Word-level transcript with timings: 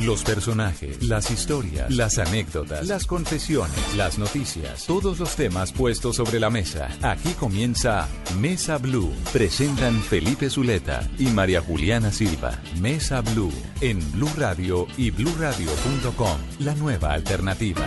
Los 0.00 0.24
personajes, 0.24 1.02
las 1.02 1.30
historias, 1.30 1.90
las 1.90 2.18
anécdotas, 2.18 2.86
las 2.86 3.06
confesiones, 3.06 3.96
las 3.96 4.18
noticias, 4.18 4.86
todos 4.86 5.18
los 5.18 5.34
temas 5.36 5.72
puestos 5.72 6.16
sobre 6.16 6.38
la 6.38 6.50
mesa. 6.50 6.90
Aquí 7.02 7.30
comienza 7.30 8.06
Mesa 8.38 8.76
Blue. 8.76 9.10
Presentan 9.32 9.94
Felipe 9.94 10.50
Zuleta 10.50 11.08
y 11.18 11.28
María 11.28 11.62
Juliana 11.62 12.12
Silva. 12.12 12.60
Mesa 12.78 13.22
Blue 13.22 13.50
en 13.80 13.98
Blue 14.12 14.28
Radio 14.36 14.86
y 14.98 15.10
bluradio.com. 15.10 16.38
La 16.58 16.74
nueva 16.74 17.14
alternativa. 17.14 17.86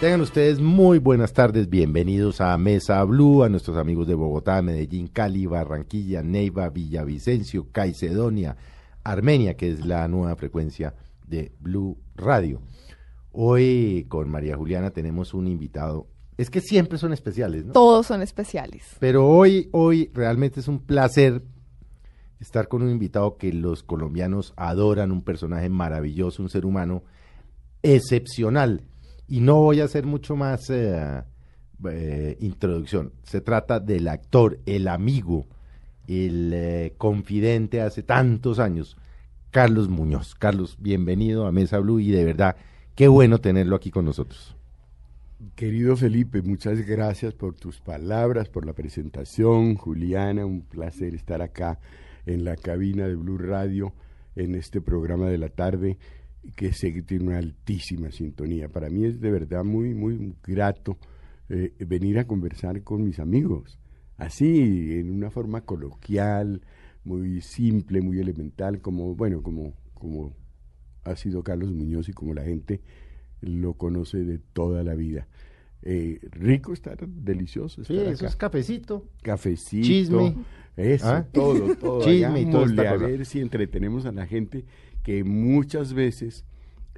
Tengan 0.00 0.20
ustedes 0.20 0.58
muy 0.58 0.98
buenas 0.98 1.32
tardes, 1.32 1.70
bienvenidos 1.70 2.40
a 2.40 2.58
Mesa 2.58 3.02
Blue, 3.04 3.44
a 3.44 3.48
nuestros 3.48 3.76
amigos 3.76 4.08
de 4.08 4.14
Bogotá, 4.14 4.60
Medellín, 4.60 5.06
Cali, 5.06 5.46
Barranquilla, 5.46 6.22
Neiva, 6.22 6.68
Villavicencio, 6.68 7.68
Caicedonia, 7.70 8.56
Armenia, 9.06 9.56
que 9.56 9.70
es 9.70 9.86
la 9.86 10.08
nueva 10.08 10.34
frecuencia 10.36 10.94
de 11.26 11.52
Blue 11.60 11.98
Radio. 12.16 12.60
Hoy 13.32 14.06
con 14.08 14.28
María 14.28 14.56
Juliana 14.56 14.90
tenemos 14.90 15.34
un 15.34 15.46
invitado. 15.46 16.08
Es 16.36 16.50
que 16.50 16.60
siempre 16.60 16.98
son 16.98 17.12
especiales, 17.12 17.64
¿no? 17.64 17.72
Todos 17.72 18.06
son 18.06 18.22
especiales. 18.22 18.96
Pero 18.98 19.26
hoy, 19.28 19.68
hoy 19.72 20.10
realmente 20.12 20.60
es 20.60 20.68
un 20.68 20.80
placer 20.80 21.42
estar 22.40 22.68
con 22.68 22.82
un 22.82 22.90
invitado 22.90 23.36
que 23.36 23.52
los 23.52 23.82
colombianos 23.82 24.52
adoran, 24.56 25.12
un 25.12 25.22
personaje 25.22 25.68
maravilloso, 25.68 26.42
un 26.42 26.50
ser 26.50 26.66
humano 26.66 27.04
excepcional. 27.82 28.82
Y 29.28 29.40
no 29.40 29.56
voy 29.62 29.80
a 29.80 29.84
hacer 29.84 30.04
mucho 30.04 30.36
más 30.36 30.68
eh, 30.70 31.22
eh, 31.88 32.36
introducción. 32.40 33.12
Se 33.22 33.40
trata 33.40 33.80
del 33.80 34.08
actor, 34.08 34.60
el 34.66 34.88
amigo, 34.88 35.46
el 36.06 36.52
eh, 36.54 36.94
confidente 36.96 37.80
hace 37.80 38.02
tantos 38.02 38.58
años, 38.58 38.96
Carlos 39.56 39.88
Muñoz. 39.88 40.34
Carlos, 40.34 40.76
bienvenido 40.78 41.46
a 41.46 41.50
Mesa 41.50 41.78
Blue 41.78 41.98
y 41.98 42.10
de 42.10 42.26
verdad, 42.26 42.56
qué 42.94 43.08
bueno 43.08 43.38
tenerlo 43.38 43.74
aquí 43.74 43.90
con 43.90 44.04
nosotros. 44.04 44.54
Querido 45.54 45.96
Felipe, 45.96 46.42
muchas 46.42 46.86
gracias 46.86 47.32
por 47.32 47.54
tus 47.54 47.80
palabras, 47.80 48.50
por 48.50 48.66
la 48.66 48.74
presentación. 48.74 49.76
Juliana, 49.76 50.44
un 50.44 50.60
placer 50.60 51.14
estar 51.14 51.40
acá 51.40 51.80
en 52.26 52.44
la 52.44 52.56
cabina 52.56 53.08
de 53.08 53.16
Blue 53.16 53.38
Radio 53.38 53.94
en 54.34 54.56
este 54.56 54.82
programa 54.82 55.30
de 55.30 55.38
la 55.38 55.48
tarde 55.48 55.96
que 56.54 56.74
sé 56.74 56.92
que 56.92 57.00
tiene 57.00 57.28
una 57.28 57.38
altísima 57.38 58.10
sintonía. 58.10 58.68
Para 58.68 58.90
mí 58.90 59.06
es 59.06 59.22
de 59.22 59.30
verdad 59.30 59.64
muy, 59.64 59.94
muy 59.94 60.34
grato 60.46 60.98
eh, 61.48 61.72
venir 61.78 62.18
a 62.18 62.26
conversar 62.26 62.82
con 62.82 63.04
mis 63.04 63.18
amigos, 63.18 63.78
así, 64.18 64.98
en 64.98 65.10
una 65.12 65.30
forma 65.30 65.62
coloquial, 65.62 66.60
muy 67.06 67.40
simple, 67.40 68.00
muy 68.00 68.18
elemental, 68.18 68.80
como, 68.80 69.14
bueno, 69.14 69.42
como, 69.42 69.72
como 69.94 70.34
ha 71.04 71.14
sido 71.16 71.42
Carlos 71.42 71.72
Muñoz 71.72 72.08
y 72.08 72.12
como 72.12 72.34
la 72.34 72.42
gente 72.42 72.80
lo 73.40 73.74
conoce 73.74 74.24
de 74.24 74.38
toda 74.38 74.82
la 74.82 74.94
vida. 74.94 75.28
Eh, 75.82 76.18
rico 76.32 76.72
estar, 76.72 76.98
delicioso. 77.06 77.84
Sí, 77.84 77.96
eso 77.96 78.26
es 78.26 78.34
cafecito. 78.34 79.06
Cafecito. 79.22 79.86
Chisme. 79.86 80.34
Eso, 80.76 81.06
¿Ah? 81.06 81.26
todo, 81.32 81.76
todo. 81.80 82.02
Chisme 82.02 82.40
y 82.42 82.44
Hagámosle 82.46 82.88
a 82.88 82.96
ver 82.96 83.24
si 83.24 83.40
entretenemos 83.40 84.04
a 84.04 84.12
la 84.12 84.26
gente 84.26 84.64
que 85.04 85.22
muchas 85.22 85.94
veces 85.94 86.44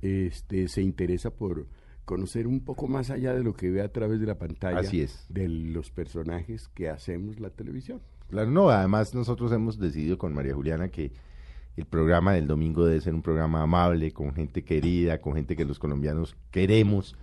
este, 0.00 0.68
se 0.68 0.80
interesa 0.80 1.30
por 1.30 1.66
conocer 2.06 2.47
un 2.47 2.60
poco 2.60 2.88
más 2.88 3.10
allá 3.10 3.34
de 3.34 3.42
lo 3.44 3.52
que 3.52 3.70
ve 3.70 3.82
a 3.82 3.92
través 3.92 4.20
de 4.20 4.26
la 4.26 4.38
pantalla 4.38 4.78
Así 4.78 5.02
es. 5.02 5.26
de 5.28 5.48
los 5.48 5.91
personajes 5.91 6.68
que 6.68 6.88
hacemos 6.88 7.38
la 7.41 7.50
televisión. 7.50 8.00
Claro, 8.28 8.50
no, 8.50 8.69
además 8.69 9.15
nosotros 9.15 9.53
hemos 9.53 9.78
decidido 9.78 10.19
con 10.19 10.34
María 10.34 10.55
Juliana 10.55 10.89
que 10.89 11.12
el 11.77 11.87
programa 11.87 12.34
del 12.34 12.47
domingo 12.47 12.84
debe 12.84 13.00
ser 13.00 13.15
un 13.15 13.22
programa 13.22 13.62
amable, 13.62 14.12
con 14.12 14.34
gente 14.34 14.65
querida, 14.65 15.21
con 15.21 15.34
gente 15.34 15.56
que 15.56 15.65
los 15.65 15.78
colombianos 15.78 16.37
queremos, 16.50 17.16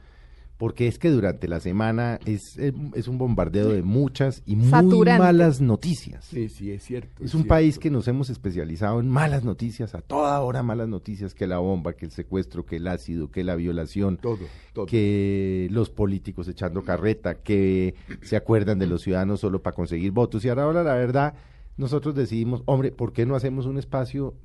porque 0.58 0.88
es 0.88 0.98
que 1.00 1.10
durante 1.10 1.48
la 1.48 1.60
semana 1.60 2.20
es, 2.26 2.58
es, 2.58 3.08
un 3.08 3.18
bombardeo 3.18 3.70
de 3.70 3.84
muchas 3.84 4.42
y 4.46 4.56
muy 4.56 4.70
Saturante. 4.70 5.22
malas 5.22 5.60
noticias. 5.60 6.24
Sí, 6.26 6.48
sí, 6.48 6.72
es 6.72 6.84
cierto. 6.84 7.24
Es 7.24 7.36
un 7.36 7.46
país 7.46 7.78
que 7.78 7.90
nos 7.90 8.08
hemos 8.08 8.30
especializado 8.30 9.02
en 9.02 9.10
malas 9.10 9.44
noticias, 9.44 9.96
a 9.96 10.02
toda 10.02 10.40
hora 10.42 10.64
malas 10.64 10.88
noticias, 10.88 11.34
que 11.34 11.46
la 11.46 11.58
bomba, 11.58 11.94
que 11.94 12.06
el 12.06 12.12
secuestro, 12.12 12.66
que 12.66 12.78
el 12.78 12.88
ácido, 12.88 13.30
que 13.30 13.44
la 13.44 13.56
violación, 13.56 14.18
Todo, 14.18 14.40
todo. 14.72 14.86
que 14.86 15.68
los 15.72 15.90
políticos 15.90 16.48
echando 16.48 16.84
carreta, 16.84 17.36
que 17.36 17.96
se 18.22 18.38
acuerdan 18.38 18.80
de 18.80 18.88
los 18.88 19.02
ciudadanos 19.02 19.42
solo 19.42 19.62
para 19.62 19.76
conseguir 19.76 20.12
votos. 20.12 20.46
Y 20.46 20.50
ahora, 20.50 20.64
ahora, 20.64 20.84
la 20.84 20.96
verdad, 20.96 21.34
nosotros 21.76 22.16
decidimos, 22.16 22.64
hombre, 22.66 22.92
¿por 22.92 23.12
qué 23.12 23.26
no 23.26 23.36
hacemos 23.36 23.66
un 23.66 23.78
espacio 23.78 24.36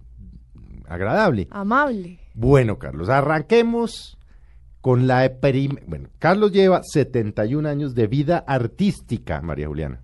agradable? 0.88 1.46
Amable. 1.52 2.18
Bueno, 2.34 2.78
Carlos, 2.78 3.08
arranquemos 3.08 4.18
con 4.80 5.06
la 5.06 5.30
prim- 5.40 5.76
Bueno, 5.86 6.08
Carlos 6.18 6.52
lleva 6.52 6.82
71 6.82 7.68
años 7.68 7.94
de 7.94 8.06
vida 8.06 8.38
artística, 8.46 9.40
María 9.42 9.68
Juliana. 9.68 10.00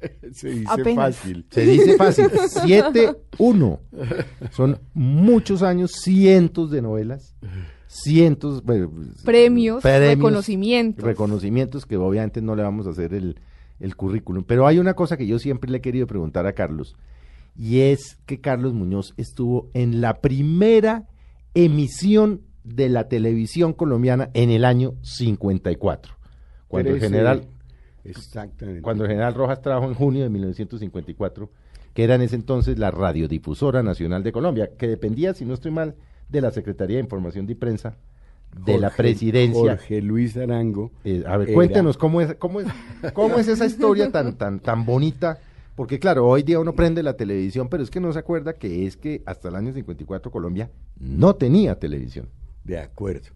Se 0.32 0.48
dice 0.50 0.66
Apenas. 0.70 1.16
fácil. 1.16 1.46
Se 1.50 1.60
dice 1.66 1.96
fácil, 1.96 2.26
7-1. 2.30 3.78
Son 4.50 4.78
muchos 4.94 5.62
años, 5.62 5.92
cientos 5.92 6.70
de 6.70 6.80
novelas, 6.82 7.34
cientos... 7.86 8.62
bueno, 8.64 8.90
Premios, 9.24 9.82
reconocimientos. 9.82 11.04
Reconocimientos 11.04 11.84
que 11.86 11.96
obviamente 11.96 12.40
no 12.40 12.54
le 12.56 12.62
vamos 12.62 12.86
a 12.86 12.90
hacer 12.90 13.12
el, 13.14 13.40
el 13.78 13.96
currículum. 13.96 14.44
Pero 14.44 14.66
hay 14.66 14.78
una 14.78 14.94
cosa 14.94 15.16
que 15.16 15.26
yo 15.26 15.38
siempre 15.38 15.70
le 15.70 15.78
he 15.78 15.82
querido 15.82 16.06
preguntar 16.06 16.46
a 16.46 16.52
Carlos, 16.54 16.96
y 17.56 17.80
es 17.80 18.16
que 18.26 18.40
Carlos 18.40 18.72
Muñoz 18.72 19.12
estuvo 19.18 19.68
en 19.74 20.00
la 20.00 20.20
primera 20.20 21.08
emisión 21.52 22.42
de 22.64 22.88
la 22.88 23.08
televisión 23.08 23.72
colombiana 23.72 24.30
en 24.34 24.50
el 24.50 24.64
año 24.64 24.94
54. 25.02 26.14
Cuando 26.68 26.90
el 26.90 27.00
general 27.00 27.44
Exactamente. 28.04 28.82
cuando 28.82 29.04
el 29.04 29.10
general 29.10 29.34
Rojas 29.34 29.60
trabajó 29.60 29.86
en 29.88 29.94
junio 29.94 30.22
de 30.22 30.30
1954, 30.30 31.50
que 31.94 32.04
era 32.04 32.14
en 32.14 32.22
ese 32.22 32.36
entonces 32.36 32.78
la 32.78 32.90
Radiodifusora 32.90 33.82
Nacional 33.82 34.22
de 34.22 34.32
Colombia, 34.32 34.70
que 34.78 34.88
dependía, 34.88 35.34
si 35.34 35.44
no 35.44 35.54
estoy 35.54 35.70
mal, 35.70 35.94
de 36.28 36.40
la 36.40 36.50
Secretaría 36.50 36.96
de 36.96 37.02
Información 37.02 37.48
y 37.50 37.54
Prensa 37.54 37.96
de 38.64 38.78
la 38.78 38.90
presidencia. 38.90 39.76
Jorge 39.76 40.00
Luis 40.02 40.36
Arango. 40.36 40.90
Eh, 41.04 41.22
a 41.26 41.36
ver, 41.36 41.48
era- 41.48 41.54
cuéntenos 41.54 41.96
cómo 41.98 42.20
es, 42.20 42.34
cómo 42.36 42.60
es, 42.60 42.68
cómo 43.12 43.38
es 43.38 43.48
esa 43.48 43.66
historia 43.66 44.10
tan, 44.10 44.34
tan, 44.36 44.60
tan 44.60 44.84
bonita, 44.84 45.38
porque 45.76 45.98
claro, 45.98 46.26
hoy 46.26 46.42
día 46.42 46.58
uno 46.58 46.74
prende 46.74 47.02
la 47.02 47.14
televisión, 47.14 47.68
pero 47.68 47.82
es 47.82 47.90
que 47.90 48.00
no 48.00 48.12
se 48.12 48.18
acuerda 48.18 48.54
que 48.54 48.86
es 48.86 48.96
que 48.96 49.22
hasta 49.26 49.48
el 49.48 49.56
año 49.56 49.72
54 49.72 50.30
Colombia 50.30 50.70
no 50.98 51.34
tenía 51.36 51.78
televisión. 51.78 52.28
De 52.64 52.78
acuerdo. 52.78 53.30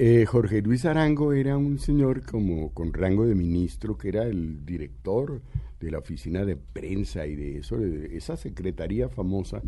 Eh, 0.00 0.26
Jorge 0.26 0.62
Luis 0.62 0.84
Arango 0.84 1.32
era 1.32 1.56
un 1.56 1.80
señor 1.80 2.24
como 2.24 2.72
con 2.72 2.92
rango 2.92 3.26
de 3.26 3.34
ministro, 3.34 3.98
que 3.98 4.10
era 4.10 4.22
el 4.24 4.64
director 4.64 5.42
de 5.80 5.90
la 5.90 5.98
oficina 5.98 6.44
de 6.44 6.56
prensa 6.56 7.26
y 7.26 7.34
de 7.34 7.58
eso, 7.58 7.78
esa 7.82 8.36
secretaría 8.36 9.08
famosa 9.08 9.60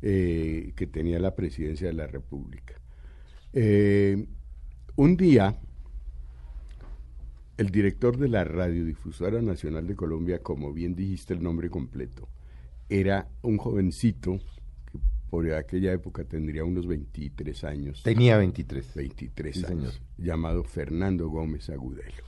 eh, 0.00 0.72
que 0.76 0.86
tenía 0.86 1.18
la 1.18 1.34
presidencia 1.34 1.88
de 1.88 1.94
la 1.94 2.06
República. 2.06 2.74
Eh, 3.52 4.24
un 4.96 5.16
día, 5.16 5.58
el 7.56 7.70
director 7.70 8.16
de 8.16 8.28
la 8.28 8.44
Radiodifusora 8.44 9.42
Nacional 9.42 9.86
de 9.86 9.96
Colombia, 9.96 10.42
como 10.42 10.72
bien 10.72 10.94
dijiste 10.94 11.34
el 11.34 11.42
nombre 11.42 11.70
completo, 11.70 12.28
era 12.88 13.28
un 13.42 13.58
jovencito 13.58 14.38
por 15.32 15.50
aquella 15.50 15.94
época 15.94 16.24
tendría 16.24 16.62
unos 16.62 16.86
23 16.86 17.64
años. 17.64 18.02
Tenía 18.02 18.36
23. 18.36 18.94
23 18.94 19.56
Sí, 19.56 19.64
años, 19.64 19.94
señor. 19.94 20.08
llamado 20.18 20.62
Fernando 20.62 21.30
Gómez 21.30 21.70
Agudelo. 21.70 22.22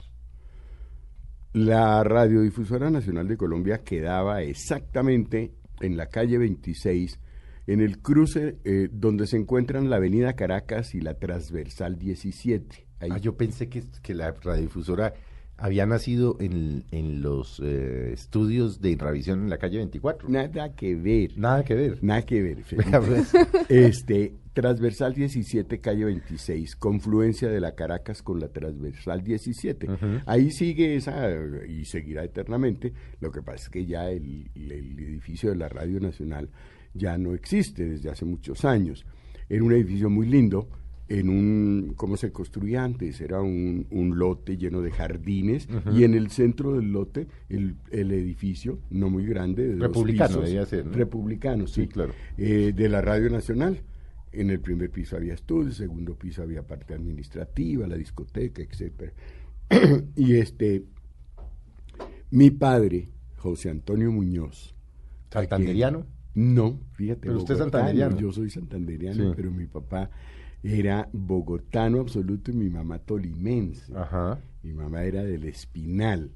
La 1.52 2.02
Radiodifusora 2.02 2.88
Nacional 2.88 3.28
de 3.28 3.36
Colombia 3.36 3.84
quedaba 3.84 4.40
exactamente 4.40 5.52
en 5.82 5.98
la 5.98 6.06
calle 6.06 6.38
26, 6.38 7.20
en 7.66 7.82
el 7.82 7.98
cruce 8.00 8.56
eh, 8.64 8.88
donde 8.90 9.26
se 9.26 9.36
encuentran 9.36 9.90
la 9.90 9.96
Avenida 9.96 10.32
Caracas 10.34 10.94
y 10.94 11.02
la 11.02 11.12
Transversal 11.18 11.98
17. 11.98 12.86
Ahí 13.00 13.10
Ah, 13.12 13.18
yo 13.18 13.36
pensé 13.36 13.68
que, 13.68 13.84
que 14.02 14.14
la 14.14 14.30
radiodifusora 14.32 15.12
había 15.56 15.86
nacido 15.86 16.36
en, 16.40 16.84
en 16.90 17.22
los 17.22 17.60
eh, 17.64 18.12
estudios 18.12 18.80
de 18.80 18.90
Irravisión 18.90 19.42
en 19.42 19.50
la 19.50 19.58
calle 19.58 19.78
24. 19.78 20.28
Nada 20.28 20.74
que 20.74 20.94
ver. 20.94 21.38
Nada 21.38 21.64
que 21.64 21.74
ver. 21.74 21.98
Nada 22.02 22.22
que 22.22 22.42
ver. 22.42 22.58
Pues. 23.04 23.32
este, 23.68 24.34
transversal 24.52 25.14
17, 25.14 25.78
calle 25.80 26.04
26, 26.04 26.76
confluencia 26.76 27.48
de 27.48 27.60
la 27.60 27.74
Caracas 27.74 28.22
con 28.22 28.40
la 28.40 28.48
transversal 28.48 29.22
17. 29.22 29.88
Ahí 30.26 30.50
sigue 30.50 30.96
esa 30.96 31.30
y 31.68 31.84
seguirá 31.84 32.24
eternamente. 32.24 32.92
Lo 33.20 33.30
que 33.30 33.42
pasa 33.42 33.64
es 33.64 33.68
que 33.68 33.84
ya 33.84 34.10
el, 34.10 34.50
el 34.54 34.98
edificio 34.98 35.50
de 35.50 35.56
la 35.56 35.68
Radio 35.68 36.00
Nacional 36.00 36.48
ya 36.94 37.18
no 37.18 37.34
existe 37.34 37.84
desde 37.84 38.10
hace 38.10 38.24
muchos 38.24 38.64
años. 38.64 39.04
Era 39.48 39.62
un 39.62 39.72
edificio 39.72 40.08
muy 40.08 40.26
lindo 40.26 40.68
en 41.08 41.28
un, 41.28 41.92
¿cómo 41.96 42.16
se 42.16 42.32
construía 42.32 42.82
antes? 42.82 43.20
Era 43.20 43.42
un, 43.42 43.86
un 43.90 44.18
lote 44.18 44.56
lleno 44.56 44.80
de 44.80 44.90
jardines 44.90 45.68
y 45.92 46.04
en 46.04 46.14
el 46.14 46.30
centro 46.30 46.74
del 46.74 46.92
lote 46.92 47.26
el, 47.48 47.76
el 47.90 48.10
edificio, 48.12 48.78
no 48.90 49.10
muy 49.10 49.26
grande, 49.26 49.74
de 49.74 49.76
republicano 49.76 50.46
ser, 50.46 50.88
Republicano, 50.90 51.66
sí, 51.66 51.88
claro. 51.88 52.12
Eh, 52.38 52.72
de 52.74 52.88
la 52.88 53.00
Radio 53.00 53.30
Nacional. 53.30 53.82
En 54.32 54.50
el 54.50 54.58
primer 54.58 54.90
piso 54.90 55.14
había 55.14 55.32
estudios, 55.32 55.76
segundo 55.76 56.18
piso 56.18 56.42
había 56.42 56.66
parte 56.66 56.92
administrativa, 56.92 57.86
la 57.86 57.96
discoteca, 57.96 58.62
etcétera. 58.62 59.12
y 60.16 60.34
este, 60.34 60.86
mi 62.30 62.50
padre, 62.50 63.10
José 63.36 63.70
Antonio 63.70 64.10
Muñoz. 64.10 64.74
¿Santanderiano? 65.30 66.06
No, 66.34 66.80
fíjate. 66.94 67.28
Pero 67.28 67.38
usted 67.38 67.54
es 67.54 67.60
santanderiano. 67.60 68.18
Yo 68.18 68.32
soy 68.32 68.50
santanderiano, 68.50 69.34
pero 69.36 69.52
mi 69.52 69.66
papá 69.66 70.10
era 70.64 71.08
bogotano 71.12 72.00
absoluto 72.00 72.50
y 72.50 72.54
mi 72.54 72.70
mamá 72.70 72.98
tolimense. 72.98 73.92
Mi 74.62 74.72
mamá 74.72 75.04
era 75.04 75.22
del 75.22 75.44
Espinal. 75.44 76.30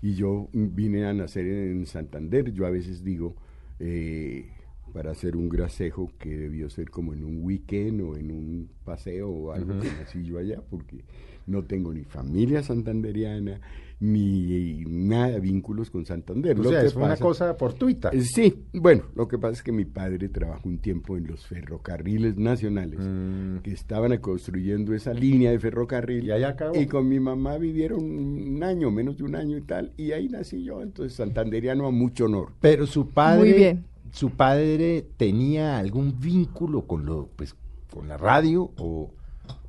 Y 0.00 0.14
yo 0.14 0.48
vine 0.52 1.06
a 1.06 1.12
nacer 1.12 1.46
en 1.46 1.86
Santander. 1.86 2.52
Yo 2.52 2.66
a 2.66 2.70
veces 2.70 3.02
digo, 3.02 3.34
eh, 3.80 4.48
para 4.92 5.10
hacer 5.10 5.36
un 5.36 5.48
grasejo 5.48 6.12
que 6.20 6.36
debió 6.36 6.70
ser 6.70 6.88
como 6.88 7.14
en 7.14 7.24
un 7.24 7.42
weekend 7.42 8.00
o 8.00 8.16
en 8.16 8.30
un 8.30 8.70
paseo 8.84 9.28
o 9.28 9.52
algo 9.52 9.80
que 9.80 9.88
nací 9.88 10.24
yo 10.24 10.38
allá, 10.38 10.62
porque 10.70 11.04
no 11.48 11.64
tengo 11.64 11.92
ni 11.92 12.04
familia 12.04 12.62
santanderiana, 12.62 13.60
ni 14.04 14.84
nada, 14.86 15.38
vínculos 15.38 15.90
con 15.90 16.04
Santander. 16.04 16.58
O 16.60 16.64
sea, 16.64 16.82
es 16.82 16.94
una 16.94 17.16
cosa 17.16 17.54
fortuita. 17.54 18.10
Eh, 18.10 18.20
sí, 18.22 18.64
bueno, 18.72 19.04
lo 19.14 19.26
que 19.26 19.38
pasa 19.38 19.54
es 19.54 19.62
que 19.62 19.72
mi 19.72 19.84
padre 19.84 20.28
trabajó 20.28 20.68
un 20.68 20.78
tiempo 20.78 21.16
en 21.16 21.26
los 21.26 21.46
ferrocarriles 21.46 22.36
nacionales, 22.36 23.00
mm. 23.00 23.58
que 23.58 23.72
estaban 23.72 24.16
construyendo 24.18 24.94
esa 24.94 25.14
línea 25.14 25.50
de 25.50 25.58
ferrocarril. 25.58 26.24
Y 26.24 26.30
allá 26.30 26.50
acabó. 26.50 26.78
Y 26.78 26.86
con 26.86 27.08
mi 27.08 27.18
mamá 27.18 27.56
vivieron 27.56 28.04
un 28.04 28.62
año, 28.62 28.90
menos 28.90 29.16
de 29.16 29.24
un 29.24 29.34
año 29.34 29.56
y 29.56 29.62
tal, 29.62 29.92
y 29.96 30.12
ahí 30.12 30.28
nací 30.28 30.62
yo, 30.62 30.82
entonces 30.82 31.14
santanderiano 31.14 31.86
a 31.86 31.90
mucho 31.90 32.26
honor. 32.26 32.52
Pero 32.60 32.86
su 32.86 33.08
padre... 33.08 33.40
Muy 33.40 33.52
bien. 33.52 33.84
¿Su 34.12 34.30
padre 34.30 35.04
tenía 35.16 35.76
algún 35.76 36.20
vínculo 36.20 36.86
con 36.86 37.04
lo, 37.04 37.30
pues, 37.34 37.56
con 37.90 38.06
la 38.06 38.16
radio 38.16 38.70
o...? 38.76 39.10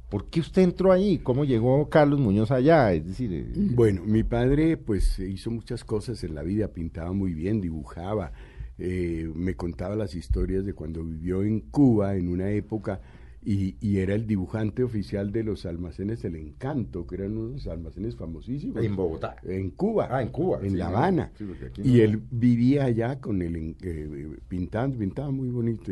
¿Por 0.09 0.29
qué 0.29 0.39
usted 0.39 0.61
entró 0.61 0.91
ahí? 0.91 1.17
¿Cómo 1.17 1.45
llegó 1.45 1.89
Carlos 1.89 2.19
Muñoz 2.19 2.51
allá? 2.51 2.93
Es 2.93 3.05
decir, 3.05 3.33
eh, 3.33 3.47
bueno, 3.73 4.03
mi 4.05 4.23
padre 4.23 4.77
pues 4.77 5.19
hizo 5.19 5.49
muchas 5.49 5.83
cosas 5.83 6.23
en 6.23 6.35
la 6.35 6.43
vida, 6.43 6.67
pintaba 6.67 7.11
muy 7.11 7.33
bien, 7.33 7.59
dibujaba, 7.59 8.31
eh, 8.77 9.29
me 9.33 9.55
contaba 9.55 9.95
las 9.95 10.13
historias 10.15 10.65
de 10.65 10.73
cuando 10.73 11.03
vivió 11.03 11.43
en 11.43 11.61
Cuba 11.61 12.15
en 12.15 12.29
una 12.29 12.51
época 12.51 13.01
y, 13.45 13.99
era 13.99 14.15
el 14.15 14.25
dibujante 14.25 14.83
oficial 14.83 15.31
de 15.31 15.43
los 15.43 15.67
almacenes 15.67 16.25
El 16.25 16.35
Encanto, 16.35 17.05
que 17.05 17.15
eran 17.15 17.37
unos 17.37 17.67
almacenes 17.67 18.15
famosísimos. 18.15 18.83
En 18.83 18.95
Bogotá. 18.95 19.35
En 19.43 19.69
Cuba. 19.69 20.07
Ah, 20.09 20.23
en 20.23 20.29
Cuba. 20.29 20.59
En 20.63 20.79
La 20.79 20.87
Habana. 20.87 21.31
y 21.77 22.01
él 22.01 22.23
vivía 22.31 22.85
allá 22.85 23.19
con 23.21 23.43
el 23.43 23.75
eh, 23.83 24.37
pintando, 24.47 24.97
pintaba 24.97 25.29
muy 25.29 25.49
bonito. 25.49 25.91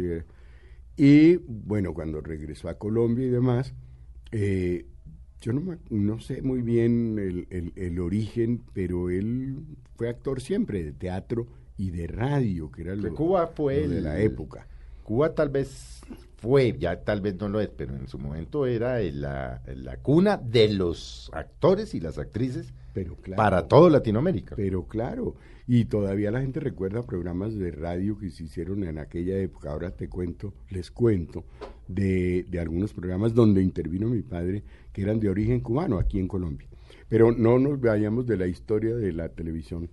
y 0.98 1.36
bueno, 1.48 1.94
cuando 1.94 2.21
regresó 2.21 2.69
a 2.69 2.80
Colombia 2.80 3.27
y 3.27 3.30
demás, 3.30 3.75
eh, 4.33 4.85
yo 5.39 5.53
no, 5.53 5.77
no, 5.89 6.19
sé 6.19 6.41
muy 6.41 6.62
bien 6.62 7.19
el, 7.50 7.71
el, 7.75 8.00
origen, 8.00 8.62
pero 8.74 9.09
él 9.09 9.63
fue 9.95 10.09
actor 10.09 10.41
siempre 10.41 10.83
de 10.83 10.91
teatro 10.91 11.47
y 11.77 11.91
de 11.91 12.07
radio, 12.07 12.71
que 12.71 12.81
era 12.81 12.95
lo, 12.95 13.03
de 13.03 13.12
Cuba 13.12 13.47
fue 13.47 13.88
de 13.88 14.01
la 14.01 14.19
época. 14.19 14.68
Cuba 15.03 15.35
tal 15.35 15.50
vez 15.50 16.01
fue, 16.38 16.75
ya 16.80 17.03
tal 17.03 17.21
vez 17.21 17.35
no 17.35 17.50
lo 17.50 17.59
es, 17.59 17.69
pero 17.69 17.95
en 17.95 18.07
su 18.07 18.18
momento 18.18 18.65
era 18.65 19.00
la, 19.01 19.62
la 19.68 19.97
cuna 19.97 20.38
de 20.38 20.69
los 20.69 21.29
actores 21.33 21.94
y 21.94 22.00
las 22.00 22.18
actrices 22.18 22.74
pero 22.94 23.15
claro, 23.15 23.38
para 23.38 23.68
todo 23.68 23.89
Latinoamérica. 23.89 24.56
Pero 24.56 24.88
claro, 24.88 25.36
y 25.68 25.86
todavía 25.86 26.31
la 26.31 26.41
gente 26.41 26.59
recuerda 26.59 27.03
programas 27.03 27.57
de 27.57 27.71
radio 27.71 28.18
que 28.18 28.29
se 28.29 28.44
hicieron 28.44 28.83
en 28.83 29.00
aquella 29.00 29.38
época. 29.38 29.71
Ahora 29.71 29.91
te 29.91 30.07
cuento, 30.07 30.53
les 30.69 30.91
cuento, 30.91 31.44
de, 31.88 32.45
de 32.50 32.59
algunos 32.59 32.94
programas 32.94 33.33
donde 33.33 33.62
intervino 33.62 34.07
mi 34.07 34.21
padre, 34.21 34.63
que 34.91 35.01
eran 35.01 35.19
de 35.19 35.30
origen 35.30 35.59
cubano 35.59 36.00
aquí 36.00 36.19
en 36.19 36.27
Colombia. 36.27 36.68
Pero 37.09 37.31
no 37.31 37.59
nos 37.59 37.80
vayamos 37.80 38.25
de 38.25 38.38
la 38.38 38.47
historia 38.47 38.95
de 38.95 39.12
la 39.12 39.30
televisión. 39.30 39.89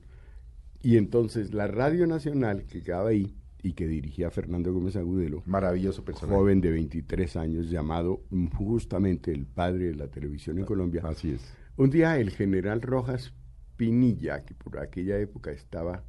Y 0.83 0.97
entonces 0.97 1.53
la 1.53 1.67
Radio 1.67 2.07
Nacional, 2.07 2.65
que 2.67 2.83
quedaba 2.83 3.11
ahí, 3.11 3.35
y 3.63 3.73
que 3.75 3.87
dirigía 3.87 4.31
Fernando 4.31 4.73
Gómez 4.73 4.97
Agudelo. 4.97 5.43
Maravilloso 5.47 6.05
personaje. 6.05 6.37
Joven 6.37 6.61
de 6.61 6.71
23 6.71 7.37
años, 7.37 7.71
llamado 7.71 8.23
justamente 8.57 9.33
el 9.33 9.47
padre 9.47 9.87
de 9.87 9.95
la 9.95 10.09
televisión 10.09 10.59
en 10.59 10.65
Colombia. 10.65 11.03
Así 11.05 11.33
es. 11.33 11.43
Un 11.77 11.91
día 11.91 12.19
el 12.19 12.31
general 12.31 12.83
Rojas 12.83 13.33
Pinilla, 13.77 14.45
que 14.45 14.55
por 14.55 14.79
aquella 14.79 15.19
época 15.19 15.51
estaba 15.51 16.05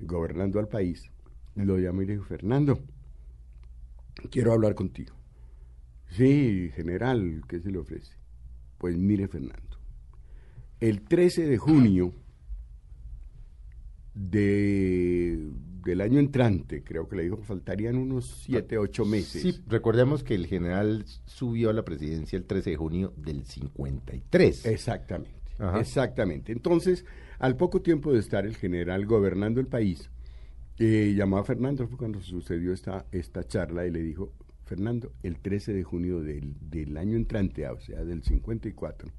gobernando 0.00 0.58
al 0.58 0.68
país, 0.68 1.10
lo 1.54 1.78
llamó 1.78 2.02
y 2.02 2.06
le 2.06 2.12
dijo, 2.14 2.24
Fernando, 2.24 2.80
quiero 4.30 4.52
hablar 4.52 4.74
contigo. 4.74 5.14
Sí, 6.16 6.70
general, 6.74 7.42
¿qué 7.48 7.60
se 7.60 7.70
le 7.70 7.78
ofrece? 7.78 8.12
Pues 8.78 8.96
mire, 8.96 9.28
Fernando, 9.28 9.78
el 10.80 11.02
13 11.02 11.46
de 11.46 11.58
junio 11.58 12.12
de, 14.14 15.50
del 15.84 16.00
año 16.00 16.18
entrante, 16.18 16.82
creo 16.82 17.08
que 17.08 17.16
le 17.16 17.22
dijo 17.24 17.38
que 17.38 17.44
faltarían 17.44 17.96
unos 17.96 18.42
7, 18.44 18.76
8 18.76 19.04
meses. 19.04 19.42
Sí, 19.42 19.62
recordemos 19.66 20.22
que 20.22 20.34
el 20.34 20.46
general 20.46 21.04
subió 21.24 21.70
a 21.70 21.72
la 21.72 21.84
presidencia 21.84 22.36
el 22.36 22.44
13 22.44 22.70
de 22.70 22.76
junio 22.76 23.14
del 23.16 23.44
53. 23.44 24.66
Exactamente, 24.66 25.40
exactamente. 25.78 26.52
Entonces, 26.52 27.06
al 27.38 27.56
poco 27.56 27.80
tiempo 27.80 28.12
de 28.12 28.18
estar 28.18 28.44
el 28.44 28.56
general 28.56 29.06
gobernando 29.06 29.60
el 29.60 29.66
país, 29.66 30.10
eh, 30.78 31.14
llamó 31.16 31.38
a 31.38 31.44
Fernando, 31.44 31.86
fue 31.86 31.96
cuando 31.96 32.20
sucedió 32.20 32.72
esta, 32.72 33.06
esta 33.12 33.44
charla 33.44 33.86
y 33.86 33.90
le 33.90 34.02
dijo, 34.02 34.32
Fernando, 34.74 35.12
el 35.22 35.38
13 35.38 35.72
de 35.72 35.82
junio 35.82 36.20
del, 36.20 36.54
del 36.60 36.96
año 36.96 37.16
entrante, 37.16 37.66
o 37.68 37.80
sea, 37.80 38.04
del 38.04 38.22
54, 38.22 39.10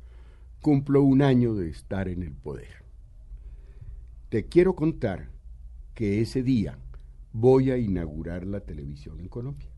cumplo 0.62 1.02
un 1.04 1.22
año 1.22 1.56
de 1.56 1.70
estar 1.70 2.08
en 2.08 2.24
el 2.24 2.34
poder 2.34 2.84
te 4.34 4.46
quiero 4.46 4.74
contar 4.74 5.30
que 5.94 6.20
ese 6.20 6.42
día 6.42 6.80
voy 7.34 7.70
a 7.70 7.78
inaugurar 7.78 8.48
la 8.48 8.62
televisión 8.62 9.20
en 9.20 9.28
Colombia. 9.28 9.70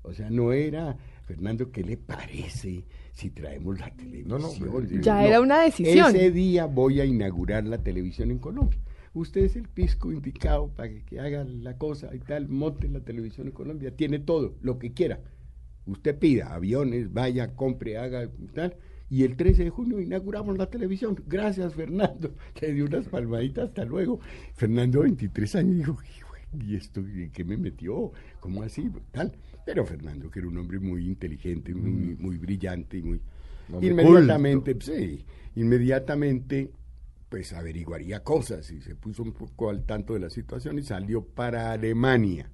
O 0.00 0.14
sea, 0.14 0.30
no 0.30 0.54
era, 0.54 0.96
Fernando, 1.26 1.70
¿qué 1.70 1.84
le 1.84 1.98
parece 1.98 2.86
si 3.12 3.28
traemos 3.28 3.78
la 3.78 3.90
televisión? 3.90 4.40
No, 4.40 4.80
ya 5.02 5.26
era 5.26 5.38
una 5.38 5.60
decisión. 5.60 6.16
Ese 6.16 6.30
día 6.30 6.64
voy 6.64 7.02
a 7.02 7.04
inaugurar 7.04 7.66
la 7.66 7.76
televisión 7.76 8.30
en 8.30 8.38
Colombia. 8.38 8.80
Usted 9.14 9.44
es 9.44 9.56
el 9.56 9.68
pisco 9.68 10.12
indicado 10.12 10.68
para 10.68 10.90
que, 10.90 11.20
haga 11.20 11.44
la 11.44 11.78
cosa 11.78 12.14
y 12.14 12.18
tal, 12.18 12.48
monte 12.48 12.88
la 12.88 13.00
televisión 13.00 13.46
en 13.46 13.52
Colombia. 13.52 13.96
Tiene 13.96 14.18
todo, 14.18 14.56
lo 14.60 14.78
que 14.78 14.92
quiera. 14.92 15.20
Usted 15.86 16.18
pida 16.18 16.54
aviones, 16.54 17.12
vaya, 17.12 17.54
compre, 17.54 17.96
haga 17.96 18.24
y 18.24 18.46
tal 18.48 18.76
y 19.10 19.22
el 19.22 19.36
13 19.36 19.64
de 19.64 19.70
junio 19.70 20.00
inauguramos 20.00 20.56
la 20.58 20.68
televisión. 20.68 21.22
Gracias, 21.26 21.74
Fernando. 21.74 22.34
Le 22.60 22.74
dio 22.74 22.86
unas 22.86 23.06
palmaditas, 23.08 23.68
hasta 23.68 23.84
luego. 23.84 24.20
Fernando, 24.54 25.02
23 25.02 25.54
años, 25.56 25.78
dijo, 26.02 26.34
¿y 26.60 26.74
esto 26.74 27.02
qué 27.32 27.44
me 27.44 27.56
metió? 27.56 28.12
¿Cómo 28.40 28.62
así? 28.62 28.90
Tal. 29.12 29.32
Pero 29.64 29.84
Fernando, 29.86 30.30
que 30.30 30.40
era 30.40 30.48
un 30.48 30.58
hombre 30.58 30.78
muy 30.78 31.06
inteligente, 31.06 31.74
muy, 31.74 31.90
mm. 31.90 32.22
muy 32.22 32.38
brillante 32.38 32.98
y 32.98 33.02
muy... 33.02 33.20
inmediatamente, 33.80 34.76
sí, 34.80 35.24
inmediatamente 35.54 36.70
pues 37.34 37.52
averiguaría 37.52 38.22
cosas 38.22 38.70
y 38.70 38.80
se 38.80 38.94
puso 38.94 39.24
un 39.24 39.32
poco 39.32 39.68
al 39.68 39.84
tanto 39.84 40.14
de 40.14 40.20
la 40.20 40.30
situación 40.30 40.78
y 40.78 40.84
salió 40.84 41.24
para 41.24 41.72
Alemania 41.72 42.48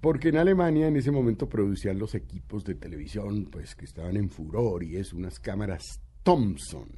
porque 0.00 0.30
en 0.30 0.36
Alemania 0.36 0.88
en 0.88 0.96
ese 0.96 1.12
momento 1.12 1.48
producían 1.48 1.96
los 2.00 2.16
equipos 2.16 2.64
de 2.64 2.74
televisión, 2.74 3.46
pues 3.52 3.76
que 3.76 3.84
estaban 3.84 4.16
en 4.16 4.28
furor 4.28 4.82
y 4.82 4.96
es 4.96 5.12
unas 5.12 5.38
cámaras 5.38 6.00
Thomson. 6.24 6.88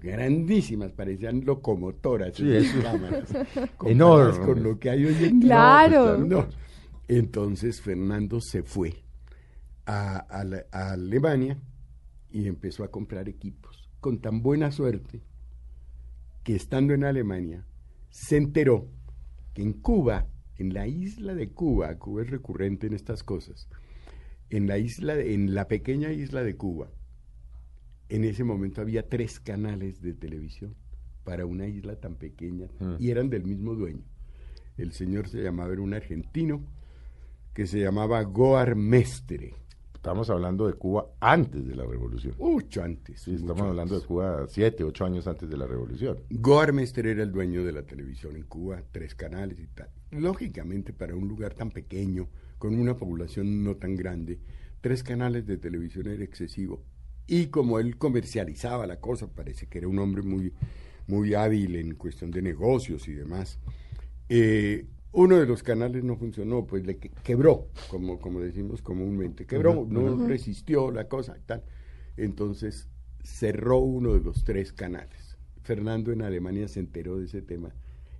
Grandísimas, 0.00 0.92
parecían 0.92 1.44
locomotoras 1.44 2.36
sí, 2.36 2.48
esas 2.48 2.84
cámaras. 2.84 3.28
Enormes. 3.84 4.38
Con 4.38 4.62
lo 4.62 4.78
que 4.78 4.90
hay 4.90 5.04
hoy 5.04 5.24
en 5.24 5.40
día. 5.40 5.48
Claro. 5.48 6.24
Pues, 6.28 6.46
Entonces 7.08 7.80
Fernando 7.80 8.38
se 8.40 8.62
fue 8.62 8.94
a, 9.84 10.18
Alemania 10.70 11.58
y 12.30 12.46
empezó 12.46 12.84
a 12.84 12.88
comprar 12.88 13.28
equipos. 13.28 13.85
Con 14.00 14.20
tan 14.20 14.42
buena 14.42 14.70
suerte 14.70 15.22
que 16.44 16.54
estando 16.54 16.94
en 16.94 17.04
Alemania 17.04 17.64
se 18.10 18.36
enteró 18.36 18.88
que 19.54 19.62
en 19.62 19.72
Cuba, 19.72 20.26
en 20.58 20.72
la 20.74 20.86
isla 20.86 21.34
de 21.34 21.48
Cuba, 21.50 21.98
Cuba 21.98 22.22
es 22.22 22.30
recurrente 22.30 22.86
en 22.86 22.94
estas 22.94 23.22
cosas, 23.22 23.68
en 24.50 24.66
la 24.66 24.78
isla, 24.78 25.18
en 25.18 25.54
la 25.54 25.66
pequeña 25.68 26.12
isla 26.12 26.42
de 26.44 26.56
Cuba, 26.56 26.88
en 28.08 28.24
ese 28.24 28.44
momento 28.44 28.80
había 28.80 29.08
tres 29.08 29.40
canales 29.40 30.00
de 30.00 30.14
televisión 30.14 30.74
para 31.24 31.44
una 31.44 31.66
isla 31.66 31.96
tan 31.96 32.14
pequeña 32.14 32.68
Mm. 32.78 32.94
y 33.00 33.10
eran 33.10 33.28
del 33.30 33.44
mismo 33.44 33.74
dueño. 33.74 34.04
El 34.76 34.92
señor 34.92 35.28
se 35.28 35.42
llamaba, 35.42 35.72
era 35.72 35.82
un 35.82 35.94
argentino 35.94 36.62
que 37.52 37.66
se 37.66 37.80
llamaba 37.80 38.22
Goar 38.22 38.76
Mestre. 38.76 39.54
Estamos 40.06 40.30
hablando 40.30 40.68
de 40.68 40.74
Cuba 40.74 41.08
antes 41.18 41.66
de 41.66 41.74
la 41.74 41.84
revolución. 41.84 42.32
Mucho 42.38 42.80
antes. 42.80 43.22
Sí, 43.22 43.32
mucho 43.32 43.42
estamos 43.42 43.62
hablando 43.62 43.98
de. 43.98 44.06
Cuba 44.06 44.46
siete, 44.46 44.84
ocho 44.84 45.04
años 45.04 45.26
antes 45.26 45.50
de 45.50 45.56
la 45.56 45.66
revolución. 45.66 46.18
Goar 46.30 46.72
Mestre 46.72 47.10
era 47.10 47.24
el 47.24 47.32
dueño 47.32 47.64
de 47.64 47.72
la 47.72 47.82
televisión 47.82 48.36
en 48.36 48.44
Cuba, 48.44 48.84
tres 48.92 49.16
canales 49.16 49.58
y 49.58 49.66
tal. 49.66 49.90
Lógicamente, 50.12 50.92
para 50.92 51.16
un 51.16 51.26
lugar 51.26 51.54
tan 51.54 51.72
pequeño, 51.72 52.28
con 52.56 52.78
una 52.78 52.96
población 52.96 53.64
no 53.64 53.74
tan 53.78 53.96
grande, 53.96 54.38
tres 54.80 55.02
canales 55.02 55.44
de 55.44 55.58
televisión 55.58 56.06
era 56.06 56.22
excesivo. 56.22 56.84
Y 57.26 57.46
como 57.46 57.80
él 57.80 57.98
comercializaba 57.98 58.86
la 58.86 59.00
cosa, 59.00 59.26
parece 59.26 59.66
que 59.66 59.78
era 59.78 59.88
un 59.88 59.98
hombre 59.98 60.22
muy, 60.22 60.52
muy 61.08 61.34
hábil 61.34 61.74
en 61.74 61.96
cuestión 61.96 62.30
de 62.30 62.42
negocios 62.42 63.08
y 63.08 63.12
demás. 63.12 63.58
eh, 64.28 64.86
uno 65.12 65.36
de 65.38 65.46
los 65.46 65.62
canales 65.62 66.04
no 66.04 66.16
funcionó, 66.16 66.66
pues 66.66 66.84
le 66.86 66.98
que- 66.98 67.10
quebró, 67.22 67.68
como, 67.88 68.18
como 68.18 68.40
decimos 68.40 68.82
comúnmente, 68.82 69.46
quebró, 69.46 69.86
no 69.88 70.26
resistió 70.26 70.90
la 70.90 71.08
cosa 71.08 71.36
y 71.38 71.42
tal. 71.46 71.62
Entonces 72.16 72.88
cerró 73.22 73.78
uno 73.78 74.14
de 74.14 74.20
los 74.20 74.44
tres 74.44 74.72
canales. 74.72 75.36
Fernando 75.62 76.12
en 76.12 76.22
Alemania 76.22 76.68
se 76.68 76.80
enteró 76.80 77.18
de 77.18 77.24
ese 77.26 77.42
tema 77.42 77.74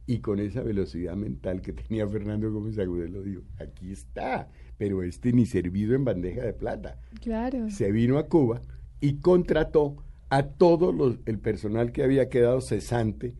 y 0.07 0.19
con 0.19 0.38
esa 0.40 0.62
velocidad 0.62 1.16
mental 1.16 1.61
que 1.62 1.73
tenía 1.73 2.07
Fernando 2.09 2.50
Gómez 2.52 2.78
Agudelo 2.78 3.23
dijo, 3.23 3.43
aquí 3.59 3.93
está, 3.93 4.49
pero 4.78 5.02
este 5.02 5.33
ni 5.33 5.47
servido 5.47 5.95
en 5.95 6.05
bandeja 6.05 6.43
de 6.43 6.52
plata 6.52 7.00
Claro. 7.21 7.71
se 7.71 7.90
vino 7.93 8.19
a 8.19 8.26
Cuba 8.28 8.61
y 9.00 9.21
contrató 9.21 9.97
a 10.28 10.43
todo 10.45 10.93
los- 10.93 11.19
el 11.26 11.38
personal 11.38 11.93
que 11.93 12.02
había 12.02 12.28
quedado 12.28 12.61
cesante 12.61 13.35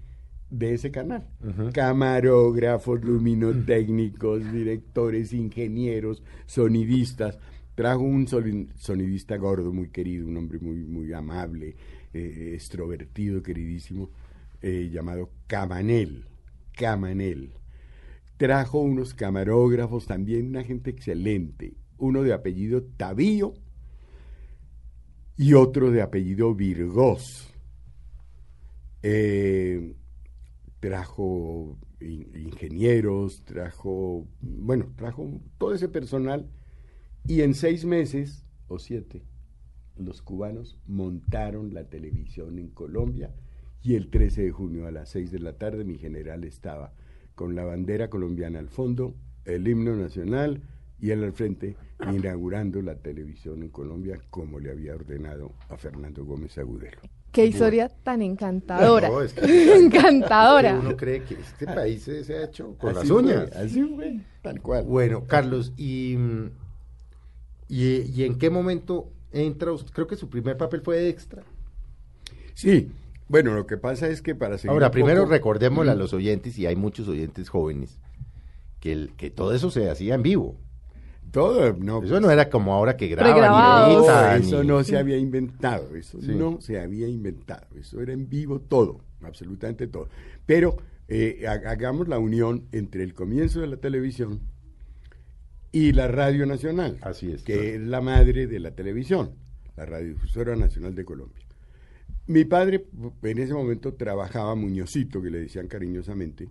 de 0.50 0.75
ese 0.75 0.91
canal. 0.91 1.29
Camarógrafos, 1.73 3.05
luminotécnicos, 3.05 4.53
directores, 4.53 5.33
ingenieros, 5.33 6.23
sonidistas. 6.47 7.38
Trajo 7.75 8.03
un 8.03 8.26
sonidista 8.26 9.37
gordo, 9.37 9.73
muy 9.73 9.91
querido, 9.91 10.26
un 10.26 10.37
hombre 10.37 10.59
muy, 10.59 10.85
muy 10.85 11.12
amable, 11.12 11.76
eh, 12.15 12.53
extrovertido, 12.55 13.43
queridísimo, 13.43 14.11
eh, 14.62 14.88
llamado 14.91 15.31
Camanel. 15.47 16.25
Camanel 16.73 17.53
trajo 18.37 18.81
unos 18.81 19.15
camarógrafos, 19.15 20.07
también 20.07 20.49
una 20.49 20.65
gente 20.65 20.91
excelente, 20.91 21.75
uno 21.99 22.23
de 22.23 22.33
apellido 22.33 22.83
Tavío 22.97 23.55
y 25.37 25.55
otro 25.55 25.91
de 25.91 26.03
apellido 26.03 26.55
Virgós. 26.55 27.53
Eh, 29.03 29.95
trajo 30.90 31.76
in- 32.00 32.31
ingenieros, 32.37 33.43
trajo, 33.45 34.28
bueno, 34.40 34.93
trajo 34.95 35.28
todo 35.59 35.75
ese 35.75 35.88
personal 35.88 36.49
y 37.26 37.40
en 37.40 37.55
seis 37.55 37.85
meses 37.85 38.47
o 38.69 38.78
siete 38.78 39.25
los 39.97 40.23
cubanos 40.23 40.78
montaron 40.87 41.75
la 41.75 41.88
televisión 41.88 42.61
en 42.61 42.69
Colombia 42.69 43.35
y 43.83 43.97
el 43.97 44.11
13 44.11 44.45
de 44.45 44.52
junio 44.52 44.87
a 44.87 44.93
las 44.93 45.09
6 45.09 45.33
de 45.33 45.40
la 45.40 45.55
tarde 45.59 45.85
mi 45.85 45.99
general 45.99 46.45
estaba 46.45 46.93
con 47.35 47.57
la 47.57 47.64
bandera 47.64 48.09
colombiana 48.09 48.61
al 48.61 48.69
fondo, 48.69 49.16
el 49.45 49.66
himno 49.66 49.97
nacional 49.97 50.62
y 51.00 51.11
él 51.11 51.25
al 51.25 51.33
frente 51.33 51.75
inaugurando 52.12 52.81
la 52.81 52.95
televisión 53.00 53.64
en 53.64 53.71
Colombia 53.71 54.21
como 54.31 54.61
le 54.61 54.71
había 54.71 54.95
ordenado 54.95 55.52
a 55.69 55.76
Fernando 55.76 56.25
Gómez 56.25 56.57
Agudelo. 56.59 57.00
Qué 57.37 57.47
historia 57.47 57.88
tan 57.88 58.23
encantadora. 58.23 59.09
No, 59.09 59.21
es 59.23 59.33
que- 59.35 59.75
encantadora. 59.85 60.75
Uno 60.75 60.97
cree 60.97 61.23
que 61.23 61.35
este 61.35 61.66
país 61.66 62.02
se, 62.02 62.35
ha 62.35 62.45
hecho 62.45 62.75
con 62.78 62.95
las 62.95 63.07
fue, 63.07 63.16
uñas. 63.23 63.52
así 63.52 63.83
fue, 63.95 64.21
tal 64.43 64.61
cual. 64.62 64.85
Bueno, 64.85 65.25
Carlos, 65.26 65.73
y, 65.76 66.16
y, 67.69 68.02
y 68.14 68.25
en 68.25 68.38
qué 68.38 68.50
momento 68.50 69.11
entra 69.33 69.73
usted? 69.73 69.93
Creo 69.93 70.07
que 70.07 70.16
su 70.16 70.28
primer 70.31 70.57
papel 70.57 70.81
fue 70.83 70.97
de 70.97 71.09
extra. 71.09 71.43
Sí, 72.55 72.90
bueno, 73.28 73.55
lo 73.55 73.66
que 73.66 73.76
pasa 73.76 74.09
es 74.09 74.23
que 74.23 74.35
para 74.35 74.57
seguir 74.57 74.71
Ahora, 74.73 74.90
primero 74.90 75.23
poco- 75.23 75.33
recordémosle 75.33 75.90
a 75.93 75.95
los 75.95 76.12
oyentes, 76.14 76.59
y 76.59 76.66
hay 76.66 76.76
muchos 76.76 77.07
oyentes 77.09 77.49
jóvenes, 77.49 77.99
que, 78.81 78.93
el, 78.93 79.12
que 79.16 79.31
todo 79.31 79.52
eso 79.55 79.71
se 79.71 79.90
hacía 79.90 80.14
en 80.14 80.23
vivo. 80.23 80.57
Todo, 81.37 81.73
no, 81.78 82.02
Eso 82.02 82.19
no 82.21 82.31
era 82.31 82.49
como 82.49 82.73
ahora 82.73 82.97
que 82.97 83.09
graban 83.09 83.90
y. 83.90 83.95
No, 83.95 84.31
eso 84.33 84.62
y- 84.62 84.66
no 84.66 84.83
se 84.83 84.97
había 84.97 85.16
inventado, 85.19 85.95
eso 85.95 86.21
Sí. 86.21 86.35
no 86.35 86.61
se 86.61 86.81
había 86.81 87.07
inventado, 87.09 87.66
eso 87.78 88.00
era 88.00 88.12
en 88.12 88.28
vivo 88.28 88.61
todo, 88.61 89.00
absolutamente 89.23 89.87
todo. 89.87 90.09
Pero 90.47 90.76
eh, 91.09 91.45
ha- 91.47 91.71
hagamos 91.71 92.09
la 92.09 92.19
unión 92.19 92.64
entre 92.73 93.02
el 93.05 93.12
comienzo 93.14 93.61
de 93.61 93.66
la 93.69 93.76
televisión 93.76 94.40
y 95.73 95.93
la 95.93 96.09
Radio 96.09 96.47
Nacional, 96.47 96.99
Así 97.02 97.31
es, 97.31 97.43
que 97.43 97.52
claro. 97.55 97.69
es 97.69 97.81
la 97.83 98.00
madre 98.00 98.47
de 98.47 98.59
la 98.59 98.71
televisión, 98.71 99.33
la 99.76 99.85
Radiodifusora 99.87 100.57
Nacional 100.57 100.95
de 100.95 101.05
Colombia. 101.05 101.45
Mi 102.26 102.45
padre 102.45 102.87
en 103.23 103.38
ese 103.38 103.52
momento 103.55 103.95
trabajaba, 103.95 104.55
Muñozito, 104.55 105.23
que 105.23 105.31
le 105.31 105.38
decían 105.40 105.69
cariñosamente, 105.69 106.49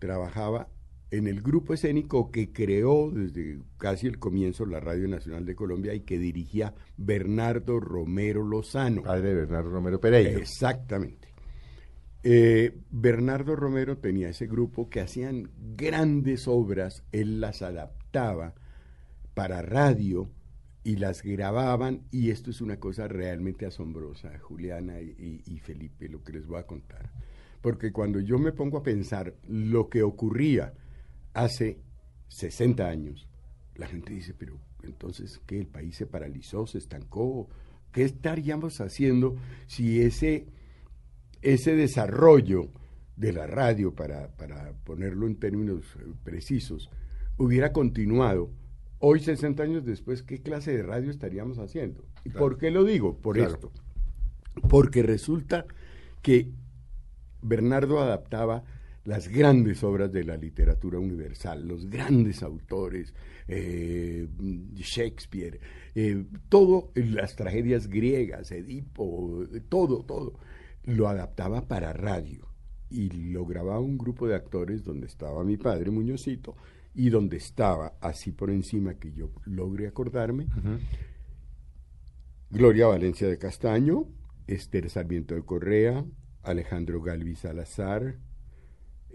trabajaba 0.00 0.68
en 1.16 1.26
el 1.26 1.42
grupo 1.42 1.74
escénico 1.74 2.30
que 2.30 2.52
creó 2.52 3.10
desde 3.10 3.58
casi 3.78 4.06
el 4.06 4.18
comienzo 4.18 4.66
la 4.66 4.80
Radio 4.80 5.06
Nacional 5.08 5.44
de 5.44 5.54
Colombia 5.54 5.94
y 5.94 6.00
que 6.00 6.18
dirigía 6.18 6.74
Bernardo 6.96 7.80
Romero 7.80 8.42
Lozano. 8.44 9.02
Padre 9.02 9.28
de 9.30 9.34
Bernardo 9.34 9.70
Romero 9.70 10.00
Pereira. 10.00 10.30
Exactamente. 10.38 11.28
Eh, 12.22 12.74
Bernardo 12.90 13.54
Romero 13.54 13.98
tenía 13.98 14.30
ese 14.30 14.46
grupo 14.46 14.88
que 14.88 15.00
hacían 15.00 15.50
grandes 15.76 16.48
obras, 16.48 17.04
él 17.12 17.40
las 17.40 17.60
adaptaba 17.60 18.54
para 19.34 19.60
radio 19.60 20.30
y 20.84 20.96
las 20.96 21.22
grababan 21.22 22.02
y 22.10 22.30
esto 22.30 22.50
es 22.50 22.60
una 22.62 22.78
cosa 22.78 23.08
realmente 23.08 23.66
asombrosa, 23.66 24.38
Juliana 24.38 25.00
y, 25.00 25.14
y- 25.46 25.54
y 25.54 25.58
Felipe, 25.58 26.08
lo 26.08 26.22
que 26.22 26.32
les 26.32 26.46
voy 26.46 26.58
a 26.60 26.66
contar. 26.66 27.10
Porque 27.60 27.92
cuando 27.92 28.20
yo 28.20 28.38
me 28.38 28.52
pongo 28.52 28.78
a 28.78 28.82
pensar 28.82 29.34
lo 29.48 29.88
que 29.88 30.02
ocurría 30.02 30.72
hace 31.34 31.78
60 32.28 32.88
años, 32.88 33.28
la 33.74 33.86
gente 33.86 34.12
dice, 34.12 34.34
pero 34.34 34.58
entonces, 34.82 35.40
¿qué? 35.46 35.58
¿El 35.58 35.66
país 35.66 35.96
se 35.96 36.06
paralizó, 36.06 36.66
se 36.66 36.78
estancó? 36.78 37.48
¿Qué 37.92 38.02
estaríamos 38.04 38.80
haciendo 38.80 39.36
si 39.66 40.00
ese, 40.02 40.46
ese 41.42 41.74
desarrollo 41.76 42.70
de 43.16 43.32
la 43.32 43.46
radio, 43.46 43.94
para, 43.94 44.28
para 44.36 44.72
ponerlo 44.84 45.26
en 45.26 45.36
términos 45.36 45.84
eh, 46.00 46.12
precisos, 46.24 46.90
hubiera 47.36 47.72
continuado? 47.72 48.50
Hoy, 48.98 49.20
60 49.20 49.62
años 49.62 49.84
después, 49.84 50.22
¿qué 50.22 50.40
clase 50.40 50.74
de 50.76 50.82
radio 50.82 51.10
estaríamos 51.10 51.58
haciendo? 51.58 52.04
¿Y 52.24 52.30
Claro. 52.30 52.38
por 52.46 52.58
qué 52.58 52.70
lo 52.70 52.84
digo? 52.84 53.18
Por 53.18 53.36
Claro. 53.36 53.52
esto. 53.54 53.72
Porque 54.68 55.02
resulta 55.02 55.66
que 56.22 56.48
Bernardo 57.42 58.00
adaptaba 58.00 58.64
las 59.04 59.28
grandes 59.28 59.84
obras 59.84 60.10
de 60.12 60.24
la 60.24 60.36
literatura 60.36 60.98
universal, 60.98 61.66
los 61.66 61.88
grandes 61.88 62.42
autores, 62.42 63.14
eh, 63.46 64.26
Shakespeare, 64.74 65.60
eh, 65.94 66.24
todo, 66.48 66.90
las 66.94 67.36
tragedias 67.36 67.88
griegas, 67.88 68.50
Edipo, 68.50 69.44
todo, 69.68 70.04
todo, 70.04 70.38
lo 70.84 71.08
adaptaba 71.08 71.68
para 71.68 71.92
radio. 71.92 72.48
Y 72.90 73.10
lo 73.32 73.44
grababa 73.44 73.80
un 73.80 73.98
grupo 73.98 74.26
de 74.26 74.36
actores 74.36 74.84
donde 74.84 75.06
estaba 75.06 75.42
mi 75.42 75.56
padre 75.56 75.90
Muñozito 75.90 76.54
y 76.94 77.10
donde 77.10 77.38
estaba, 77.38 77.94
así 78.00 78.30
por 78.30 78.50
encima 78.50 78.94
que 78.94 79.12
yo 79.12 79.30
logre 79.44 79.88
acordarme, 79.88 80.46
Gloria 82.50 82.86
Valencia 82.86 83.26
de 83.26 83.36
Castaño, 83.36 84.06
Esther 84.46 84.88
Sarmiento 84.88 85.34
de 85.34 85.42
Correa, 85.42 86.04
Alejandro 86.42 87.02
Galvi 87.02 87.34
Salazar, 87.34 88.16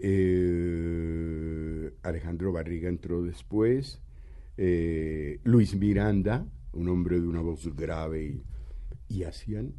eh, 0.02 1.92
Alejandro 2.02 2.52
Barriga 2.52 2.88
entró 2.88 3.22
después, 3.22 4.00
eh, 4.56 5.40
Luis 5.44 5.74
Miranda, 5.76 6.46
un 6.72 6.88
hombre 6.88 7.20
de 7.20 7.26
una 7.26 7.40
voz 7.40 7.74
grave, 7.74 8.24
y, 8.24 8.42
y 9.08 9.24
hacían 9.24 9.74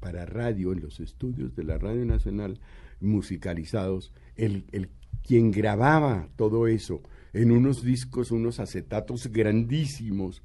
para 0.00 0.26
radio, 0.26 0.72
en 0.72 0.80
los 0.80 1.00
estudios 1.00 1.54
de 1.56 1.64
la 1.64 1.78
Radio 1.78 2.04
Nacional, 2.04 2.60
musicalizados, 3.00 4.12
el, 4.36 4.66
el 4.72 4.90
quien 5.22 5.50
grababa 5.50 6.28
todo 6.36 6.66
eso 6.68 7.02
en 7.32 7.50
unos 7.50 7.82
discos, 7.82 8.30
unos 8.30 8.60
acetatos 8.60 9.26
grandísimos, 9.32 10.42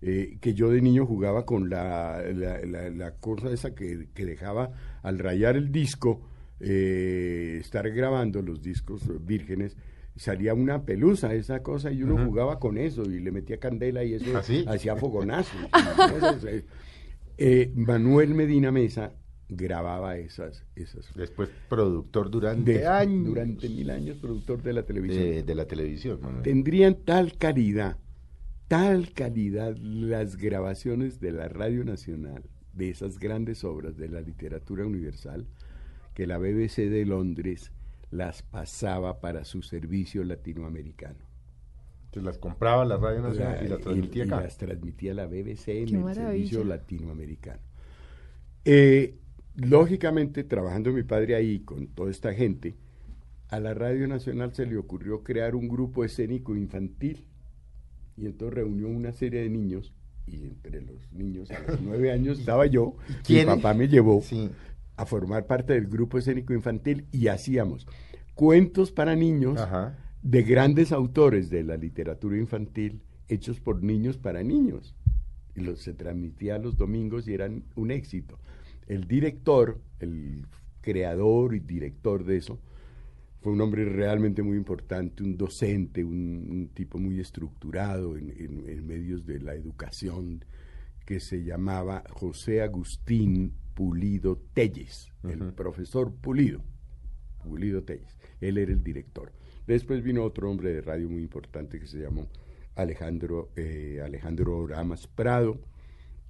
eh, 0.00 0.38
que 0.40 0.54
yo 0.54 0.70
de 0.70 0.80
niño 0.82 1.06
jugaba 1.06 1.44
con 1.46 1.68
la, 1.70 2.22
la, 2.32 2.64
la- 2.66 2.90
la 2.90 3.14
cosa 3.16 3.50
esa 3.52 3.74
que, 3.74 4.08
que 4.14 4.24
dejaba 4.24 4.72
al 5.02 5.18
rayar 5.18 5.56
el 5.56 5.70
disco, 5.72 6.20
eh, 6.62 7.58
estar 7.60 7.90
grabando 7.90 8.40
los 8.42 8.62
discos 8.62 9.02
vírgenes, 9.26 9.76
salía 10.16 10.54
una 10.54 10.84
pelusa, 10.84 11.34
esa 11.34 11.62
cosa, 11.62 11.90
y 11.90 12.02
uno 12.02 12.24
jugaba 12.24 12.58
con 12.58 12.78
eso 12.78 13.02
y 13.10 13.18
le 13.20 13.32
metía 13.32 13.58
candela 13.58 14.04
y 14.04 14.14
eso 14.14 14.36
¿Ah, 14.36 14.42
sí? 14.42 14.64
hacía 14.68 14.96
fogonazos. 14.96 15.60
cosas, 15.72 16.44
eh. 16.44 16.64
Eh, 17.38 17.72
Manuel 17.74 18.34
Medina 18.34 18.70
Mesa 18.70 19.14
grababa 19.48 20.16
esas, 20.18 20.64
esas 20.76 21.12
Después 21.14 21.48
productor 21.68 22.30
durante 22.30 22.72
de- 22.78 22.86
años 22.86 23.26
durante 23.26 23.68
mil 23.68 23.90
años 23.90 24.16
productor 24.18 24.62
de 24.62 24.72
la 24.72 24.82
televisión. 24.84 25.24
de, 25.24 25.42
de 25.42 25.54
la 25.54 25.66
televisión. 25.66 26.18
Manuel. 26.22 26.42
Tendrían 26.42 26.94
tal 27.04 27.36
calidad, 27.38 27.96
tal 28.68 29.12
calidad 29.12 29.76
las 29.78 30.36
grabaciones 30.36 31.20
de 31.20 31.32
la 31.32 31.48
Radio 31.48 31.84
Nacional, 31.84 32.44
de 32.74 32.90
esas 32.90 33.18
grandes 33.18 33.64
obras 33.64 33.96
de 33.96 34.08
la 34.08 34.20
literatura 34.20 34.86
universal, 34.86 35.46
que 36.14 36.26
la 36.26 36.38
BBC 36.38 36.88
de 36.90 37.04
Londres 37.06 37.72
las 38.10 38.42
pasaba 38.42 39.20
para 39.20 39.44
su 39.44 39.62
servicio 39.62 40.22
latinoamericano. 40.24 41.18
Entonces 42.06 42.24
las 42.24 42.38
compraba 42.38 42.84
la 42.84 42.98
Radio 42.98 43.22
Nacional 43.22 43.60
y 43.64 43.68
La- 43.68 43.74
las 43.76 43.80
transmitía 43.80 44.24
y 44.24 44.26
acá. 44.26 44.40
las 44.42 44.58
transmitía 44.58 45.14
la 45.14 45.26
BBC 45.26 45.68
en 45.80 45.86
Qué 45.86 45.94
el 45.94 46.00
maravilla. 46.00 46.24
servicio 46.30 46.64
latinoamericano. 46.64 47.60
Eh, 48.64 49.14
lógicamente, 49.56 50.44
trabajando 50.44 50.92
mi 50.92 51.02
padre 51.02 51.34
ahí 51.34 51.60
con 51.60 51.86
toda 51.88 52.10
esta 52.10 52.32
gente, 52.34 52.74
a 53.48 53.60
la 53.60 53.74
Radio 53.74 54.06
Nacional 54.08 54.54
se 54.54 54.66
le 54.66 54.76
ocurrió 54.76 55.22
crear 55.22 55.54
un 55.54 55.68
grupo 55.68 56.04
escénico 56.04 56.54
infantil 56.56 57.24
y 58.16 58.26
entonces 58.26 58.54
reunió 58.54 58.88
una 58.88 59.12
serie 59.12 59.42
de 59.42 59.50
niños 59.50 59.92
y 60.26 60.44
entre 60.44 60.80
los 60.82 61.12
niños 61.12 61.50
a 61.50 61.58
los 61.60 61.80
nueve 61.82 62.12
años 62.12 62.38
estaba 62.40 62.66
yo, 62.66 62.96
mi 63.28 63.44
papá 63.44 63.74
me 63.74 63.88
llevó 63.88 64.20
Sí. 64.22 64.50
A 65.02 65.06
formar 65.06 65.46
parte 65.46 65.72
del 65.74 65.86
grupo 65.86 66.18
escénico 66.18 66.52
infantil 66.54 67.06
y 67.12 67.28
hacíamos 67.28 67.86
cuentos 68.34 68.92
para 68.92 69.14
niños 69.14 69.60
Ajá. 69.60 69.96
de 70.22 70.42
grandes 70.42 70.92
autores 70.92 71.50
de 71.50 71.62
la 71.64 71.76
literatura 71.76 72.36
infantil 72.36 73.02
hechos 73.28 73.60
por 73.60 73.82
niños 73.82 74.16
para 74.18 74.42
niños. 74.42 74.94
Y 75.54 75.60
los, 75.60 75.80
se 75.82 75.92
transmitía 75.94 76.58
los 76.58 76.76
domingos 76.76 77.28
y 77.28 77.34
eran 77.34 77.64
un 77.76 77.90
éxito. 77.90 78.38
El 78.86 79.06
director, 79.06 79.80
el 80.00 80.46
creador 80.80 81.54
y 81.54 81.60
director 81.60 82.24
de 82.24 82.38
eso, 82.38 82.58
fue 83.40 83.52
un 83.52 83.60
hombre 83.60 83.84
realmente 83.84 84.42
muy 84.42 84.56
importante, 84.56 85.22
un 85.22 85.36
docente, 85.36 86.04
un, 86.04 86.46
un 86.50 86.68
tipo 86.68 86.98
muy 86.98 87.20
estructurado 87.20 88.16
en, 88.16 88.30
en- 88.30 88.68
en 88.68 88.86
medios 88.86 89.26
de 89.26 89.40
la 89.40 89.54
educación, 89.54 90.44
que 91.04 91.18
se 91.20 91.42
llamaba 91.44 92.04
José 92.10 92.62
Agustín 92.62 93.52
Pulido 93.74 94.36
Telles, 94.54 95.12
el 95.24 95.52
profesor 95.54 96.14
Pulido. 96.14 96.62
Pulido 97.42 97.82
Telles. 97.82 98.16
Él 98.40 98.58
era 98.58 98.72
el 98.72 98.82
director. 98.82 99.32
Después 99.66 100.02
vino 100.02 100.24
otro 100.24 100.50
hombre 100.50 100.72
de 100.74 100.82
radio 100.82 101.08
muy 101.08 101.22
importante 101.22 101.78
que 101.78 101.86
se 101.86 101.98
llamó 101.98 102.28
Alejandro, 102.74 103.50
eh, 103.56 104.00
Alejandro 104.04 104.58
Oramas 104.58 105.06
Prado, 105.06 105.60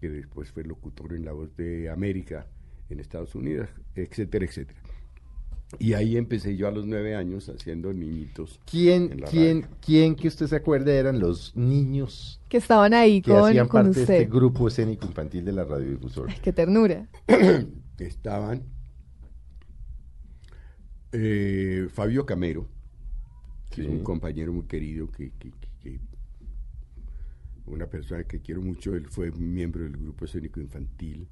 que 0.00 0.10
después 0.10 0.50
fue 0.50 0.64
locutor 0.64 1.14
en 1.14 1.24
La 1.24 1.32
Voz 1.32 1.56
de 1.56 1.88
América 1.88 2.46
en 2.90 3.00
Estados 3.00 3.34
Unidos, 3.34 3.68
etcétera, 3.94 4.44
etcétera. 4.44 4.80
Y 5.78 5.94
ahí 5.94 6.16
empecé 6.16 6.56
yo 6.56 6.68
a 6.68 6.70
los 6.70 6.86
nueve 6.86 7.14
años 7.16 7.48
haciendo 7.48 7.92
niñitos. 7.92 8.60
¿Quién, 8.70 9.08
quién, 9.30 9.62
radio. 9.62 9.76
quién 9.84 10.14
que 10.14 10.28
usted 10.28 10.46
se 10.46 10.56
acuerde 10.56 10.96
eran 10.96 11.18
los 11.18 11.56
niños 11.56 12.40
Que 12.48 12.58
estaban 12.58 12.92
ahí 12.94 13.22
que 13.22 13.30
con, 13.32 13.48
hacían 13.48 13.68
con 13.68 13.84
parte 13.84 13.94
de 13.98 14.02
usted. 14.02 14.14
este 14.20 14.30
grupo 14.30 14.68
escénico 14.68 15.06
infantil 15.06 15.44
de 15.44 15.52
la 15.52 15.64
radiodifusora? 15.64 16.32
Ay, 16.32 16.38
qué 16.42 16.52
ternura. 16.52 17.08
estaban 17.98 18.62
eh, 21.12 21.88
Fabio 21.92 22.26
Camero, 22.26 22.66
que 23.70 23.82
es 23.82 23.88
un 23.88 24.00
compañero 24.02 24.52
muy 24.52 24.64
querido, 24.64 25.10
que, 25.10 25.30
que- 25.38 25.50
que- 25.50 25.68
que- 25.80 26.00
una 27.66 27.86
persona 27.86 28.24
que 28.24 28.40
quiero 28.40 28.60
mucho, 28.60 28.94
él 28.94 29.06
fue 29.08 29.30
miembro 29.32 29.84
del 29.84 29.96
grupo 29.96 30.24
escénico 30.24 30.60
infantil. 30.60 31.28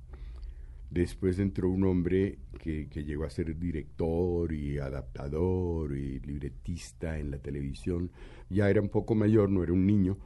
Después 0.90 1.38
entró 1.38 1.70
un 1.70 1.84
hombre 1.84 2.38
que, 2.58 2.88
que 2.88 3.04
llegó 3.04 3.24
a 3.24 3.30
ser 3.30 3.56
director 3.56 4.52
y 4.52 4.78
adaptador 4.78 5.96
y 5.96 6.18
libretista 6.18 7.16
en 7.18 7.30
la 7.30 7.38
televisión. 7.38 8.10
Ya 8.48 8.68
era 8.68 8.80
un 8.80 8.88
poco 8.88 9.14
mayor, 9.14 9.50
no 9.50 9.62
era 9.62 9.72
un 9.72 9.86
niño, 9.86 10.18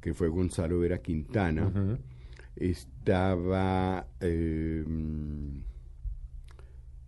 que 0.00 0.14
fue 0.14 0.28
Gonzalo 0.28 0.78
Vera 0.78 1.02
Quintana. 1.02 1.98
Estaba, 2.54 4.06
eh, 4.20 4.84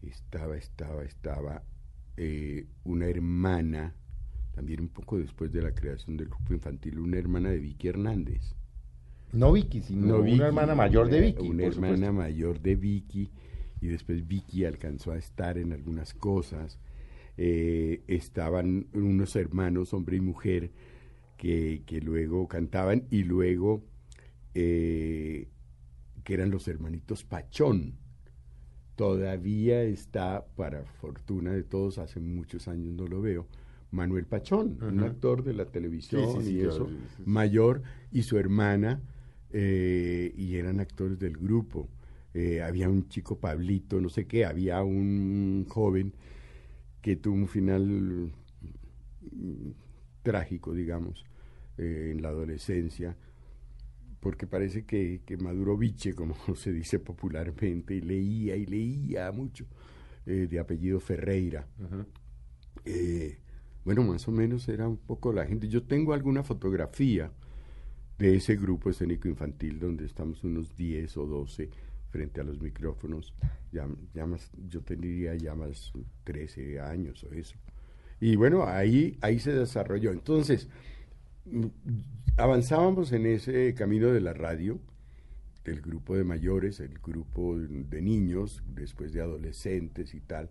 estaba, 0.02 0.56
estaba, 0.56 1.04
estaba 1.04 1.62
eh, 2.16 2.66
una 2.82 3.06
hermana, 3.06 3.94
también 4.54 4.80
un 4.80 4.88
poco 4.88 5.18
después 5.18 5.52
de 5.52 5.62
la 5.62 5.72
creación 5.72 6.16
del 6.16 6.28
grupo 6.28 6.52
infantil, 6.52 6.98
una 6.98 7.18
hermana 7.18 7.50
de 7.50 7.58
Vicky 7.58 7.88
Hernández. 7.88 8.56
No 9.34 9.52
Vicky, 9.52 9.82
sino 9.82 10.06
No, 10.06 10.16
una 10.16 10.24
Vicky, 10.24 10.40
hermana 10.40 10.74
mayor 10.74 11.10
de 11.10 11.20
Vicky. 11.20 11.48
Una 11.48 11.64
hermana 11.64 11.96
supuesto. 11.96 12.12
mayor 12.12 12.60
de 12.60 12.76
Vicky 12.76 13.30
y 13.80 13.88
después 13.88 14.26
Vicky 14.26 14.64
alcanzó 14.64 15.12
a 15.12 15.18
estar 15.18 15.58
en 15.58 15.72
algunas 15.72 16.14
cosas. 16.14 16.78
Eh, 17.36 18.02
estaban 18.06 18.86
unos 18.94 19.36
hermanos, 19.36 19.92
hombre 19.92 20.16
y 20.16 20.20
mujer, 20.20 20.70
que, 21.36 21.82
que 21.84 22.00
luego 22.00 22.46
cantaban 22.48 23.04
y 23.10 23.24
luego 23.24 23.82
eh, 24.54 25.48
que 26.22 26.34
eran 26.34 26.50
los 26.50 26.68
hermanitos 26.68 27.24
Pachón. 27.24 27.94
Todavía 28.96 29.82
está, 29.82 30.46
para 30.54 30.84
fortuna 30.84 31.52
de 31.52 31.64
todos, 31.64 31.98
hace 31.98 32.20
muchos 32.20 32.68
años 32.68 32.94
no 32.94 33.08
lo 33.08 33.20
veo, 33.20 33.46
Manuel 33.90 34.24
Pachón, 34.24 34.78
un 34.80 35.00
actor 35.00 35.42
de 35.42 35.52
la 35.52 35.66
televisión 35.66 36.22
Sí, 36.22 36.38
sí, 36.38 36.46
sí, 36.46 36.56
y 36.56 36.60
eso, 36.60 36.88
mayor, 37.24 37.82
y 38.12 38.22
su 38.22 38.38
hermana, 38.38 39.00
eh, 39.56 40.34
y 40.36 40.56
eran 40.56 40.80
actores 40.80 41.16
del 41.20 41.36
grupo. 41.36 41.88
Eh, 42.34 42.60
había 42.60 42.88
un 42.88 43.08
chico 43.08 43.38
Pablito, 43.38 44.00
no 44.00 44.08
sé 44.08 44.26
qué, 44.26 44.44
había 44.44 44.82
un 44.82 45.64
joven 45.68 46.12
que 47.00 47.14
tuvo 47.14 47.36
un 47.36 47.46
final 47.46 48.32
mm, 49.30 49.70
trágico, 50.24 50.74
digamos, 50.74 51.24
eh, 51.78 52.10
en 52.12 52.20
la 52.20 52.30
adolescencia, 52.30 53.16
porque 54.18 54.48
parece 54.48 54.84
que, 54.84 55.22
que 55.24 55.36
maduró 55.36 55.76
biche, 55.76 56.14
como 56.14 56.34
se 56.56 56.72
dice 56.72 56.98
popularmente, 56.98 57.94
y 57.94 58.00
leía 58.00 58.56
y 58.56 58.66
leía 58.66 59.30
mucho, 59.30 59.66
eh, 60.26 60.48
de 60.50 60.58
apellido 60.58 60.98
Ferreira. 60.98 61.68
Bueno, 63.84 64.02
más 64.02 64.26
o 64.26 64.32
menos 64.32 64.68
era 64.68 64.88
un 64.88 64.96
poco 64.96 65.32
la 65.32 65.46
gente. 65.46 65.68
Yo 65.68 65.84
tengo 65.84 66.14
alguna 66.14 66.42
fotografía 66.42 67.30
de 68.18 68.36
ese 68.36 68.56
grupo 68.56 68.90
escénico 68.90 69.28
infantil 69.28 69.78
donde 69.78 70.04
estamos 70.04 70.44
unos 70.44 70.76
10 70.76 71.16
o 71.16 71.26
12 71.26 71.70
frente 72.10 72.40
a 72.40 72.44
los 72.44 72.60
micrófonos. 72.60 73.34
Ya, 73.72 73.88
ya 74.14 74.26
más, 74.26 74.50
yo 74.68 74.82
tendría 74.82 75.34
ya 75.34 75.54
más 75.54 75.92
13 76.24 76.80
años 76.80 77.24
o 77.24 77.32
eso. 77.32 77.56
Y 78.20 78.36
bueno, 78.36 78.64
ahí, 78.64 79.18
ahí 79.20 79.38
se 79.38 79.52
desarrolló. 79.52 80.12
Entonces, 80.12 80.68
mm, 81.46 81.66
avanzábamos 82.36 83.12
en 83.12 83.26
ese 83.26 83.74
camino 83.74 84.12
de 84.12 84.20
la 84.20 84.32
radio, 84.32 84.78
el 85.64 85.80
grupo 85.80 86.16
de 86.16 86.24
mayores, 86.24 86.80
el 86.80 86.98
grupo 86.98 87.58
de 87.58 88.02
niños, 88.02 88.62
después 88.74 89.12
de 89.12 89.20
adolescentes 89.20 90.14
y 90.14 90.20
tal. 90.20 90.50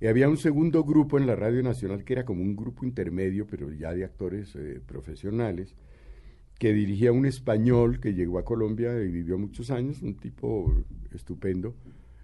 Y 0.00 0.06
había 0.06 0.28
un 0.28 0.36
segundo 0.36 0.84
grupo 0.84 1.18
en 1.18 1.26
la 1.26 1.36
Radio 1.36 1.62
Nacional 1.62 2.04
que 2.04 2.14
era 2.14 2.24
como 2.24 2.42
un 2.42 2.56
grupo 2.56 2.84
intermedio, 2.84 3.46
pero 3.46 3.70
ya 3.72 3.92
de 3.92 4.04
actores 4.04 4.54
eh, 4.56 4.80
profesionales, 4.84 5.74
que 6.58 6.72
dirigía 6.72 7.12
un 7.12 7.26
español 7.26 8.00
que 8.00 8.14
llegó 8.14 8.38
a 8.38 8.44
Colombia 8.44 8.98
y 9.02 9.10
vivió 9.10 9.38
muchos 9.38 9.70
años, 9.70 10.02
un 10.02 10.14
tipo 10.16 10.72
estupendo, 11.12 11.74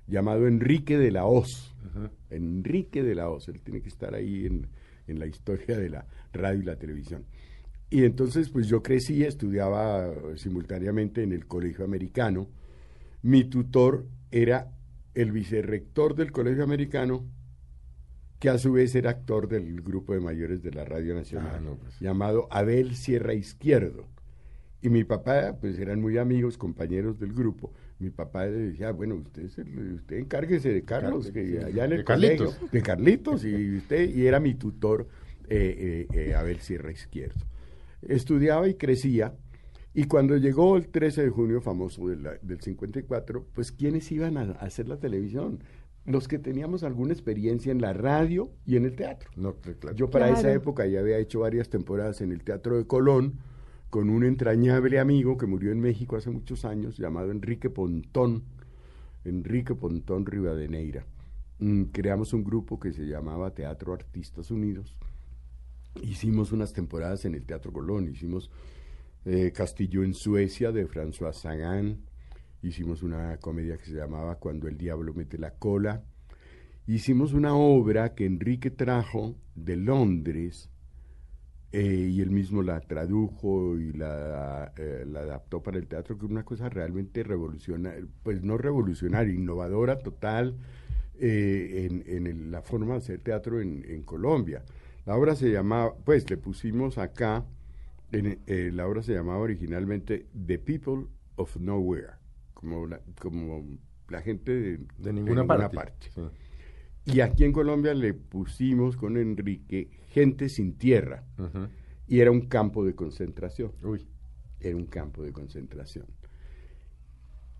llamado 0.06 0.46
Enrique 0.46 0.98
de 0.98 1.10
la 1.10 1.26
Hoz. 1.26 1.74
Enrique 2.30 3.02
de 3.02 3.14
la 3.14 3.28
Hoz, 3.28 3.48
él 3.48 3.60
tiene 3.60 3.80
que 3.82 3.88
estar 3.88 4.14
ahí 4.14 4.46
en, 4.46 4.66
en 5.06 5.18
la 5.18 5.26
historia 5.26 5.76
de 5.78 5.90
la 5.90 6.06
radio 6.32 6.60
y 6.60 6.64
la 6.64 6.76
televisión. 6.76 7.24
Y 7.90 8.04
entonces, 8.04 8.50
pues 8.50 8.68
yo 8.68 8.82
crecí, 8.82 9.24
estudiaba 9.24 10.12
simultáneamente 10.36 11.22
en 11.24 11.32
el 11.32 11.46
colegio 11.46 11.84
americano. 11.84 12.48
Mi 13.22 13.44
tutor 13.44 14.06
era 14.30 14.70
el 15.14 15.32
vicerrector 15.32 16.14
del 16.14 16.30
colegio 16.30 16.62
americano, 16.62 17.26
que 18.38 18.48
a 18.48 18.58
su 18.58 18.72
vez 18.72 18.94
era 18.94 19.10
actor 19.10 19.48
del 19.48 19.82
grupo 19.82 20.14
de 20.14 20.20
mayores 20.20 20.62
de 20.62 20.70
la 20.70 20.84
Radio 20.84 21.14
Nacional, 21.14 21.56
Ah, 21.56 21.60
no, 21.60 21.76
pues. 21.76 21.98
llamado 21.98 22.46
Abel 22.50 22.94
Sierra 22.94 23.34
Izquierdo. 23.34 24.06
Y 24.82 24.88
mi 24.88 25.04
papá, 25.04 25.56
pues 25.60 25.78
eran 25.78 26.00
muy 26.00 26.16
amigos, 26.16 26.56
compañeros 26.56 27.18
del 27.18 27.32
grupo. 27.34 27.72
Mi 27.98 28.08
papá 28.10 28.46
le 28.46 28.52
decía, 28.70 28.92
bueno, 28.92 29.16
usted, 29.16 29.44
usted 29.44 30.16
encárguese 30.16 30.72
de 30.72 30.82
Carlos, 30.84 31.24
Car- 31.26 31.32
que 31.34 31.46
sí, 31.46 31.56
allá 31.58 31.84
en 31.84 31.92
el 31.92 31.98
de 31.98 32.04
Carlitos. 32.04 32.54
colegio, 32.54 32.68
de 32.72 32.82
Carlitos, 32.82 33.44
y 33.44 33.76
usted, 33.76 34.08
y 34.08 34.26
era 34.26 34.40
mi 34.40 34.54
tutor, 34.54 35.06
eh, 35.50 36.06
eh, 36.10 36.28
eh, 36.30 36.34
Abel 36.34 36.60
Sierra 36.60 36.90
Izquierdo. 36.92 37.44
Estudiaba 38.02 38.68
y 38.68 38.74
crecía, 38.74 39.34
Y 39.92 40.04
cuando 40.04 40.36
llegó 40.36 40.76
el 40.76 40.86
13 40.86 41.24
de 41.24 41.30
junio 41.30 41.60
famoso 41.60 42.06
de 42.08 42.14
la- 42.16 42.38
del 42.42 42.60
54, 42.60 43.44
pues 43.52 43.72
¿quiénes 43.72 44.10
iban 44.12 44.36
a, 44.36 44.42
a 44.42 44.52
hacer 44.64 44.86
la 44.86 44.98
televisión? 44.98 45.64
Los 46.06 46.28
que 46.28 46.38
teníamos 46.38 46.84
alguna 46.84 47.12
experiencia 47.12 47.72
en 47.72 47.80
la 47.80 47.92
radio 47.92 48.52
y 48.64 48.76
en 48.76 48.84
el 48.84 48.94
teatro. 48.94 49.28
No, 49.34 49.54
claro. 49.56 49.96
Yo 49.96 50.08
para 50.08 50.30
esa 50.30 50.42
Claro. 50.42 50.56
época 50.60 50.86
ya 50.86 51.00
había 51.00 51.18
hecho 51.18 51.40
varias 51.40 51.68
temporadas 51.70 52.20
en 52.20 52.30
el 52.30 52.44
Teatro 52.44 52.78
de 52.78 52.86
Colón 52.86 53.40
con 53.90 54.08
un 54.08 54.24
entrañable 54.24 55.00
amigo 55.00 55.36
que 55.36 55.46
murió 55.46 55.72
en 55.72 55.80
México 55.80 56.16
hace 56.16 56.30
muchos 56.30 56.64
años 56.64 56.96
llamado 56.96 57.32
Enrique 57.32 57.70
Pontón, 57.70 58.44
Enrique 59.24 59.74
Pontón 59.74 60.24
Rivadeneira. 60.24 61.04
Mm, 61.58 61.84
creamos 61.86 62.32
un 62.32 62.44
grupo 62.44 62.78
que 62.78 62.92
se 62.92 63.06
llamaba 63.06 63.52
Teatro 63.52 63.92
Artistas 63.92 64.52
Unidos. 64.52 64.96
Hicimos 66.02 66.52
unas 66.52 66.72
temporadas 66.72 67.24
en 67.24 67.34
el 67.34 67.44
Teatro 67.44 67.72
Colón, 67.72 68.08
hicimos 68.08 68.50
eh, 69.24 69.52
Castillo 69.52 70.04
en 70.04 70.14
Suecia 70.14 70.70
de 70.70 70.86
François 70.86 71.32
Sagan, 71.32 71.98
hicimos 72.62 73.02
una 73.02 73.38
comedia 73.38 73.76
que 73.76 73.86
se 73.86 73.94
llamaba 73.94 74.36
Cuando 74.36 74.68
el 74.68 74.78
Diablo 74.78 75.12
mete 75.14 75.36
la 75.36 75.54
cola, 75.54 76.04
hicimos 76.86 77.32
una 77.32 77.56
obra 77.56 78.14
que 78.14 78.24
Enrique 78.24 78.70
trajo 78.70 79.34
de 79.56 79.76
Londres 79.76 80.70
eh, 81.72 82.08
y 82.10 82.20
él 82.20 82.30
mismo 82.30 82.62
la 82.62 82.80
tradujo 82.80 83.78
y 83.78 83.92
la, 83.92 84.72
eh, 84.76 85.04
la 85.06 85.20
adaptó 85.20 85.62
para 85.62 85.78
el 85.78 85.86
teatro, 85.86 86.18
que 86.18 86.24
es 86.26 86.30
una 86.30 86.44
cosa 86.44 86.68
realmente 86.68 87.22
revolucionaria, 87.22 88.04
pues 88.22 88.42
no 88.42 88.58
revolucionaria, 88.58 89.32
innovadora 89.34 89.98
total 90.00 90.56
eh, 91.18 91.88
en, 91.90 92.04
en 92.06 92.26
el- 92.26 92.50
la 92.50 92.62
forma 92.62 92.94
de 92.94 92.98
hacer 92.98 93.20
teatro 93.20 93.60
en, 93.60 93.84
en 93.88 94.02
Colombia. 94.02 94.64
La 95.06 95.16
obra 95.16 95.36
se 95.36 95.50
llamaba, 95.50 95.94
pues 96.04 96.28
le 96.30 96.36
pusimos 96.36 96.98
acá, 96.98 97.44
en, 98.12 98.40
eh, 98.46 98.70
la 98.72 98.86
obra 98.88 99.02
se 99.02 99.14
llamaba 99.14 99.38
originalmente 99.38 100.26
The 100.46 100.58
People 100.58 101.06
of 101.36 101.56
Nowhere, 101.56 102.14
como 102.54 102.86
la, 102.86 103.00
como 103.20 103.64
la 104.08 104.20
gente 104.22 104.52
de, 104.52 104.78
De 104.98 105.12
ninguna, 105.12 105.46
parte. 105.70 106.10
Sí. 106.14 106.22
Y 107.12 107.20
aquí 107.20 107.44
en 107.44 107.52
Colombia 107.52 107.94
le 107.94 108.14
pusimos 108.14 108.96
con 108.96 109.16
Enrique 109.16 109.90
gente 110.10 110.48
sin 110.48 110.74
tierra. 110.78 111.24
Y 112.06 112.20
era 112.20 112.30
un 112.30 112.42
campo 112.42 112.84
de 112.84 112.94
concentración. 112.94 113.72
Uy. 113.82 114.06
Era 114.60 114.76
un 114.76 114.86
campo 114.86 115.22
de 115.22 115.32
concentración. 115.32 116.06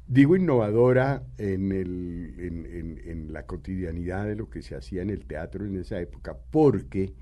Digo 0.07 0.35
innovadora 0.37 1.23
en, 1.39 1.71
el, 1.73 2.35
en, 2.39 2.67
en- 2.67 3.01
en 3.09 3.33
la 3.33 3.47
cotidianidad 3.47 4.27
de 4.27 4.35
lo 4.37 4.51
que 4.51 4.61
se 4.61 4.75
hacía 4.75 5.03
en 5.03 5.11
el 5.11 5.25
teatro 5.25 5.65
en 5.65 5.77
esa 5.77 6.01
época, 6.01 6.37
porque 6.51 7.15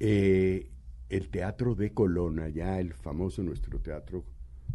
eh, 0.00 0.68
el 1.08 1.28
teatro 1.28 1.74
de 1.76 1.92
Colón, 1.92 2.40
allá 2.40 2.80
el 2.80 2.92
famoso 2.92 3.42
nuestro 3.44 3.78
teatro 3.78 4.24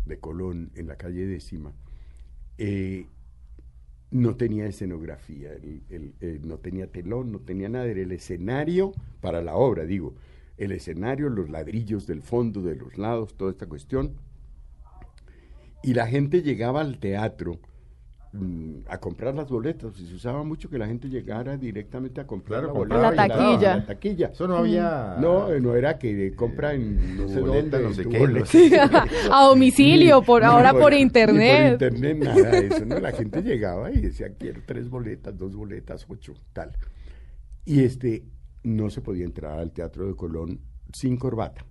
de 0.05 0.19
Colón 0.19 0.71
en 0.75 0.87
la 0.87 0.95
calle 0.95 1.27
décima, 1.27 1.73
eh, 2.57 3.07
no 4.13 4.35
tenía 4.35 4.67
escenografía, 4.67 5.51
eh, 5.59 6.39
no 6.43 6.59
tenía 6.59 6.85
telón, 6.85 7.31
no 7.31 7.39
tenía 7.39 7.67
nada, 7.67 7.87
era 7.87 8.01
el 8.01 8.11
escenario 8.11 8.93
para 9.21 9.41
la 9.41 9.55
obra, 9.55 9.85
digo, 9.85 10.13
el 10.57 10.71
escenario, 10.71 11.29
los 11.29 11.49
ladrillos 11.49 12.05
del 12.05 12.21
fondo, 12.21 12.61
de 12.61 12.75
los 12.75 12.99
lados, 12.99 13.35
toda 13.35 13.49
esta 13.49 13.65
cuestión. 13.65 14.13
Y 15.81 15.95
la 15.95 16.05
gente 16.05 16.43
llegaba 16.43 16.81
al 16.81 16.99
teatro 16.99 17.59
mm, 18.33 18.79
a 18.87 18.99
comprar 18.99 19.33
las 19.33 19.49
boletas, 19.49 19.97
y 19.99 20.05
se 20.07 20.15
usaba 20.15 20.43
mucho 20.43 20.69
que 20.69 20.77
la 20.77 20.87
gente 20.87 21.07
llegara 21.07 21.55
directamente 21.57 22.19
a 22.19 22.27
comprar 22.27 22.61
Claro, 22.63 22.73
la 22.73 22.79
boleta. 22.79 23.11
La 23.11 23.15
taquilla. 23.27 23.75
la 23.77 23.85
taquilla. 23.85 24.27
Eso 24.27 24.47
no 24.47 24.57
había. 24.57 25.15
No, 25.19 25.51
eh, 25.53 25.61
no 25.61 25.75
era 25.75 25.97
que 25.97 26.33
compra 26.35 26.73
en 26.73 27.15
no 27.17 27.27
sé 27.29 27.39
boleta, 27.39 27.77
dónde, 27.79 27.89
no 27.89 27.93
sé 27.93 28.05
qué, 28.09 28.19
boleta. 28.19 28.39
no 28.39 28.45
sé 28.45 28.79
A 29.31 29.45
domicilio, 29.47 30.21
por 30.21 30.41
Ni 30.41 30.47
ahora 30.47 30.73
por 30.73 30.91
ni 30.93 30.99
internet. 30.99 31.77
por 31.79 31.93
internet, 31.93 32.17
nada 32.17 32.51
de 32.51 32.67
eso, 32.67 32.85
¿no? 32.85 32.99
La 32.99 33.11
gente 33.11 33.41
llegaba 33.41 33.91
y 33.91 34.01
decía, 34.01 34.33
quiero 34.37 34.61
tres 34.65 34.89
boletas, 34.89 35.37
dos 35.37 35.55
boletas, 35.55 36.05
ocho, 36.09 36.33
tal. 36.53 36.75
Y 37.65 37.83
este, 37.83 38.25
no 38.63 38.89
se 38.89 39.01
podía 39.01 39.25
entrar 39.25 39.59
al 39.59 39.71
Teatro 39.71 40.07
de 40.07 40.15
Colón 40.15 40.59
sin 40.91 41.17
corbata. 41.17 41.65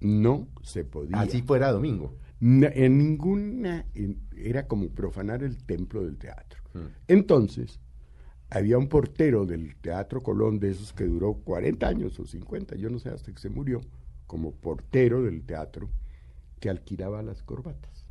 No 0.00 0.48
se 0.62 0.84
podía. 0.84 1.20
Así 1.20 1.42
fuera 1.42 1.70
domingo. 1.72 2.14
En 2.40 2.96
ninguna, 2.98 3.86
en- 3.94 4.20
era 4.36 4.66
como 4.66 4.88
profanar 4.88 5.42
el 5.42 5.58
templo 5.64 6.02
del 6.04 6.16
teatro. 6.16 6.60
Mm. 6.74 6.78
Entonces, 7.08 7.80
había 8.48 8.78
un 8.78 8.88
portero 8.88 9.46
del 9.46 9.76
Teatro 9.76 10.20
Colón, 10.22 10.58
de 10.58 10.70
esos 10.70 10.92
que 10.92 11.04
duró 11.04 11.34
40 11.34 11.86
años 11.88 12.18
o 12.18 12.26
50, 12.26 12.76
yo 12.76 12.88
no 12.90 12.98
sé, 12.98 13.10
hasta 13.10 13.32
que 13.32 13.38
se 13.38 13.50
murió, 13.50 13.80
como 14.26 14.52
portero 14.52 15.22
del 15.22 15.42
teatro, 15.42 15.90
que 16.60 16.70
alquilaba 16.70 17.22
las 17.22 17.42
corbatas. 17.42 18.06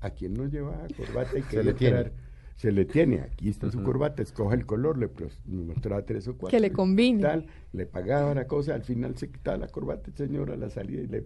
A 0.00 0.10
quien 0.10 0.34
no 0.34 0.46
llevaba 0.46 0.86
corbata 0.96 1.38
y 1.38 1.42
Se 1.42 1.48
quería 1.48 1.62
le 1.64 1.74
tiene. 1.74 2.12
Se 2.60 2.72
le 2.72 2.84
tiene, 2.84 3.22
aquí 3.22 3.48
está 3.48 3.70
su 3.70 3.82
corbata, 3.82 4.22
escoja 4.22 4.54
el 4.54 4.66
color, 4.66 4.98
le 4.98 5.08
mostraba 5.46 6.04
tres 6.04 6.28
o 6.28 6.36
cuatro. 6.36 6.54
Que 6.54 6.60
le 6.60 6.66
y 6.66 6.70
combine. 6.70 7.22
Tal, 7.22 7.46
le 7.72 7.86
pagaba 7.86 8.34
la 8.34 8.46
cosa, 8.46 8.74
al 8.74 8.82
final 8.82 9.16
se 9.16 9.30
quitaba 9.30 9.56
la 9.56 9.68
corbata, 9.68 10.10
el 10.10 10.14
señor, 10.14 10.50
a 10.50 10.58
la 10.58 10.68
salida 10.68 11.00
y 11.00 11.06
le... 11.06 11.24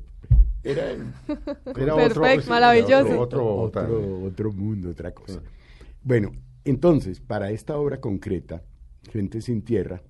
Era 0.63 0.93
el- 0.93 1.13
Era 1.77 2.41
sí, 2.41 2.49
maravilloso. 2.49 3.19
Otro, 3.21 3.45
otro, 3.45 3.57
otra- 3.57 3.83
otro, 3.83 4.23
otro 4.23 4.53
mundo, 4.53 4.91
otra 4.91 5.13
cosa. 5.13 5.43
Bueno, 6.05 6.31
entonces, 6.65 7.21
para 7.21 7.51
esta 7.51 7.77
obra 7.79 8.01
concreta, 8.01 8.63
Gente 9.11 9.41
sin 9.41 9.63
Tierra, 9.63 10.03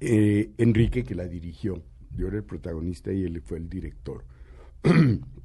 eh, 0.00 0.50
Enrique, 0.58 1.04
que 1.04 1.14
la 1.14 1.26
dirigió, 1.26 1.82
yo 2.14 2.28
era 2.28 2.36
el 2.36 2.44
protagonista 2.44 3.10
y 3.14 3.24
él 3.24 3.40
fue 3.40 3.56
el 3.56 3.70
director, 3.70 4.24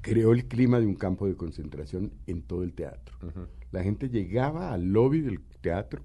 creó 0.00 0.32
el 0.32 0.46
clima 0.46 0.80
de 0.80 0.86
un 0.86 0.94
campo 0.94 1.26
de 1.26 1.36
concentración 1.36 2.12
en 2.26 2.42
todo 2.42 2.62
el 2.62 2.72
teatro. 2.72 3.16
Ujú. 3.22 3.46
La 3.70 3.82
gente 3.82 4.08
llegaba 4.08 4.72
al 4.72 4.92
lobby 4.92 5.20
del 5.20 5.40
teatro 5.60 6.02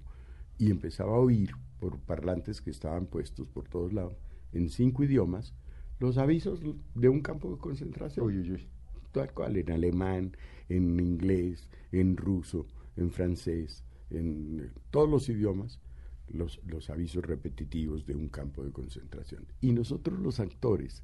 y 0.58 0.70
empezaba 0.70 1.16
a 1.16 1.20
oír 1.20 1.50
por 1.78 1.98
parlantes 2.00 2.60
que 2.60 2.70
estaban 2.70 3.06
puestos 3.06 3.48
por 3.48 3.68
todos 3.68 3.92
lados, 3.92 4.16
en 4.52 4.68
cinco 4.70 5.04
idiomas, 5.04 5.54
los 5.98 6.18
avisos 6.18 6.60
de 6.94 7.08
un 7.08 7.20
campo 7.20 7.50
de 7.50 7.58
concentración. 7.58 8.26
Uy, 8.26 8.38
uy, 8.38 8.52
uy. 8.52 8.68
Tal 9.12 9.32
cual, 9.32 9.56
en 9.56 9.70
alemán, 9.70 10.36
en 10.68 11.00
inglés, 11.00 11.68
en 11.90 12.16
ruso, 12.16 12.66
en 12.96 13.10
francés, 13.10 13.82
en 14.10 14.60
eh, 14.60 14.70
todos 14.90 15.08
los 15.08 15.28
idiomas, 15.28 15.80
los, 16.28 16.60
los 16.66 16.90
avisos 16.90 17.24
repetitivos 17.24 18.04
de 18.04 18.14
un 18.14 18.28
campo 18.28 18.62
de 18.64 18.72
concentración. 18.72 19.46
Y 19.60 19.72
nosotros 19.72 20.18
los 20.18 20.40
actores, 20.40 21.02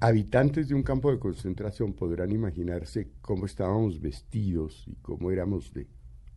habitantes 0.00 0.68
de 0.68 0.74
un 0.74 0.82
campo 0.82 1.10
de 1.10 1.18
concentración, 1.18 1.92
podrán 1.92 2.32
imaginarse 2.32 3.10
cómo 3.20 3.46
estábamos 3.46 4.00
vestidos 4.00 4.84
y 4.88 4.94
cómo 4.96 5.30
éramos 5.30 5.72
de... 5.74 5.86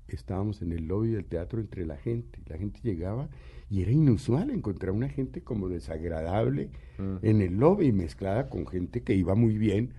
Estábamos 0.08 0.62
en 0.62 0.74
el 0.74 0.86
lobby 0.86 1.12
del 1.12 1.26
teatro 1.26 1.60
entre 1.62 1.86
la 1.86 1.96
gente. 1.98 2.40
La 2.46 2.58
gente 2.58 2.82
llegaba 2.84 3.30
y 3.70 3.82
era 3.82 3.92
inusual 3.92 4.50
encontrar 4.52 4.92
una 4.92 5.10
gente 5.10 5.42
como 5.42 5.70
desagradable 5.70 6.70
Mm. 7.00 7.18
en 7.24 7.42
el 7.42 7.56
lobby 7.56 7.92
mezclada 7.92 8.50
con 8.50 8.68
gente 8.68 9.02
que 9.02 9.16
iba 9.16 9.34
muy 9.34 9.58
bien, 9.58 9.94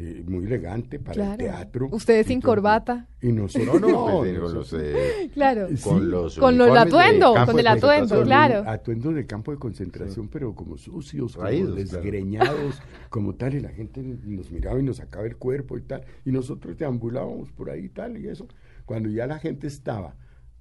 eh, 0.00 0.22
muy 0.28 0.44
elegante 0.44 1.00
para 1.00 1.32
el 1.32 1.38
teatro. 1.38 1.88
Ustedes 1.90 2.28
sin 2.28 2.40
todo. 2.40 2.52
corbata. 2.52 3.08
Y 3.20 3.32
nosotros 3.32 3.80
No, 3.80 3.88
no, 3.88 4.18
pues, 4.20 4.32
con 4.38 4.42
nosotros- 4.42 4.72
los, 4.72 4.80
eh, 4.80 5.30
Claro. 5.34 5.68
Sí. 5.68 5.82
con 5.82 6.08
los 6.10 6.38
Con 6.38 6.56
lo- 6.56 6.64
el 6.66 6.70
uniformes 6.70 6.92
de 6.92 6.98
atuendo, 7.00 7.46
con 7.46 7.58
el 7.58 7.66
atuendo, 7.66 8.22
claro. 8.22 8.70
Atuendos 8.70 9.14
de 9.16 9.26
campo 9.26 9.50
de 9.50 9.58
concentración, 9.58 10.28
pero 10.28 10.54
como 10.54 10.76
sucios, 10.76 11.32
como 11.34 11.44
Raídos, 11.46 11.74
claro. 11.74 11.82
desgreñados, 11.90 12.80
como 13.10 13.34
tal, 13.34 13.54
y 13.54 13.60
la 13.60 13.70
gente 13.70 14.00
nos 14.02 14.52
miraba 14.52 14.78
y 14.78 14.84
nos 14.84 14.98
sacaba 14.98 15.26
el 15.26 15.36
cuerpo 15.36 15.76
y 15.76 15.82
tal, 15.82 16.04
y 16.24 16.30
nosotros 16.30 16.76
deambulábamos 16.78 17.50
por 17.50 17.70
ahí 17.70 17.86
y 17.86 17.88
tal, 17.88 18.16
y 18.18 18.28
eso. 18.28 18.46
Cuando 18.84 19.08
ya 19.08 19.26
la 19.26 19.38
gente 19.40 19.66
estaba 19.66 20.14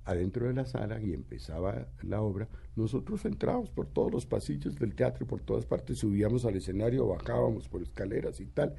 adentro 0.03 0.47
de 0.47 0.53
la 0.53 0.65
sala 0.65 1.01
y 1.01 1.13
empezaba 1.13 1.87
la 2.01 2.21
obra, 2.21 2.47
nosotros 2.77 3.25
entrábamos 3.25 3.69
por 3.71 3.87
todos 3.87 4.09
los 4.11 4.25
pasillos 4.25 4.75
del 4.79 4.95
teatro 4.95 5.25
por 5.27 5.41
todas 5.41 5.65
partes, 5.65 5.97
subíamos 5.97 6.45
al 6.45 6.55
escenario, 6.55 7.07
bajábamos 7.07 7.67
por 7.67 7.81
escaleras 7.81 8.39
y 8.39 8.45
tal, 8.45 8.73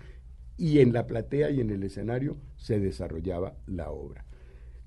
y 0.59 0.81
en 0.81 0.92
la 0.92 1.07
platea 1.07 1.51
y 1.51 1.61
en 1.61 1.71
el 1.71 1.85
escenario 1.85 2.37
se 2.57 2.81
desarrollaba 2.81 3.57
la 3.66 3.90
obra, 3.90 4.27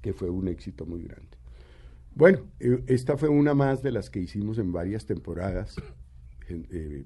que 0.01 0.13
fue 0.13 0.29
un 0.29 0.49
éxito 0.49 0.85
muy 0.85 1.03
grande. 1.03 1.37
Bueno, 2.13 2.39
eh, 2.59 2.83
esta 2.87 3.17
fue 3.17 3.29
una 3.29 3.53
más 3.53 3.81
de 3.81 3.91
las 3.91 4.09
que 4.09 4.19
hicimos 4.19 4.57
en 4.57 4.71
varias 4.71 5.05
temporadas. 5.05 5.75
Eh, 6.49 7.05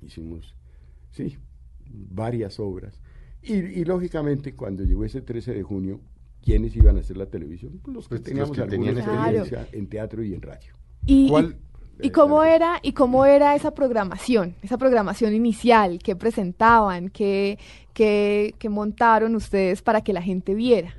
hicimos, 0.00 0.56
sí, 1.10 1.36
varias 1.84 2.58
obras. 2.58 2.98
Y, 3.42 3.56
y, 3.56 3.84
lógicamente, 3.84 4.54
cuando 4.54 4.84
llegó 4.84 5.04
ese 5.04 5.20
13 5.20 5.52
de 5.52 5.62
junio, 5.62 6.00
¿quiénes 6.42 6.74
iban 6.74 6.96
a 6.96 7.00
hacer 7.00 7.18
la 7.18 7.26
televisión? 7.26 7.78
Pues 7.82 7.94
los 7.94 8.04
que 8.06 8.08
Pues 8.08 8.20
los 8.20 8.28
teníamos 8.28 8.56
que 8.56 8.62
alguna 8.62 8.94
tenían 8.94 8.98
experiencia 8.98 9.68
en 9.72 9.86
teatro 9.88 10.24
y 10.24 10.32
en 10.32 10.40
radio. 10.40 10.72
Y, 11.04 11.28
¿Cuál? 11.28 11.58
¿Y 12.02 12.10
cómo 12.10 12.44
era 12.44 12.78
y 12.82 12.92
cómo 12.92 13.24
era 13.26 13.54
esa 13.54 13.72
programación, 13.72 14.54
esa 14.62 14.76
programación 14.78 15.34
inicial 15.34 15.98
que 15.98 16.14
presentaban, 16.16 17.08
que, 17.08 17.58
que, 17.94 18.54
que 18.58 18.68
montaron 18.68 19.34
ustedes 19.34 19.82
para 19.82 20.02
que 20.02 20.12
la 20.12 20.22
gente 20.22 20.54
viera? 20.54 20.94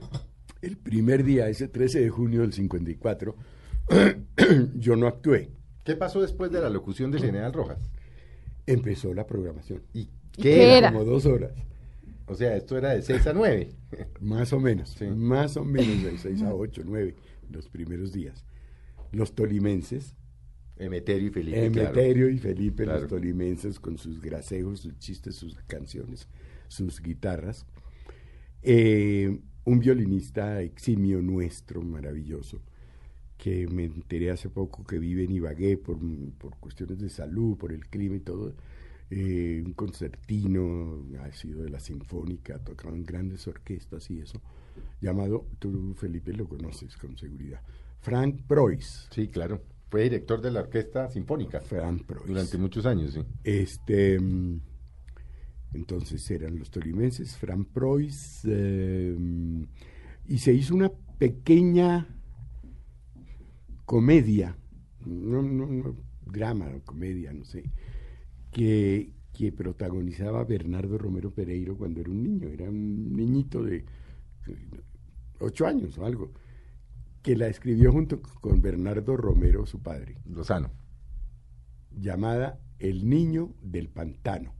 El 0.61 0.77
primer 0.77 1.23
día, 1.23 1.47
ese 1.49 1.67
13 1.67 1.99
de 2.01 2.09
junio 2.09 2.41
del 2.41 2.51
54, 2.53 3.35
yo 4.75 4.95
no 4.95 5.07
actué. 5.07 5.51
¿Qué 5.83 5.95
pasó 5.95 6.21
después 6.21 6.51
de 6.51 6.59
la 6.61 6.69
locución 6.69 7.11
del 7.11 7.21
general 7.21 7.53
Rojas? 7.53 7.79
empezó 8.65 9.13
la 9.13 9.25
programación. 9.25 9.81
¿Y 9.93 10.01
¿Y 10.01 10.09
qué 10.35 10.41
qué 10.41 10.63
era? 10.65 10.77
era? 10.89 10.91
Como 10.91 11.05
dos 11.05 11.25
horas, 11.25 11.53
O 12.25 12.35
sea, 12.35 12.55
esto 12.57 12.77
era 12.77 12.89
de 12.89 13.01
6 13.01 13.27
a 13.27 13.33
9. 13.33 13.71
más 14.19 14.51
o 14.51 14.59
menos, 14.59 14.89
Sí. 14.89 15.05
más 15.05 15.55
o 15.55 15.63
menos 15.63 16.03
de 16.03 16.17
6 16.17 16.41
a 16.41 16.53
8, 16.53 16.81
9, 16.85 17.15
los 17.49 17.69
primeros 17.69 18.11
días. 18.11 18.43
Los 19.13 19.33
tolimenses, 19.35 20.15
Emeterio 20.79 21.27
y 21.27 21.31
Felipe. 21.31 21.71
claro. 21.71 21.89
Emeterio 21.89 22.29
y 22.29 22.37
Felipe, 22.37 22.83
Claro. 22.83 22.99
los 23.01 23.09
tolimenses, 23.09 23.79
con 23.79 23.97
sus 23.97 24.21
grasejos, 24.21 24.81
sus 24.81 24.97
chistes, 24.99 25.35
sus 25.35 25.55
canciones, 25.67 26.27
sus 26.67 27.01
guitarras. 27.01 27.65
Eh, 28.61 29.39
un 29.65 29.79
violinista 29.79 30.61
eximio 30.61 31.21
nuestro, 31.21 31.81
maravilloso, 31.81 32.61
que 33.37 33.67
me 33.67 33.85
enteré 33.85 34.31
hace 34.31 34.49
poco 34.49 34.83
que 34.83 34.97
vive 34.99 35.23
en 35.23 35.31
Ibagué 35.31 35.77
por, 35.77 35.97
por 36.37 36.57
cuestiones 36.57 36.99
de 36.99 37.09
salud, 37.09 37.57
por 37.57 37.71
el 37.71 37.87
clima 37.87 38.15
y 38.15 38.19
todo. 38.21 38.55
eh, 39.09 39.63
un 39.65 39.71
concertino, 39.73 41.05
ha 41.21 41.31
sido 41.31 41.63
de 41.63 41.69
la 41.69 41.79
Sinfónica, 41.79 42.55
ha 42.55 42.59
tocado 42.59 42.93
en 42.93 43.05
grandes 43.05 43.47
orquestas 43.47 44.09
y 44.11 44.19
eso, 44.19 44.41
llamado, 44.99 45.47
tú 45.59 45.93
Felipe 45.95 46.33
lo 46.33 46.45
conoces 46.45 46.97
con 46.97 47.17
seguridad, 47.17 47.61
Frank 48.01 48.41
Preuss. 48.47 49.07
Sí, 49.11 49.29
claro. 49.29 49.61
Fue 49.89 50.03
director 50.03 50.41
de 50.41 50.51
la 50.51 50.61
Orquesta 50.61 51.09
Sinfónica 51.09 51.61
Frank 51.61 52.03
Preuss. 52.05 52.27
durante 52.27 52.57
muchos 52.57 52.85
años, 52.85 53.13
sí. 53.13 53.23
Este, 53.43 54.19
mm, 54.19 54.59
entonces 55.73 56.29
eran 56.31 56.59
los 56.59 56.69
tolimenses, 56.69 57.37
Fran 57.37 57.65
Preuss, 57.65 58.41
eh, 58.45 59.15
y 60.27 60.37
se 60.39 60.53
hizo 60.53 60.75
una 60.75 60.91
pequeña 61.17 62.07
comedia, 63.85 64.57
no, 65.05 65.41
no, 65.41 65.65
no, 65.67 65.95
drama 66.25 66.69
o 66.75 66.81
comedia, 66.83 67.31
no 67.31 67.45
sé, 67.45 67.63
que, 68.51 69.13
que 69.33 69.51
protagonizaba 69.51 70.43
Bernardo 70.43 70.97
Romero 70.97 71.31
Pereiro 71.31 71.77
cuando 71.77 72.01
era 72.01 72.11
un 72.11 72.23
niño, 72.23 72.49
era 72.49 72.69
un 72.69 73.13
niñito 73.13 73.63
de 73.63 73.85
ocho 75.39 75.65
años 75.65 75.97
o 75.97 76.05
algo, 76.05 76.33
que 77.21 77.35
la 77.35 77.47
escribió 77.47 77.91
junto 77.91 78.21
con 78.21 78.61
Bernardo 78.61 79.17
Romero, 79.17 79.65
su 79.65 79.81
padre 79.81 80.17
Lozano. 80.25 80.71
llamada 81.91 82.59
El 82.79 83.09
Niño 83.09 83.53
del 83.61 83.89
Pantano. 83.89 84.53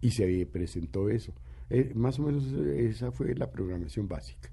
Y 0.00 0.10
se 0.12 0.46
presentó 0.46 1.08
eso. 1.08 1.32
Eh, 1.70 1.92
más 1.94 2.18
o 2.18 2.22
menos 2.22 2.44
esa 2.52 3.10
fue 3.12 3.34
la 3.34 3.50
programación 3.50 4.06
básica. 4.06 4.50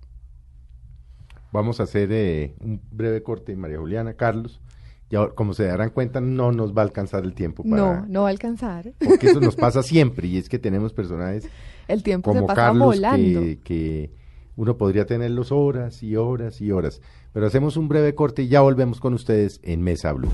Vamos 1.52 1.80
a 1.80 1.84
hacer 1.84 2.10
eh, 2.12 2.56
un 2.60 2.82
breve 2.92 3.22
corte, 3.24 3.56
María 3.56 3.80
Juliana, 3.80 4.14
Carlos. 4.14 4.62
Ya, 5.10 5.28
como 5.30 5.54
se 5.54 5.66
darán 5.66 5.90
cuenta, 5.90 6.22
no 6.22 6.52
nos 6.52 6.76
va 6.76 6.84
a 6.84 6.86
alcanzar 6.86 7.24
el 7.24 7.34
tiempo 7.34 7.64
para... 7.64 7.76
No, 7.76 8.06
no 8.08 8.22
va 8.22 8.28
a 8.28 8.32
alcanzar. 8.32 8.94
Porque 9.04 9.28
eso 9.28 9.40
nos 9.42 9.56
pasa 9.56 9.82
siempre 9.82 10.28
y 10.28 10.38
es 10.38 10.48
que 10.48 10.60
tenemos 10.60 10.94
personajes 10.94 11.50
El 11.88 12.04
tiempo 12.04 12.32
se 12.32 12.38
como 12.38 12.48
pasa 12.48 12.62
Carlos 12.68 12.86
volando. 12.96 13.40
que, 13.42 13.60
que 13.64 14.12
uno 14.60 14.76
podría 14.76 15.06
tenerlos 15.06 15.54
horas 15.54 16.04
y 16.04 16.18
horas 16.18 16.60
y 16.60 16.74
horas. 16.74 17.00
Pero 17.32 17.48
hacemos 17.48 17.78
un 17.78 17.88
breve 17.88 18.14
corte 18.14 18.42
y 18.42 18.50
ya 18.50 18.60
volvemos 18.60 19.00
con 19.00 19.14
ustedes 19.14 19.62
en 19.64 19.82
Mesa 19.82 20.12
Blue. 20.12 20.30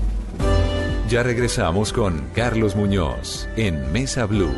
Ya 1.08 1.22
regresamos 1.22 1.92
con 1.92 2.26
Carlos 2.34 2.74
Muñoz 2.74 3.48
en 3.56 3.92
Mesa 3.92 4.26
Blue. 4.26 4.50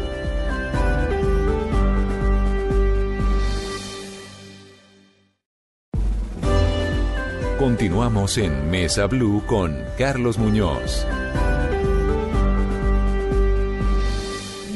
Continuamos 7.59 8.39
en 8.39 8.71
Mesa 8.71 9.07
Blue 9.07 9.43
con 9.47 9.77
Carlos 9.99 10.39
Muñoz. 10.39 11.07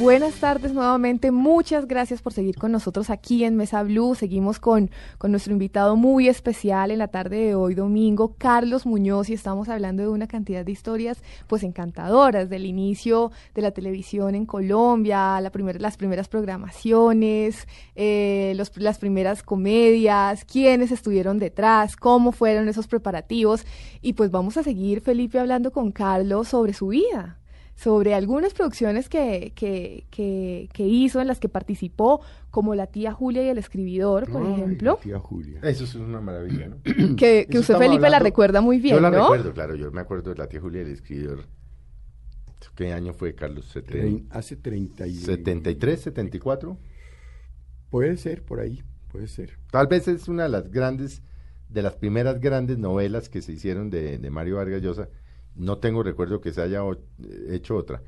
Buenas 0.03 0.35
tardes 0.41 0.73
nuevamente, 0.73 1.31
muchas 1.31 1.87
gracias 1.87 2.23
por 2.23 2.33
seguir 2.33 2.57
con 2.57 2.73
nosotros 2.73 3.09
aquí 3.09 3.45
en 3.45 3.55
Mesa 3.55 3.85
Blue. 3.85 4.17
Seguimos 4.17 4.59
con, 4.59 4.91
con 5.17 5.31
nuestro 5.31 5.53
invitado 5.53 5.95
muy 5.95 6.27
especial 6.29 6.91
en 6.91 6.99
la 6.99 7.07
tarde 7.07 7.37
de 7.37 7.55
hoy 7.55 7.77
domingo, 7.77 8.35
Carlos 8.37 8.85
Muñoz, 8.85 9.31
y 9.31 9.35
estamos 9.35 9.69
hablando 9.69 10.03
de 10.03 10.09
una 10.09 10.27
cantidad 10.27 10.65
de 10.65 10.73
historias 10.73 11.23
pues 11.47 11.63
encantadoras, 11.63 12.51
del 12.51 12.67
inicio 12.67 13.31
de 13.55 13.63
la 13.63 13.71
televisión 13.71 14.35
en 14.35 14.45
Colombia, 14.45 15.41
la 15.41 15.53
las 15.79 15.97
primeras 15.97 16.27
programaciones, 16.27 17.69
eh, 17.95 18.55
los- 18.57 18.77
las 18.79 18.99
primeras 18.99 19.45
comedias, 19.45 20.45
quiénes 20.45 20.91
estuvieron 20.91 21.39
detrás, 21.39 21.95
cómo 21.95 22.33
fueron 22.33 22.69
esos 22.69 22.89
preparativos, 22.89 23.65
y 24.01 24.15
pues 24.15 24.33
vamos 24.33 24.57
a 24.57 24.65
seguir, 24.65 25.01
Felipe, 25.01 25.39
hablando 25.39 25.71
con 25.71 25.93
Carlos 25.93 26.49
sobre 26.49 26.73
su 26.73 26.89
vida 26.89 27.39
sobre 27.75 28.15
algunas 28.15 28.55
producciones 28.55 29.09
que, 29.09 29.53
que, 29.57 30.07
que, 30.11 30.69
que 30.73 30.87
hizo, 30.87 31.21
en 31.21 31.27
las 31.27 31.41
que 31.41 31.49
participó, 31.49 32.21
como 32.51 32.75
La 32.75 32.87
tía 32.87 33.13
Julia 33.13 33.43
y 33.45 33.49
el 33.49 33.59
escribidor, 33.59 34.31
por 34.31 34.47
Ay, 34.47 34.53
ejemplo, 34.53 34.93
la 34.97 35.01
tía 35.03 35.19
Julia. 35.19 35.61
Eso 35.63 35.85
es 35.85 35.95
una 35.95 36.21
maravilla, 36.21 36.69
¿no? 36.69 36.77
que, 37.17 37.47
que 37.51 37.59
usted, 37.59 37.77
Felipe, 37.79 38.03
la 38.03 38.07
hablando- 38.09 38.25
recuerda 38.25 38.61
muy 38.61 38.79
bien, 38.79 38.97
Yo 38.97 39.01
la 39.01 39.11
¿no? 39.11 39.23
recuerdo, 39.23 39.53
claro, 39.53 39.75
yo 39.75 39.91
me 39.91 40.01
acuerdo 40.01 40.31
de 40.31 40.37
la 40.39 40.49
tía 40.49 40.61
Julia, 40.61 40.83
el 40.83 40.91
escritor. 40.93 41.47
¿Qué 42.77 42.93
año 42.93 43.13
fue, 43.13 43.35
Carlos? 43.35 43.75
Seten- 43.75 44.27
hace 44.31 44.57
30 44.57 45.07
y... 45.09 45.15
73, 45.17 46.01
74. 46.01 46.79
Puede 47.91 48.17
ser, 48.17 48.43
por 48.45 48.61
ahí, 48.61 48.83
puede 49.11 49.27
ser. 49.27 49.59
Tal 49.71 49.87
vez 49.89 50.07
es 50.09 50.29
una 50.29 50.45
de 50.45 50.49
las 50.49 50.71
grandes, 50.71 51.23
de 51.69 51.83
las 51.83 51.97
primeras 51.97 52.41
grandes 52.41 52.79
novelas 52.79 53.29
que 53.29 53.43
se 53.43 53.53
hicieron 53.53 53.91
de, 53.91 54.19
de 54.19 54.31
Mario 54.31 54.57
Vargas 54.57 54.81
Llosa. 54.83 55.09
No 55.55 55.79
tengo 55.79 56.03
recuerdo 56.03 56.41
que 56.41 56.53
se 56.53 56.63
haya 56.63 56.85
o- 56.85 56.99
hecho 57.51 57.77
otra. 57.77 58.03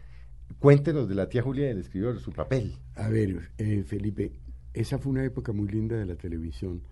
Cuéntenos 0.58 1.08
de 1.08 1.14
la 1.14 1.28
tía 1.28 1.42
Julia 1.42 1.66
del 1.68 1.78
escritor, 1.80 2.18
su 2.20 2.32
papel. 2.32 2.74
A 2.94 3.08
ver, 3.08 3.50
eh, 3.58 3.82
Felipe, 3.84 4.32
esa 4.72 4.98
fue 4.98 5.12
una 5.12 5.24
época 5.24 5.52
muy 5.52 5.68
linda 5.68 5.96
de 5.96 6.06
la 6.06 6.16
televisión, 6.16 6.82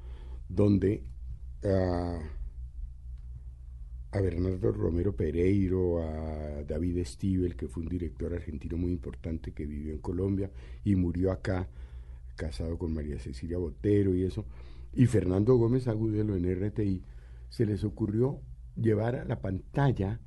donde 0.48 1.04
ah, 1.64 2.18
a 4.10 4.20
Bernardo 4.20 4.72
Romero 4.72 5.16
Pereiro, 5.16 6.02
a 6.02 6.62
David 6.64 7.02
Stivel, 7.04 7.56
que 7.56 7.68
fue 7.68 7.82
un 7.82 7.88
director 7.88 8.34
argentino 8.34 8.76
muy 8.76 8.92
importante 8.92 9.52
que 9.52 9.64
vivió 9.66 9.92
en 9.92 10.00
Colombia 10.00 10.50
y 10.84 10.96
murió 10.96 11.32
acá, 11.32 11.68
casado 12.36 12.76
con 12.78 12.92
María 12.92 13.18
Cecilia 13.18 13.56
Botero 13.58 14.14
y 14.14 14.24
eso, 14.24 14.44
y 14.92 15.06
Fernando 15.06 15.56
Gómez 15.56 15.88
Agudelo 15.88 16.36
en 16.36 16.44
RTI, 16.44 17.02
se 17.48 17.64
les 17.64 17.84
ocurrió 17.84 18.40
llevar 18.76 19.16
a 19.16 19.24
la 19.24 19.40
pantalla 19.40 20.20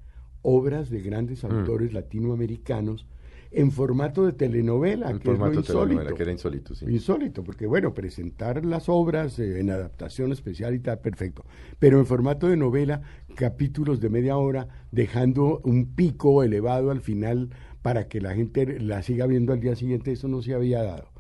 obras 0.46 0.90
de 0.90 1.02
grandes 1.02 1.44
autores 1.44 1.92
latinoamericanos 1.92 3.08
en 3.52 3.72
formato 3.72 4.26
de 4.26 4.34
telenovela, 4.34 5.10
En 5.10 5.20
que 5.20 5.24
es 5.24 5.26
lo 5.26 5.38
formato 5.38 5.64
telenovela, 5.64 5.94
insólito. 5.94 6.16
que 6.16 6.24
era 6.24 6.32
insólito, 6.32 6.76
sí. 6.76 6.86
Insólito, 6.88 7.44
porque 7.44 7.66
bueno, 7.66 7.94
presentar 7.94 8.66
las 8.66 8.90
obras 8.90 9.40
eh, 9.40 9.60
en 9.60 9.70
adaptación 9.70 10.32
especial 10.32 10.76
y 10.76 10.80
tal, 10.80 11.00
perfecto. 11.00 11.46
Pero 11.80 11.98
en 12.00 12.06
formato 12.06 12.48
de 12.48 12.58
novela, 12.58 13.02
capítulos 13.36 14.02
de 14.02 14.10
media 14.10 14.38
hora, 14.38 14.68
dejando 14.92 15.62
un 15.64 15.96
pico 15.96 16.44
elevado 16.44 16.92
al 16.92 17.02
final 17.02 17.50
para 17.82 18.08
que 18.08 18.20
la 18.20 18.36
gente 18.36 18.80
la 18.80 19.02
siga 19.04 19.26
viendo 19.26 19.54
al 19.54 19.62
día 19.62 19.76
siguiente, 19.76 20.12
eso 20.12 20.28
no 20.28 20.42
se 20.42 20.54
había 20.54 20.84
dado. 20.84 21.15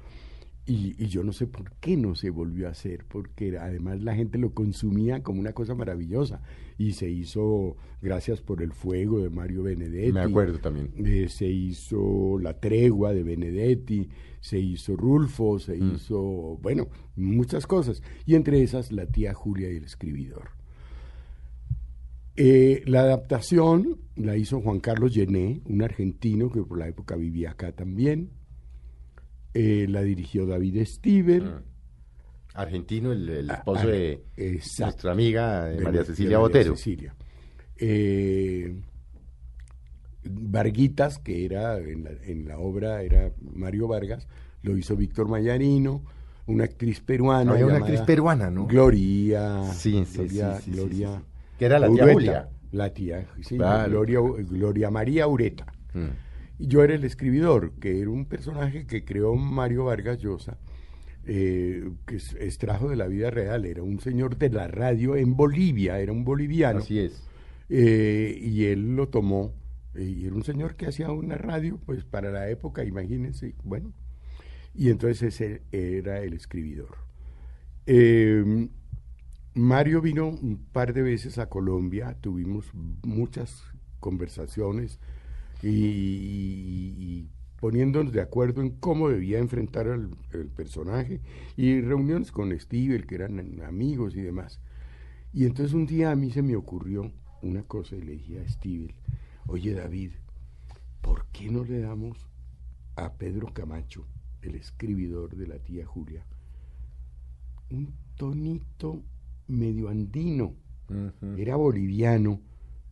Y, 0.67 0.95
y 0.97 1.07
yo 1.09 1.23
no 1.23 1.31
sé 1.31 1.45
por 1.45 1.71
qué 1.79 1.95
no 1.95 2.15
se 2.15 2.31
volvió 2.31 2.67
a 2.67 2.71
hacer, 2.71 3.05
porque 3.07 3.55
además 3.57 4.01
la 4.01 4.15
gente 4.15 4.39
lo 4.39 4.53
consumía 4.55 5.21
como 5.21 5.39
una 5.39 5.53
cosa 5.53 5.75
maravillosa. 5.75 6.41
Y 6.77 6.93
se 6.93 7.09
hizo 7.09 7.77
Gracias 8.01 8.41
por 8.41 8.61
el 8.61 8.71
Fuego 8.71 9.19
de 9.19 9.29
Mario 9.31 9.63
Benedetti. 9.63 10.11
Me 10.11 10.19
acuerdo 10.21 10.59
también. 10.59 10.91
Eh, 10.97 11.27
se 11.29 11.47
hizo 11.47 12.37
La 12.39 12.59
Tregua 12.59 13.13
de 13.13 13.23
Benedetti, 13.23 14.09
se 14.41 14.59
hizo 14.59 14.95
Rulfo, 14.95 15.57
se 15.59 15.75
Mm. 15.77 15.95
hizo, 15.95 16.21
bueno, 16.61 16.87
muchas 17.15 17.65
cosas. 17.65 18.03
Y 18.27 18.35
entre 18.35 18.61
esas, 18.61 18.91
La 18.91 19.07
tía 19.07 19.33
Julia 19.33 19.71
y 19.71 19.77
el 19.77 19.85
escribidor. 19.85 20.49
Eh, 22.35 22.83
la 22.85 23.01
adaptación 23.01 23.97
la 24.15 24.35
hizo 24.35 24.59
Juan 24.61 24.79
Carlos 24.81 25.13
Llené, 25.13 25.61
un 25.65 25.81
argentino 25.81 26.51
que 26.51 26.61
por 26.61 26.77
la 26.77 26.87
época 26.87 27.15
vivía 27.15 27.51
acá 27.51 27.71
también. 27.71 28.29
Eh, 29.57 29.87
la 29.89 30.01
dirigió 30.03 30.45
David 30.45 30.83
Stivel. 30.85 31.43
Mm. 31.45 31.63
Argentino, 32.55 33.11
el, 33.11 33.27
el 33.29 33.49
Ah, 33.49 33.55
esposo 33.55 33.81
ah, 33.83 33.87
de 33.87 34.23
exacto. 34.37 34.83
nuestra 34.85 35.11
amiga 35.13 35.71
eh, 35.71 35.75
de 35.77 35.81
María 35.83 35.99
de 36.01 36.05
Cecilia 36.05 36.29
María 36.29 36.37
Botero. 36.39 36.75
Cecilia. 36.75 37.15
Eh, 37.77 38.81
Varguitas, 40.23 41.19
que 41.19 41.45
era 41.45 41.77
en 41.77 42.03
la, 42.03 42.11
en 42.25 42.47
la 42.47 42.57
obra, 42.57 43.01
era 43.03 43.31
Mario 43.41 43.87
Vargas, 43.87 44.27
lo 44.63 44.75
hizo 44.77 44.95
Víctor 44.95 45.27
Mayarino, 45.27 46.01
una 46.47 46.63
actriz 46.63 46.99
peruana. 47.01 47.53
Una 47.53 47.77
actriz 47.77 48.01
peruana, 48.01 48.49
¿no? 48.49 48.65
Gloria. 48.67 49.63
Sí, 49.73 50.03
sí, 50.05 50.17
Gloria, 50.17 50.59
sí, 50.61 50.71
Gloria. 50.71 51.21
Que 51.59 51.65
era 51.65 51.79
la 51.79 51.89
tía 51.89 52.11
Julia. 52.13 52.49
La 52.71 52.89
tía, 52.93 53.25
sí, 53.41 53.55
Claro. 53.57 53.89
Gloria, 53.91 54.19
Gloria 54.49 54.89
María 54.91 55.27
Ureta. 55.27 55.65
Mm. 55.93 56.24
Yo 56.57 56.83
era 56.83 56.95
el 56.95 57.03
escribidor, 57.03 57.73
que 57.79 57.99
era 57.99 58.09
un 58.09 58.25
personaje 58.25 58.85
que 58.85 59.03
creó 59.03 59.35
Mario 59.35 59.85
Vargas 59.85 60.19
Llosa, 60.19 60.57
eh, 61.25 61.89
que 62.05 62.15
extrajo 62.15 62.89
de 62.89 62.95
la 62.95 63.07
vida 63.07 63.29
real. 63.29 63.65
Era 63.65 63.83
un 63.83 63.99
señor 63.99 64.37
de 64.37 64.49
la 64.49 64.67
radio 64.67 65.15
en 65.15 65.35
Bolivia, 65.35 65.99
era 65.99 66.11
un 66.11 66.23
boliviano. 66.23 66.79
Así 66.79 66.99
es. 66.99 67.23
Eh, 67.67 68.37
y 68.39 68.65
él 68.65 68.95
lo 68.95 69.09
tomó 69.09 69.55
Y 69.95 70.27
era 70.27 70.35
un 70.35 70.43
señor 70.43 70.75
que 70.75 70.85
hacía 70.85 71.09
una 71.09 71.35
radio, 71.35 71.79
pues 71.85 72.03
para 72.03 72.29
la 72.31 72.49
época, 72.49 72.83
imagínense, 72.83 73.55
bueno. 73.63 73.93
Y 74.73 74.89
entonces 74.89 75.23
ese 75.23 75.61
era 75.71 76.21
el 76.21 76.33
escribidor. 76.33 76.97
Eh, 77.85 78.69
Mario 79.53 80.01
vino 80.01 80.27
un 80.27 80.57
par 80.71 80.93
de 80.93 81.01
veces 81.01 81.37
a 81.37 81.47
Colombia, 81.47 82.17
tuvimos 82.19 82.73
muchas 83.03 83.63
conversaciones 84.01 84.99
y, 85.69 86.95
y 86.97 87.29
poniéndonos 87.59 88.13
de 88.13 88.21
acuerdo 88.21 88.61
en 88.61 88.71
cómo 88.71 89.09
debía 89.09 89.39
enfrentar 89.39 89.87
al 89.87 90.11
el 90.31 90.49
personaje 90.49 91.21
y 91.57 91.81
reuniones 91.81 92.31
con 92.31 92.57
Steve, 92.59 93.03
que 93.03 93.15
eran 93.15 93.61
amigos 93.61 94.15
y 94.15 94.21
demás. 94.21 94.59
Y 95.33 95.45
entonces 95.45 95.73
un 95.73 95.85
día 95.85 96.11
a 96.11 96.15
mí 96.15 96.31
se 96.31 96.41
me 96.41 96.55
ocurrió 96.55 97.11
una 97.41 97.63
cosa 97.63 97.95
y 97.95 98.01
le 98.01 98.13
dije 98.13 98.39
a 98.39 98.47
Steve, 98.47 98.95
oye 99.47 99.73
David, 99.73 100.11
¿por 101.01 101.25
qué 101.27 101.49
no 101.49 101.63
le 101.63 101.79
damos 101.79 102.27
a 102.95 103.13
Pedro 103.13 103.53
Camacho, 103.53 104.05
el 104.41 104.55
escribidor 104.55 105.35
de 105.35 105.47
la 105.47 105.59
tía 105.59 105.85
Julia, 105.85 106.25
un 107.69 107.93
tonito 108.15 109.03
medio 109.47 109.89
andino? 109.89 110.53
Era 111.35 111.55
boliviano, 111.55 112.41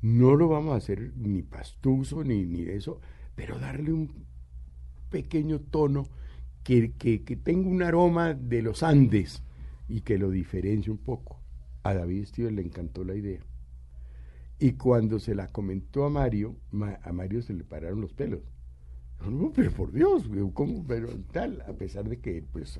no 0.03 0.35
lo 0.37 0.49
vamos 0.49 0.73
a 0.75 0.77
hacer 0.77 1.13
ni 1.17 1.43
pastuso 1.43 2.23
ni, 2.25 2.45
ni 2.45 2.63
eso, 2.63 3.01
pero 3.35 3.59
darle 3.59 3.93
un 3.93 4.11
pequeño 5.09 5.59
tono 5.61 6.07
que, 6.63 6.93
que, 6.93 7.23
que 7.23 7.35
tenga 7.35 7.69
un 7.69 7.83
aroma 7.83 8.33
de 8.33 8.61
los 8.61 8.83
Andes 8.83 9.43
y 9.89 10.01
que 10.01 10.17
lo 10.17 10.29
diferencie 10.31 10.91
un 10.91 10.99
poco. 10.99 11.39
A 11.83 11.93
David 11.95 12.25
Steven 12.27 12.55
le 12.55 12.63
encantó 12.63 13.03
la 13.03 13.15
idea. 13.15 13.41
Y 14.59 14.73
cuando 14.73 15.19
se 15.19 15.35
la 15.35 15.51
comentó 15.51 16.05
a 16.05 16.09
Mario, 16.09 16.55
Ma- 16.71 16.99
a 17.03 17.11
Mario 17.11 17.41
se 17.41 17.53
le 17.53 17.63
pararon 17.63 18.01
los 18.01 18.13
pelos. 18.13 18.41
No, 19.29 19.51
pero 19.53 19.71
por 19.71 19.91
Dios, 19.91 20.29
¿cómo? 20.53 20.85
Pero 20.87 21.09
tal, 21.31 21.61
a 21.67 21.73
pesar 21.73 22.09
de 22.09 22.19
que 22.19 22.43
pues 22.51 22.79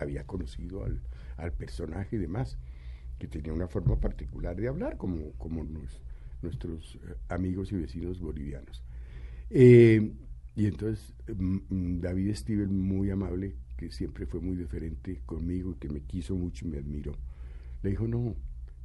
había 0.00 0.26
conocido 0.26 0.84
al, 0.84 1.00
al 1.36 1.52
personaje 1.52 2.16
y 2.16 2.20
demás, 2.20 2.58
que 3.18 3.28
tenía 3.28 3.52
una 3.54 3.68
forma 3.68 4.00
particular 4.00 4.56
de 4.56 4.68
hablar, 4.68 4.98
como, 4.98 5.32
como 5.38 5.64
nos- 5.64 6.02
nuestros 6.42 6.96
eh, 6.96 7.14
amigos 7.28 7.72
y 7.72 7.76
vecinos 7.76 8.20
bolivianos. 8.20 8.82
Eh, 9.50 10.12
y 10.56 10.66
entonces 10.66 11.14
mm, 11.36 11.56
mm, 11.68 12.00
David 12.00 12.34
Steven, 12.34 12.78
muy 12.78 13.10
amable, 13.10 13.56
que 13.76 13.90
siempre 13.90 14.26
fue 14.26 14.40
muy 14.40 14.56
diferente 14.56 15.20
conmigo 15.26 15.72
y 15.72 15.76
que 15.76 15.88
me 15.88 16.00
quiso 16.02 16.36
mucho 16.36 16.66
y 16.66 16.70
me 16.70 16.78
admiró, 16.78 17.12
le 17.82 17.90
dijo, 17.90 18.06
no, 18.08 18.36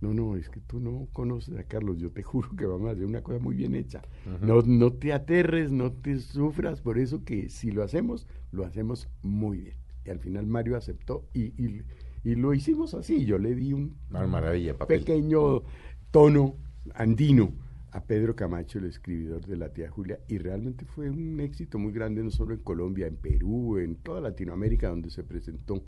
no, 0.02 0.14
no, 0.14 0.36
es 0.36 0.50
que 0.50 0.62
tú 0.62 0.80
no 0.80 1.08
conoces 1.14 1.58
a 1.58 1.64
Carlos, 1.64 1.98
yo 1.98 2.12
te 2.12 2.24
juro 2.24 2.56
que 2.56 2.66
vamos 2.66 2.90
a 2.90 2.92
hacer 2.92 3.06
una 3.06 3.22
cosa 3.22 3.40
muy 3.40 3.56
bien 3.56 3.76
hecha. 3.76 4.02
no, 4.42 4.62
no 4.62 4.94
te 4.94 5.14
aterres, 5.14 5.72
no 5.72 5.92
te 5.92 6.20
sufras, 6.20 6.82
por 6.82 6.98
eso 6.98 7.24
que 7.24 7.50
si 7.50 7.72
lo 7.72 7.84
hacemos, 7.84 8.28
lo 8.52 8.66
hacemos 8.66 9.10
muy 9.22 9.60
bien. 9.60 9.76
Y 10.06 10.10
al 10.10 10.20
final 10.20 10.48
Mario 10.48 10.78
aceptó 10.78 11.28
y, 11.34 11.48
y, 11.64 11.84
y 12.24 12.36
lo 12.36 12.54
hicimos 12.54 12.94
así, 12.94 13.26
yo 13.26 13.38
le 13.38 13.54
di 13.56 13.74
un 13.74 13.96
maravilla, 14.10 14.78
papel. 14.78 15.02
pequeño 15.04 15.64
tono 16.12 16.56
andino 16.96 17.54
a 17.92 18.04
Pedro 18.04 18.36
Camacho, 18.36 18.80
el 18.80 18.86
escribidor 18.86 19.46
de 19.46 19.58
la 19.58 19.74
tía 19.74 19.90
Julia, 19.90 20.20
y 20.28 20.38
realmente 20.38 20.86
fue 20.86 21.10
un 21.10 21.40
éxito 21.40 21.80
muy 21.80 21.92
grande, 21.92 22.24
no 22.24 22.30
solo 22.30 22.54
en 22.54 22.62
Colombia, 22.62 23.08
en 23.08 23.16
Perú, 23.16 23.78
en 23.78 23.96
toda 23.96 24.22
Latinoamérica 24.22 24.90
donde 24.90 25.10
se 25.10 25.24
presentó, 25.24 25.84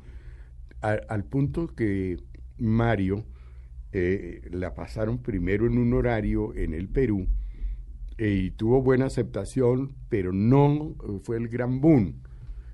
al 0.81 1.25
punto 1.25 1.67
que 1.67 2.17
Mario 2.57 3.23
eh, 3.91 4.49
la 4.51 4.73
pasaron 4.73 5.19
primero 5.19 5.67
en 5.67 5.77
un 5.77 5.93
horario 5.93 6.55
en 6.55 6.73
el 6.73 6.87
Perú 6.87 7.27
eh, 8.17 8.43
y 8.45 8.51
tuvo 8.51 8.81
buena 8.81 9.07
aceptación, 9.07 9.95
pero 10.09 10.31
no 10.31 10.95
eh, 11.03 11.19
fue 11.23 11.37
el 11.37 11.49
gran 11.49 11.81
boom. 11.81 12.21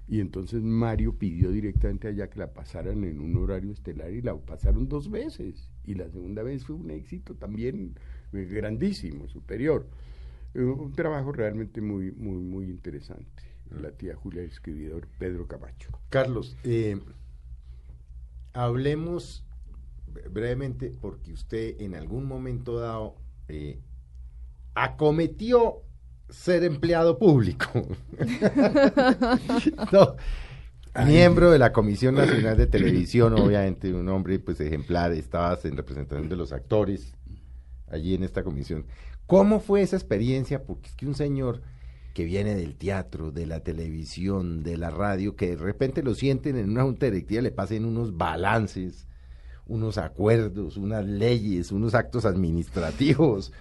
Y 0.07 0.21
entonces 0.21 0.61
Mario 0.61 1.17
pidió 1.17 1.51
directamente 1.51 2.07
allá 2.07 2.29
que 2.29 2.39
la 2.39 2.53
pasaran 2.53 3.03
en 3.03 3.19
un 3.19 3.35
horario 3.35 3.71
estelar 3.71 4.11
y 4.11 4.21
la 4.21 4.37
pasaron 4.37 4.87
dos 4.87 5.09
veces. 5.09 5.69
Y 5.83 5.95
la 5.95 6.09
segunda 6.09 6.43
vez 6.43 6.63
fue 6.63 6.75
un 6.75 6.91
éxito 6.91 7.35
también 7.35 7.95
grandísimo, 8.31 9.27
superior. 9.27 9.87
Eh, 10.53 10.61
un 10.61 10.93
trabajo 10.93 11.31
realmente 11.31 11.81
muy, 11.81 12.11
muy, 12.11 12.37
muy 12.37 12.65
interesante. 12.65 13.43
La 13.81 13.91
tía 13.91 14.15
Julia, 14.15 14.41
el 14.43 14.49
escribidor 14.49 15.07
Pedro 15.19 15.47
Camacho. 15.47 15.89
Carlos, 16.09 16.55
eh, 16.63 16.99
hablemos 18.53 19.45
bre- 20.11 20.29
brevemente 20.31 20.91
porque 21.01 21.33
usted 21.33 21.79
en 21.81 21.95
algún 21.95 22.25
momento 22.25 22.79
dado 22.79 23.15
eh, 23.49 23.79
acometió 24.73 25.81
ser 26.29 26.63
empleado 26.63 27.17
público. 27.19 27.67
No, 29.91 30.15
miembro 31.05 31.51
de 31.51 31.59
la 31.59 31.71
Comisión 31.71 32.15
Nacional 32.15 32.57
de 32.57 32.67
Televisión, 32.67 33.33
obviamente 33.33 33.93
un 33.93 34.09
hombre 34.09 34.39
pues 34.39 34.59
ejemplar, 34.59 35.11
estabas 35.13 35.63
en 35.65 35.77
representación 35.77 36.27
de 36.29 36.35
los 36.35 36.51
actores 36.51 37.13
allí 37.89 38.13
en 38.15 38.23
esta 38.23 38.43
comisión. 38.43 38.85
¿Cómo 39.25 39.59
fue 39.59 39.81
esa 39.81 39.95
experiencia? 39.95 40.63
Porque 40.63 40.87
es 40.89 40.95
que 40.95 41.05
un 41.07 41.15
señor 41.15 41.61
que 42.13 42.23
viene 42.25 42.55
del 42.55 42.75
teatro, 42.75 43.31
de 43.31 43.45
la 43.45 43.59
televisión, 43.59 44.63
de 44.63 44.77
la 44.77 44.89
radio, 44.89 45.35
que 45.35 45.49
de 45.49 45.55
repente 45.57 46.01
lo 46.01 46.15
sienten 46.15 46.57
en 46.57 46.69
una 46.71 46.83
junta 46.83 47.05
directiva, 47.05 47.41
le 47.41 47.51
pasen 47.51 47.85
unos 47.85 48.17
balances, 48.17 49.05
unos 49.67 49.97
acuerdos, 49.97 50.77
unas 50.77 51.05
leyes, 51.05 51.71
unos 51.71 51.93
actos 51.93 52.25
administrativos. 52.25 53.51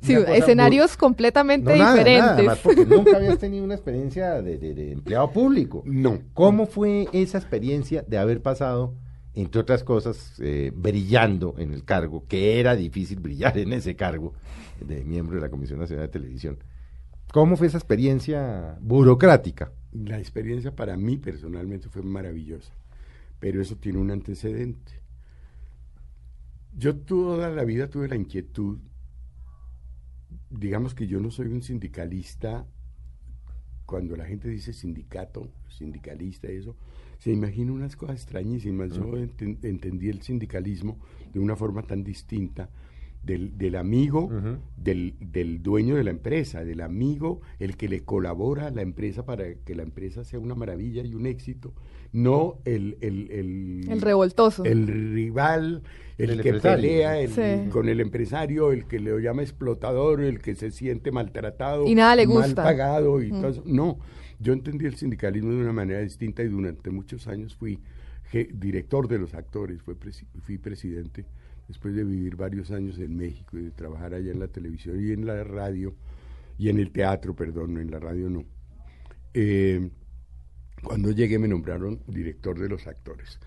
Sí, 0.00 0.14
escenarios 0.14 0.92
muy- 0.92 0.96
completamente 0.98 1.70
No, 1.72 1.76
nada, 1.76 1.92
diferentes. 1.96 2.44
nada, 2.46 2.58
porque 2.62 2.86
nunca 2.86 3.16
habías 3.16 3.38
tenido 3.38 3.64
una 3.64 3.74
experiencia 3.74 4.40
de, 4.42 4.58
de- 4.58 4.74
de 4.74 4.92
empleado 4.92 5.30
público. 5.32 5.82
No. 5.86 6.20
¿Cómo 6.34 6.66
fue 6.66 7.08
esa 7.12 7.38
experiencia 7.38 8.02
de 8.06 8.18
haber 8.18 8.42
pasado, 8.42 8.94
entre 9.36 9.60
otras 9.60 9.84
cosas, 9.84 10.34
eh, 10.40 10.72
brillando 10.74 11.54
en 11.58 11.74
el 11.74 11.84
cargo, 11.84 12.26
que 12.26 12.58
era 12.58 12.74
difícil 12.74 13.20
brillar 13.20 13.58
en 13.58 13.74
ese 13.74 13.94
cargo 13.94 14.32
de 14.80 15.04
miembro 15.04 15.36
de 15.36 15.42
la 15.42 15.50
Comisión 15.50 15.78
Nacional 15.78 16.06
de 16.06 16.12
Televisión? 16.12 16.58
¿Cómo 17.32 17.56
fue 17.56 17.66
esa 17.66 17.76
experiencia 17.76 18.78
burocrática? 18.80 19.72
La 19.92 20.18
experiencia 20.18 20.74
para 20.74 20.96
mí 20.96 21.18
personalmente 21.18 21.90
fue 21.90 22.02
maravillosa, 22.02 22.72
pero 23.38 23.60
eso 23.60 23.76
tiene 23.76 23.98
un 23.98 24.10
antecedente. 24.10 25.02
Yo 26.74 26.96
toda 26.96 27.50
la 27.50 27.64
vida 27.64 27.90
tuve 27.90 28.08
la 28.08 28.16
inquietud, 28.16 28.78
digamos 30.48 30.94
que 30.94 31.06
yo 31.06 31.20
no 31.20 31.30
soy 31.30 31.48
un 31.48 31.62
sindicalista, 31.62 32.66
cuando 33.84 34.16
la 34.16 34.24
gente 34.24 34.48
dice 34.48 34.72
sindicato, 34.72 35.50
sindicalista, 35.68 36.48
eso, 36.48 36.74
se 37.18 37.32
imagina 37.32 37.72
unas 37.72 37.96
cosas 37.96 38.16
extrañísimas. 38.16 38.92
Yo 38.92 39.04
enten- 39.16 39.58
entendí 39.62 40.08
el 40.08 40.22
sindicalismo 40.22 40.98
de 41.32 41.40
una 41.40 41.56
forma 41.56 41.82
tan 41.82 42.04
distinta 42.04 42.68
del, 43.22 43.58
del 43.58 43.74
amigo, 43.74 44.30
del, 44.76 45.14
del 45.18 45.60
dueño 45.60 45.96
de 45.96 46.04
la 46.04 46.10
empresa, 46.10 46.62
del 46.64 46.80
amigo, 46.80 47.40
el 47.58 47.76
que 47.76 47.88
le 47.88 48.04
colabora 48.04 48.68
a 48.68 48.70
la 48.70 48.82
empresa 48.82 49.24
para 49.24 49.52
que 49.64 49.74
la 49.74 49.82
empresa 49.82 50.22
sea 50.22 50.38
una 50.38 50.54
maravilla 50.54 51.02
y 51.02 51.12
un 51.14 51.26
éxito, 51.26 51.72
no 52.12 52.58
el... 52.64 52.96
El, 53.00 53.28
el, 53.32 53.88
El 53.90 54.00
revoltoso. 54.00 54.64
el 54.64 54.86
rival, 54.86 55.82
el, 56.18 56.30
El 56.30 56.40
que 56.42 56.54
pelea 56.54 57.18
el- 57.18 57.30
Sí. 57.32 57.68
con 57.70 57.88
el 57.88 57.98
empresario, 58.00 58.70
el 58.70 58.86
que 58.86 59.00
le 59.00 59.20
llama 59.20 59.42
explotador, 59.42 60.20
el 60.20 60.38
que 60.40 60.54
se 60.54 60.70
siente 60.70 61.10
maltratado, 61.10 61.84
Y 61.88 61.96
nada 61.96 62.14
le 62.14 62.28
mal 62.28 62.54
pagado 62.54 63.20
y 63.22 63.32
Mm. 63.32 63.40
todo 63.40 63.48
eso. 63.50 63.62
No, 63.66 63.98
yo 64.38 64.52
entendí 64.52 64.86
el 64.86 64.96
sindicalismo 64.96 65.50
de 65.50 65.58
una 65.58 65.72
manera 65.72 66.00
distinta 66.00 66.42
y 66.42 66.48
durante 66.48 66.90
muchos 66.90 67.26
años 67.26 67.54
fui 67.56 67.80
director 68.52 69.08
de 69.08 69.18
los 69.18 69.34
actores, 69.34 69.80
fui 69.82 70.58
presidente 70.58 71.24
después 71.68 71.94
de 71.94 72.04
vivir 72.04 72.36
varios 72.36 72.70
años 72.70 72.98
en 72.98 73.16
México 73.16 73.58
y 73.58 73.64
de 73.64 73.70
trabajar 73.70 74.14
allá 74.14 74.30
en 74.30 74.40
la 74.40 74.48
televisión 74.48 75.00
y 75.00 75.12
en 75.12 75.26
la 75.26 75.42
radio 75.44 75.94
y 76.58 76.68
en 76.68 76.78
el 76.78 76.90
teatro, 76.90 77.34
perdón, 77.34 77.74
no 77.74 77.80
en 77.80 77.90
la 77.90 77.98
radio 77.98 78.30
no. 78.30 78.44
Eh, 79.34 79.90
cuando 80.82 81.10
llegué 81.10 81.38
me 81.38 81.48
nombraron 81.48 82.00
director 82.06 82.58
de 82.58 82.68
los 82.68 82.86
actores. 82.86 83.38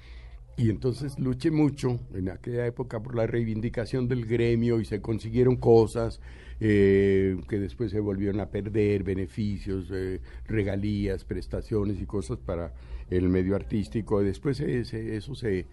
Y 0.59 0.69
entonces 0.69 1.17
luché 1.17 1.51
mucho 1.51 2.01
en 2.13 2.27
aquella 2.27 2.65
época 2.67 3.01
por 3.01 3.15
la 3.15 3.25
reivindicación 3.25 4.09
del 4.09 4.25
gremio 4.25 4.81
y 4.81 4.85
se 4.85 4.99
consiguieron 4.99 5.55
cosas 5.55 6.19
eh, 6.59 7.39
que 7.47 7.59
después 7.59 7.91
se 7.91 8.01
volvieron 8.01 8.41
a 8.41 8.49
perder, 8.49 9.03
beneficios, 9.03 9.89
eh, 9.89 10.19
regalías, 10.47 11.23
prestaciones 11.23 12.01
y 12.01 12.05
cosas 12.05 12.39
para 12.39 12.73
el 13.09 13.29
medio 13.29 13.55
artístico. 13.55 14.21
Después 14.21 14.59
eso 14.59 15.33
se, 15.33 15.65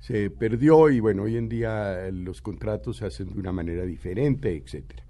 se 0.00 0.30
perdió 0.30 0.90
y 0.90 0.98
bueno, 0.98 1.22
hoy 1.22 1.36
en 1.36 1.48
día 1.48 2.10
los 2.10 2.42
contratos 2.42 2.96
se 2.96 3.06
hacen 3.06 3.32
de 3.34 3.38
una 3.38 3.52
manera 3.52 3.84
diferente, 3.84 4.56
etcétera. 4.56 5.04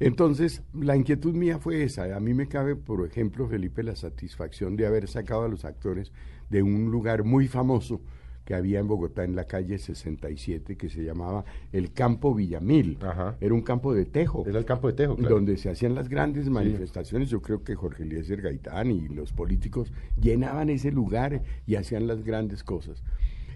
Entonces, 0.00 0.62
la 0.72 0.96
inquietud 0.96 1.34
mía 1.34 1.58
fue 1.58 1.82
esa. 1.82 2.16
A 2.16 2.20
mí 2.20 2.32
me 2.32 2.48
cabe, 2.48 2.74
por 2.74 3.06
ejemplo, 3.06 3.46
Felipe, 3.46 3.82
la 3.82 3.96
satisfacción 3.96 4.76
de 4.76 4.86
haber 4.86 5.08
sacado 5.08 5.42
a 5.44 5.48
los 5.48 5.66
actores 5.66 6.10
de 6.48 6.62
un 6.62 6.90
lugar 6.90 7.22
muy 7.22 7.48
famoso 7.48 8.00
que 8.52 8.56
había 8.56 8.80
en 8.80 8.86
Bogotá 8.86 9.24
en 9.24 9.34
la 9.34 9.44
calle 9.44 9.78
67 9.78 10.76
que 10.76 10.90
se 10.90 11.02
llamaba 11.02 11.42
el 11.72 11.90
Campo 11.94 12.34
Villamil. 12.34 12.98
Ajá. 13.00 13.34
Era 13.40 13.54
un 13.54 13.62
campo 13.62 13.94
de 13.94 14.04
tejo. 14.04 14.44
Era 14.46 14.58
el 14.58 14.66
campo 14.66 14.88
de 14.88 14.92
Tejo, 14.92 15.16
claro. 15.16 15.36
Donde 15.36 15.56
se 15.56 15.70
hacían 15.70 15.94
las 15.94 16.10
grandes 16.10 16.50
manifestaciones. 16.50 17.30
Yo 17.30 17.40
creo 17.40 17.64
que 17.64 17.74
Jorge 17.74 18.02
Eliezer 18.02 18.42
Gaitán 18.42 18.90
y 18.90 19.08
los 19.08 19.32
políticos 19.32 19.90
llenaban 20.20 20.68
ese 20.68 20.92
lugar 20.92 21.42
y 21.66 21.76
hacían 21.76 22.06
las 22.06 22.24
grandes 22.24 22.62
cosas. 22.62 23.02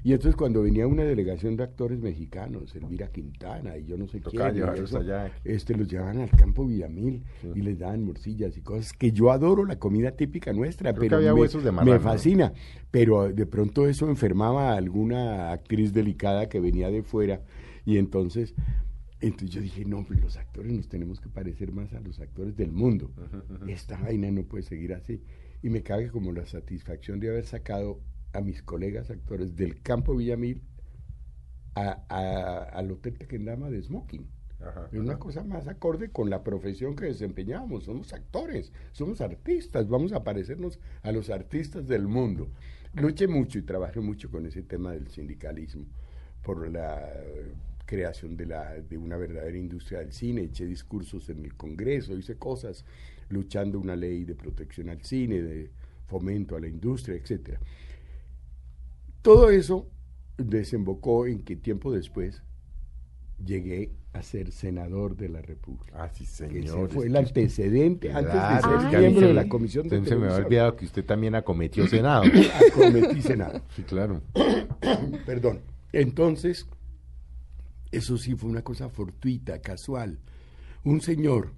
Y 0.06 0.12
entonces 0.12 0.36
cuando 0.36 0.62
venía 0.62 0.86
una 0.86 1.02
delegación 1.02 1.56
de 1.56 1.64
actores 1.64 1.98
mexicanos, 1.98 2.76
Elvira 2.76 3.08
Quintana 3.08 3.76
y 3.76 3.86
yo 3.86 3.96
no 3.96 4.06
sé 4.06 4.20
Tocaba 4.20 4.52
quién, 4.52 4.84
eso, 4.84 4.98
allá. 4.98 5.32
este, 5.42 5.74
los 5.76 5.88
llevaban 5.88 6.18
al 6.20 6.30
campo 6.30 6.64
Villamil 6.64 7.24
y 7.56 7.60
les 7.60 7.76
daban 7.80 8.04
morcillas 8.04 8.56
y 8.56 8.60
cosas 8.60 8.92
que 8.92 9.10
yo 9.10 9.32
adoro 9.32 9.64
la 9.64 9.80
comida 9.80 10.12
típica 10.12 10.52
nuestra, 10.52 10.92
Creo 10.92 11.00
que 11.00 11.06
pero 11.08 11.16
había 11.16 11.34
me, 11.34 11.40
huesos 11.40 11.64
de 11.64 11.72
me 11.72 11.78
marrano. 11.78 12.00
fascina. 12.00 12.52
Pero 12.92 13.32
de 13.32 13.46
pronto 13.46 13.88
eso 13.88 14.08
enfermaba 14.08 14.74
a 14.74 14.76
alguna 14.76 15.50
actriz 15.50 15.92
delicada 15.92 16.48
que 16.48 16.60
venía 16.60 16.88
de 16.88 17.02
fuera 17.02 17.42
y 17.84 17.98
entonces 17.98 18.54
entonces 19.20 19.50
yo 19.50 19.60
dije, 19.60 19.84
no, 19.86 20.04
pues 20.06 20.20
los 20.20 20.36
actores 20.36 20.70
nos 20.70 20.88
tenemos 20.88 21.20
que 21.20 21.28
parecer 21.28 21.72
más 21.72 21.92
a 21.94 21.98
los 22.00 22.20
actores 22.20 22.54
del 22.56 22.70
mundo. 22.70 23.10
Esta 23.66 23.98
vaina 24.00 24.30
no 24.30 24.44
puede 24.44 24.62
seguir 24.62 24.94
así. 24.94 25.20
Y 25.64 25.68
me 25.68 25.82
cabe 25.82 26.10
como 26.10 26.30
la 26.30 26.46
satisfacción 26.46 27.18
de 27.18 27.30
haber 27.30 27.44
sacado 27.44 27.98
a 28.36 28.40
mis 28.40 28.62
colegas 28.62 29.10
actores 29.10 29.56
del 29.56 29.80
campo 29.82 30.14
Villamil 30.14 30.62
a- 31.74 32.04
a- 32.08 32.62
al 32.78 32.90
Hotel 32.90 33.18
Tequendama 33.18 33.70
de 33.70 33.82
Smoking. 33.82 34.26
Ajá, 34.60 34.88
Es 34.90 34.98
una 34.98 35.18
cosa 35.18 35.44
más 35.44 35.68
acorde 35.68 36.08
con 36.10 36.30
la 36.30 36.42
profesión 36.42 36.96
que 36.96 37.04
desempeñamos. 37.06 37.84
Somos 37.84 38.12
actores, 38.14 38.72
somos 38.92 39.20
artistas, 39.20 39.86
vamos 39.88 40.12
a 40.12 40.24
parecernos 40.24 40.78
a 41.02 41.12
los 41.12 41.28
artistas 41.28 41.86
del 41.86 42.06
mundo. 42.08 42.48
Luché 42.94 43.28
mucho 43.28 43.58
y 43.58 43.62
trabajé 43.62 44.00
mucho 44.00 44.30
con 44.30 44.46
ese 44.46 44.62
tema 44.62 44.92
del 44.92 45.08
sindicalismo 45.08 45.84
por 46.42 46.70
la 46.70 47.06
creación 47.84 48.36
de, 48.38 48.46
la, 48.46 48.72
de 48.80 48.96
una 48.96 49.18
verdadera 49.18 49.58
industria 49.58 49.98
del 49.98 50.12
cine. 50.12 50.44
Eché 50.44 50.64
discursos 50.64 51.28
en 51.28 51.44
el 51.44 51.54
Congreso, 51.54 52.16
hice 52.16 52.36
cosas 52.36 52.86
luchando 53.28 53.78
una 53.78 53.94
ley 53.94 54.24
de 54.24 54.34
protección 54.34 54.88
al 54.88 55.02
cine, 55.02 55.42
de 55.42 55.70
fomento 56.06 56.56
a 56.56 56.60
la 56.60 56.68
industria, 56.68 57.16
etcétera. 57.16 57.60
Todo 59.26 59.50
eso 59.50 59.88
desembocó 60.38 61.26
en 61.26 61.42
que 61.42 61.56
tiempo 61.56 61.90
después 61.90 62.44
llegué 63.44 63.90
a 64.12 64.22
ser 64.22 64.52
senador 64.52 65.16
de 65.16 65.28
la 65.28 65.42
República. 65.42 66.04
Ah, 66.04 66.08
sí, 66.14 66.22
ese 66.22 66.46
señor. 66.46 66.88
fue 66.90 67.06
el 67.06 67.16
antecedente 67.16 68.12
antes 68.12 68.30
Claro, 68.30 68.84
de 68.84 68.88
ser 68.88 69.00
miembro 69.00 69.20
se 69.22 69.26
de 69.26 69.34
la 69.34 69.48
Comisión 69.48 69.88
de 69.88 70.04
Se, 70.04 70.14
me 70.14 70.26
había 70.26 70.46
olvidado 70.46 70.76
que 70.76 70.84
usted 70.84 71.04
también 71.04 71.34
acometió 71.34 71.88
Senado. 71.88 72.22
Acometí 72.70 73.20
Senado. 73.20 73.62
sí, 73.74 73.82
claro. 73.82 74.22
Perdón. 75.26 75.62
Entonces, 75.92 76.68
eso 77.90 78.18
sí 78.18 78.36
fue 78.36 78.48
una 78.48 78.62
cosa 78.62 78.88
fortuita, 78.90 79.60
casual. 79.60 80.20
Un 80.84 81.00
señor 81.00 81.52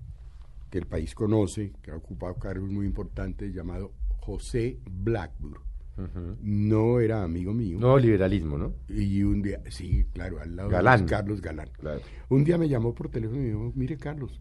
que 0.71 0.79
el 0.79 0.87
país 0.87 1.15
conoce, 1.15 1.75
que 1.83 1.91
ha 1.91 1.97
ocupado 1.97 2.37
cargos 2.37 2.71
muy 2.71 2.87
importantes, 2.87 3.53
llamado 3.53 3.93
José 4.21 4.79
Blackburn. 4.91 5.68
No 6.41 7.01
era 7.01 7.23
amigo 7.25 7.53
mío. 7.53 7.79
No, 7.79 7.99
liberalismo, 7.99 8.57
¿no? 8.57 8.75
Y 8.89 9.23
un 9.23 9.43
día, 9.43 9.61
sí, 9.71 10.05
claro, 10.13 10.41
al 10.41 10.57
lado 10.57 10.69
Galán. 10.69 11.01
de 11.01 11.11
Carlos 11.11 11.41
Galán. 11.41 11.69
Claro. 11.79 12.01
Un 12.29 12.45
día 12.45 12.59
me 12.59 12.69
llamó 12.69 12.95
por 12.95 13.11
teléfono 13.11 13.41
y 13.41 13.43
me 13.43 13.49
dijo, 13.49 13.73
mire 13.75 13.97
Carlos, 13.97 14.41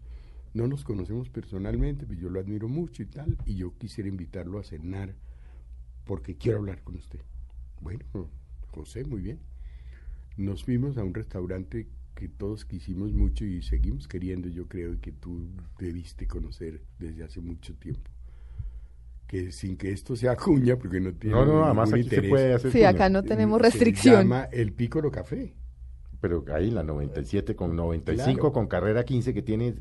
no 0.54 0.66
nos 0.66 0.84
conocemos 0.84 1.28
personalmente, 1.30 2.06
pero 2.06 2.20
yo 2.20 2.30
lo 2.30 2.40
admiro 2.40 2.68
mucho 2.68 3.02
y 3.02 3.06
tal, 3.06 3.36
y 3.44 3.56
yo 3.56 3.76
quisiera 3.76 4.08
invitarlo 4.08 4.58
a 4.58 4.64
cenar 4.64 5.14
porque 6.04 6.36
quiero 6.36 6.58
hablar 6.58 6.82
con 6.82 6.96
usted. 6.96 7.20
Bueno, 7.80 8.04
José, 8.68 9.04
muy 9.04 9.20
bien. 9.20 9.40
Nos 10.36 10.64
fuimos 10.64 10.96
a 10.96 11.04
un 11.04 11.14
restaurante 11.14 11.88
que 12.14 12.28
todos 12.28 12.64
quisimos 12.64 13.12
mucho 13.12 13.44
y 13.44 13.62
seguimos 13.62 14.08
queriendo, 14.08 14.48
yo 14.48 14.66
creo, 14.66 14.94
y 14.94 14.98
que 14.98 15.12
tú 15.12 15.48
debiste 15.78 16.26
conocer 16.26 16.82
desde 16.98 17.24
hace 17.24 17.40
mucho 17.40 17.74
tiempo. 17.76 18.10
Que 19.28 19.52
sin 19.52 19.76
que 19.76 19.92
esto 19.92 20.16
sea 20.16 20.34
cuña, 20.36 20.76
porque 20.76 20.98
no 21.00 21.12
tiene 21.12 21.36
No, 21.36 21.44
no, 21.44 21.64
además 21.64 21.92
aquí 21.92 22.02
se 22.04 22.22
puede 22.22 22.54
hacer. 22.54 22.72
Sí, 22.72 22.78
cuña. 22.78 22.88
acá 22.88 23.08
no 23.10 23.22
tenemos 23.22 23.58
se 23.60 23.64
restricción. 23.70 24.22
llama 24.22 24.44
el 24.50 24.72
Pícoro 24.72 25.10
Café. 25.12 25.54
Pero 26.20 26.44
ahí 26.52 26.70
la 26.72 26.82
97 26.82 27.54
con 27.54 27.76
95 27.76 28.34
Claro. 28.40 28.52
con 28.52 28.66
carrera 28.66 29.04
15 29.04 29.32
que 29.34 29.42
tiene 29.42 29.74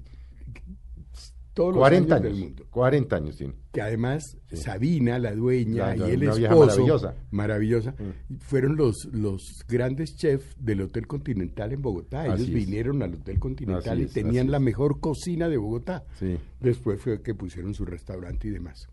Todos 1.53 1.69
los 1.73 1.79
40 1.79 2.15
años 2.15 2.25
años. 2.27 2.37
del 2.37 2.43
mundo. 2.49 2.65
40 2.69 3.15
años 3.15 3.35
tiene. 3.37 3.53
que 3.71 3.81
además 3.81 4.37
Sí. 4.49 4.57
Sabina, 4.57 5.17
la 5.17 5.33
dueña, 5.33 5.95
y 5.95 6.01
el 6.01 6.23
una 6.23 6.35
vieja 6.35 6.53
esposo, 6.53 6.65
maravillosa. 6.81 7.15
maravillosa, 7.31 7.95
fueron 8.39 8.75
los, 8.75 9.05
los 9.11 9.63
grandes 9.67 10.15
chefs 10.15 10.55
del 10.59 10.81
Hotel 10.81 11.07
Continental 11.07 11.71
en 11.73 11.81
Bogotá. 11.81 12.25
Ellos 12.27 12.41
Así 12.41 12.43
es. 12.55 12.65
vinieron 12.65 13.01
al 13.01 13.15
Hotel 13.15 13.39
Continental 13.39 13.93
Así 13.93 14.01
y 14.01 14.05
es, 14.05 14.13
tenían 14.13 14.51
la 14.51 14.59
mejor 14.59 14.99
cocina 14.99 15.49
de 15.49 15.57
Bogotá. 15.57 16.05
Sí. 16.19 16.37
Después 16.59 17.01
fue 17.01 17.21
que 17.23 17.33
pusieron 17.33 17.73
su 17.73 17.85
restaurante 17.85 18.49
y 18.49 18.51
demás. 18.51 18.87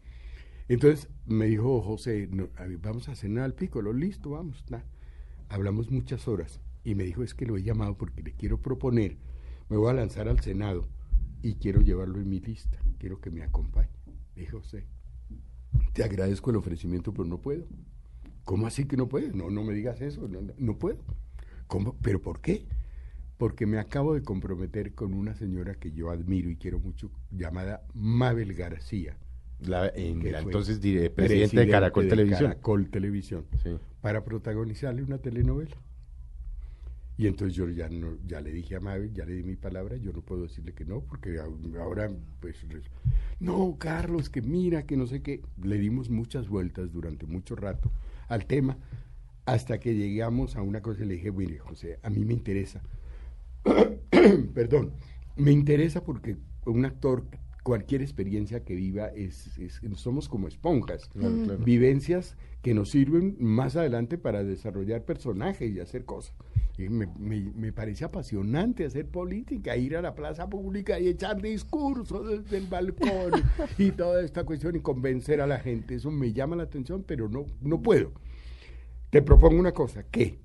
Entonces 0.68 1.08
me 1.26 1.46
dijo 1.46 1.82
José, 1.82 2.28
no, 2.30 2.48
vamos 2.82 3.08
a 3.08 3.14
cenar 3.14 3.44
al 3.44 3.54
Piccolo, 3.54 3.92
listo, 3.92 4.30
vamos. 4.30 4.64
na. 4.70 4.84
Hablamos 5.48 5.90
muchas 5.90 6.26
horas 6.26 6.60
y 6.84 6.94
me 6.94 7.04
dijo, 7.04 7.22
es 7.22 7.34
que 7.34 7.46
lo 7.46 7.56
he 7.56 7.62
llamado 7.62 7.96
porque 7.96 8.22
le 8.22 8.32
quiero 8.32 8.60
proponer, 8.60 9.18
me 9.68 9.76
voy 9.76 9.90
a 9.90 9.94
lanzar 9.94 10.28
al 10.28 10.40
Senado 10.40 10.88
y 11.42 11.54
quiero 11.56 11.80
llevarlo 11.82 12.18
en 12.20 12.28
mi 12.28 12.40
lista, 12.40 12.78
quiero 12.98 13.20
que 13.20 13.30
me 13.30 13.42
acompañe. 13.42 13.90
Le 14.34 14.42
dije, 14.42 14.52
José, 14.52 14.86
te 15.92 16.02
agradezco 16.02 16.50
el 16.50 16.56
ofrecimiento, 16.56 17.12
pero 17.12 17.24
no 17.26 17.38
puedo. 17.40 17.66
¿Cómo 18.44 18.66
así 18.66 18.84
que 18.86 18.96
no 18.96 19.08
puedes? 19.08 19.34
No, 19.34 19.50
no 19.50 19.62
me 19.64 19.74
digas 19.74 20.00
eso, 20.00 20.28
no, 20.28 20.40
no- 20.40 20.54
no 20.58 20.78
puedo. 20.78 20.98
¿Cómo? 21.66 21.96
¿Pero 22.02 22.20
por 22.20 22.40
qué? 22.40 22.66
Porque 23.38 23.66
me 23.66 23.78
acabo 23.78 24.14
de 24.14 24.22
comprometer 24.22 24.94
con 24.94 25.12
una 25.14 25.34
señora 25.34 25.74
que 25.74 25.92
yo 25.92 26.10
admiro 26.10 26.50
y 26.50 26.56
quiero 26.56 26.78
mucho, 26.78 27.10
llamada 27.30 27.82
Mabel 27.94 28.54
García. 28.54 29.16
La, 29.66 29.88
en 29.94 30.20
que 30.20 30.30
la 30.32 30.42
fue 30.42 30.50
entonces 30.50 30.80
dire- 30.80 31.10
presidente 31.10 31.58
de 31.60 31.68
Caracol 31.68 32.04
de 32.04 32.10
Televisión. 32.10 32.50
Caracol 32.50 32.90
Televisión, 32.90 33.44
Sí. 33.62 33.70
para 34.00 34.24
protagonizarle 34.24 35.02
una 35.02 35.18
telenovela. 35.18 35.76
Y 37.16 37.28
entonces 37.28 37.54
yo 37.56 37.68
ya 37.68 37.88
no, 37.88 38.16
ya 38.26 38.40
le 38.40 38.50
dije 38.52 38.74
a 38.74 38.80
Mabel, 38.80 39.12
ya 39.14 39.24
le 39.24 39.34
di 39.34 39.44
mi 39.44 39.54
palabra, 39.54 39.96
yo 39.96 40.12
no 40.12 40.20
puedo 40.20 40.42
decirle 40.42 40.72
que 40.72 40.84
no, 40.84 41.00
porque 41.00 41.38
ahora 41.78 42.10
pues 42.40 42.56
no, 43.38 43.76
Carlos, 43.78 44.30
que 44.30 44.42
mira, 44.42 44.84
que 44.84 44.96
no 44.96 45.06
sé 45.06 45.22
qué. 45.22 45.40
Le 45.62 45.78
dimos 45.78 46.10
muchas 46.10 46.48
vueltas 46.48 46.90
durante 46.92 47.24
mucho 47.26 47.54
rato 47.54 47.92
al 48.26 48.46
tema, 48.46 48.78
hasta 49.46 49.78
que 49.78 49.94
llegamos 49.94 50.56
a 50.56 50.62
una 50.62 50.80
cosa 50.82 51.04
y 51.04 51.06
le 51.06 51.14
dije, 51.14 51.30
mire, 51.30 51.58
José, 51.58 52.00
a 52.02 52.10
mí 52.10 52.24
me 52.24 52.32
interesa. 52.32 52.82
Perdón, 54.54 54.92
me 55.36 55.52
interesa 55.52 56.02
porque 56.04 56.36
un 56.66 56.84
actor, 56.84 57.26
cualquier 57.64 58.02
experiencia 58.02 58.62
que 58.62 58.74
viva, 58.76 59.08
es, 59.08 59.58
es- 59.58 59.80
somos 59.96 60.28
como 60.28 60.46
esponjas. 60.46 61.08
Claro, 61.08 61.34
claro. 61.44 61.64
Vivencias 61.64 62.36
que 62.62 62.74
nos 62.74 62.90
sirven 62.90 63.36
más 63.40 63.74
adelante 63.74 64.16
para 64.18 64.44
desarrollar 64.44 65.04
personajes 65.04 65.70
y 65.74 65.80
hacer 65.80 66.04
cosas. 66.04 66.36
Y 66.78 66.88
me, 66.88 67.06
me- 67.18 67.52
me 67.54 67.72
parece 67.72 68.04
apasionante 68.04 68.84
hacer 68.84 69.08
política, 69.08 69.76
ir 69.76 69.96
a 69.96 70.02
la 70.02 70.14
plaza 70.14 70.48
pública 70.48 71.00
y 71.00 71.08
echar 71.08 71.40
discursos 71.42 72.28
desde 72.28 72.58
el 72.58 72.66
balcón 72.66 73.32
y 73.78 73.90
toda 73.92 74.22
esta 74.22 74.44
cuestión 74.44 74.76
y 74.76 74.80
convencer 74.80 75.40
a 75.40 75.46
la 75.46 75.58
gente. 75.58 75.94
Eso 75.96 76.10
me 76.10 76.32
llama 76.32 76.56
la 76.56 76.62
atención, 76.64 77.02
pero 77.06 77.28
no, 77.28 77.46
no 77.60 77.80
puedo. 77.82 78.12
Te 79.10 79.22
propongo 79.22 79.58
una 79.58 79.72
cosa, 79.72 80.02
que 80.04 80.38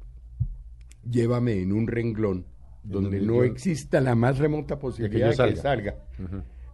llévame 1.10 1.62
en 1.62 1.72
un 1.74 1.88
renglón 1.88 2.46
donde 2.84 3.18
donde 3.20 3.22
no 3.22 3.36
yo- 3.38 3.44
exista 3.44 4.00
la 4.00 4.16
más 4.16 4.38
remota 4.38 4.80
posibilidad 4.80 5.28
de 5.28 5.32
que, 5.32 5.36
salga. 5.36 5.62
salga. 5.62 5.96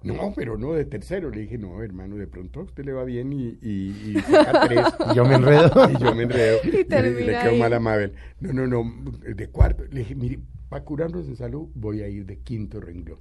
No, 0.06 0.34
pero 0.36 0.58
no 0.58 0.74
de 0.74 0.86
tercero. 0.86 1.30
Le 1.32 1.42
dije, 1.42 1.58
no, 1.58 1.82
hermano, 1.84 2.16
de 2.18 2.28
pronto 2.28 2.60
a 2.62 2.64
usted 2.64 2.86
le 2.86 2.94
va 2.94 3.04
bien 3.04 3.34
y, 3.34 3.58
y, 3.62 4.14
y 4.18 4.22
saca 4.30 4.56
tres. 4.68 4.88
Y 5.00 5.14
yo 5.16 5.26
me 5.26 5.36
enredo. 5.36 5.72
y 5.90 5.98
yo 5.98 6.14
me 6.14 6.24
enredo. 6.24 6.60
Y 6.64 6.72
le, 6.72 7.12
le 7.24 7.36
ahí. 7.36 7.60
mal 7.60 7.74
a 7.74 7.80
Mabel. 7.80 8.14
No, 8.40 8.54
no, 8.54 8.68
no, 8.68 9.12
de 9.22 9.50
cuarto. 9.50 9.84
Le 9.90 10.00
dije, 10.02 10.16
mire, 10.16 10.40
para 10.70 10.84
curarnos 10.86 11.28
de 11.28 11.36
salud 11.36 11.70
voy 11.76 12.02
a 12.02 12.08
ir 12.08 12.26
de 12.26 12.40
quinto 12.40 12.80
renglón. 12.80 13.20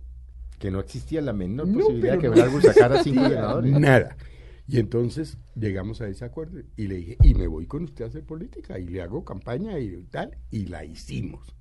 que 0.58 0.70
no 0.70 0.80
existía 0.80 1.20
la 1.22 1.32
menor 1.32 1.68
No, 1.68 1.80
posibilidad 1.80 2.14
de 2.14 2.18
que 2.18 2.30
pero 2.30 2.34
no 2.36 2.42
Bradbury 2.42 2.62
sacara 2.62 2.98
cinco 2.98 3.24
existía 3.24 3.28
senadores. 3.28 3.72
Nada. 3.78 4.16
Y 4.66 4.78
entonces 4.78 5.38
llegamos 5.54 6.00
a 6.00 6.08
ese 6.08 6.24
acuerdo 6.24 6.60
y 6.76 6.86
le 6.88 6.96
dije, 6.96 7.18
y 7.22 7.34
me 7.34 7.46
voy 7.46 7.66
con 7.66 7.84
usted 7.84 8.04
a 8.04 8.08
hacer 8.08 8.24
política 8.24 8.78
y 8.78 8.86
le 8.86 9.02
hago 9.02 9.24
campaña 9.24 9.78
y 9.78 10.04
tal, 10.10 10.38
y 10.50 10.66
la 10.66 10.84
hicimos. 10.84 11.54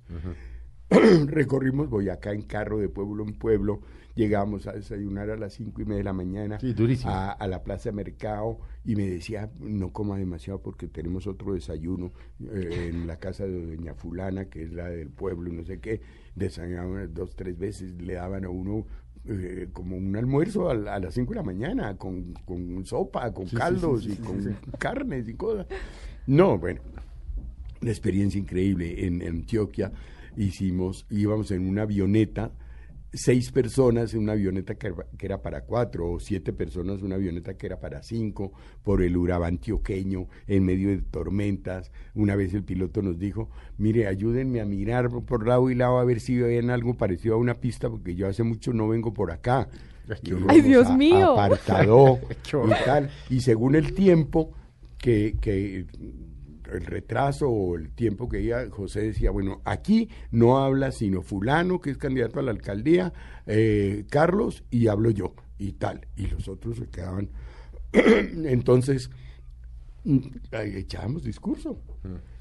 Recorrimos 1.26 1.88
Boyacá 1.88 2.32
en 2.32 2.42
carro 2.42 2.78
de 2.78 2.88
pueblo 2.88 3.24
en 3.24 3.34
pueblo, 3.34 3.80
llegamos 4.14 4.66
a 4.66 4.72
desayunar 4.72 5.30
a 5.30 5.36
las 5.36 5.54
cinco 5.54 5.82
y 5.82 5.84
media 5.84 5.98
de 5.98 6.04
la 6.04 6.12
mañana 6.12 6.58
Sí, 6.60 6.74
a, 7.04 7.32
a 7.32 7.46
la 7.48 7.62
plaza 7.64 7.90
de 7.90 7.96
mercado 7.96 8.58
y 8.84 8.96
me 8.96 9.08
decía, 9.08 9.50
no 9.60 9.92
coma 9.92 10.18
demasiado 10.18 10.60
porque 10.62 10.86
tenemos 10.88 11.26
otro 11.26 11.54
desayuno 11.54 12.12
eh, 12.40 12.90
en 12.92 13.06
la 13.06 13.16
casa 13.18 13.44
de 13.46 13.66
doña 13.76 13.94
fulana, 13.94 14.46
que 14.46 14.62
es 14.62 14.72
la 14.72 14.88
del 14.88 15.10
pueblo, 15.10 15.52
no 15.52 15.64
sé 15.64 15.80
qué, 15.80 16.00
desayunaban 16.34 17.12
dos, 17.14 17.34
tres 17.34 17.58
veces, 17.58 18.00
le 18.00 18.14
daban 18.14 18.44
a 18.44 18.50
uno 18.50 18.86
eh, 19.26 19.68
como 19.72 19.96
un 19.96 20.14
almuerzo 20.16 20.68
a, 20.68 20.72
a 20.72 20.98
las 21.00 21.14
5 21.14 21.30
de 21.30 21.36
la 21.36 21.42
mañana, 21.42 21.96
con, 21.96 22.34
con 22.44 22.84
sopa, 22.84 23.32
con 23.32 23.48
Sí, 23.48 23.56
caldos 23.56 24.04
sí, 24.04 24.10
sí, 24.10 24.18
y 24.20 24.24
con 24.24 24.56
carnes 24.78 25.26
y 25.28 25.34
cosas. 25.34 25.66
No, 26.26 26.58
bueno. 26.58 26.80
una 27.80 27.90
experiencia 27.90 28.38
increíble 28.38 29.06
en, 29.06 29.22
Antioquia. 29.22 29.92
Hicimos, 30.36 31.06
íbamos 31.10 31.50
en 31.50 31.68
una 31.68 31.82
avioneta, 31.82 32.52
seis 33.12 33.52
personas 33.52 34.12
en 34.14 34.20
una 34.20 34.32
avioneta 34.32 34.74
que, 34.74 34.92
era 35.20 35.40
para 35.40 35.62
cuatro, 35.62 36.10
o 36.10 36.20
siete 36.20 36.52
personas 36.52 36.98
en 36.98 37.06
una 37.06 37.14
avioneta 37.14 37.54
que 37.54 37.66
era 37.66 37.80
para 37.80 38.02
cinco, 38.02 38.52
por 38.82 39.02
el 39.02 39.16
Urabá 39.16 39.46
antioqueño, 39.46 40.28
en 40.46 40.64
medio 40.64 40.88
de 40.88 40.98
tormentas. 40.98 41.92
Una 42.14 42.36
vez 42.36 42.52
el 42.54 42.64
piloto 42.64 43.02
nos 43.02 43.18
dijo, 43.18 43.48
mire, 43.78 44.06
ayúdenme 44.06 44.60
a 44.60 44.64
mirar 44.64 45.08
por 45.10 45.46
lado 45.46 45.70
y 45.70 45.74
lado 45.74 45.98
a 45.98 46.04
ver 46.04 46.20
si 46.20 46.38
ven 46.38 46.70
algo 46.70 46.94
parecido 46.94 47.34
a 47.34 47.38
una 47.38 47.54
pista, 47.54 47.88
porque 47.88 48.14
yo 48.14 48.28
hace 48.28 48.42
mucho 48.42 48.72
no 48.72 48.88
vengo 48.88 49.12
por 49.12 49.30
acá. 49.30 49.68
Ay, 50.48 50.60
Dios 50.60 50.90
mío. 50.94 51.32
Apartado 51.32 52.18
y 52.46 52.84
tal. 52.84 53.10
Y 53.30 53.40
según 53.40 53.74
el 53.74 53.94
tiempo 53.94 54.52
que, 54.98 55.36
que 55.40 55.86
el 56.76 56.86
retraso 56.86 57.48
o 57.48 57.76
el 57.76 57.90
tiempo 57.90 58.28
que 58.28 58.40
iba, 58.40 58.68
José 58.70 59.02
decía, 59.02 59.30
bueno, 59.30 59.60
aquí 59.64 60.08
no 60.30 60.58
habla 60.58 60.92
sino 60.92 61.22
fulano, 61.22 61.80
que 61.80 61.90
es 61.90 61.98
candidato 61.98 62.40
a 62.40 62.42
la 62.42 62.50
alcaldía, 62.50 63.12
eh, 63.46 64.04
Carlos, 64.10 64.64
y 64.70 64.88
hablo 64.88 65.10
yo, 65.10 65.34
y 65.58 65.72
tal. 65.72 66.06
Y 66.16 66.26
los 66.26 66.48
otros 66.48 66.78
se 66.78 66.88
quedaban. 66.88 67.30
Entonces, 67.92 69.10
mm, 70.04 70.18
echábamos 70.52 71.24
discurso. 71.24 71.78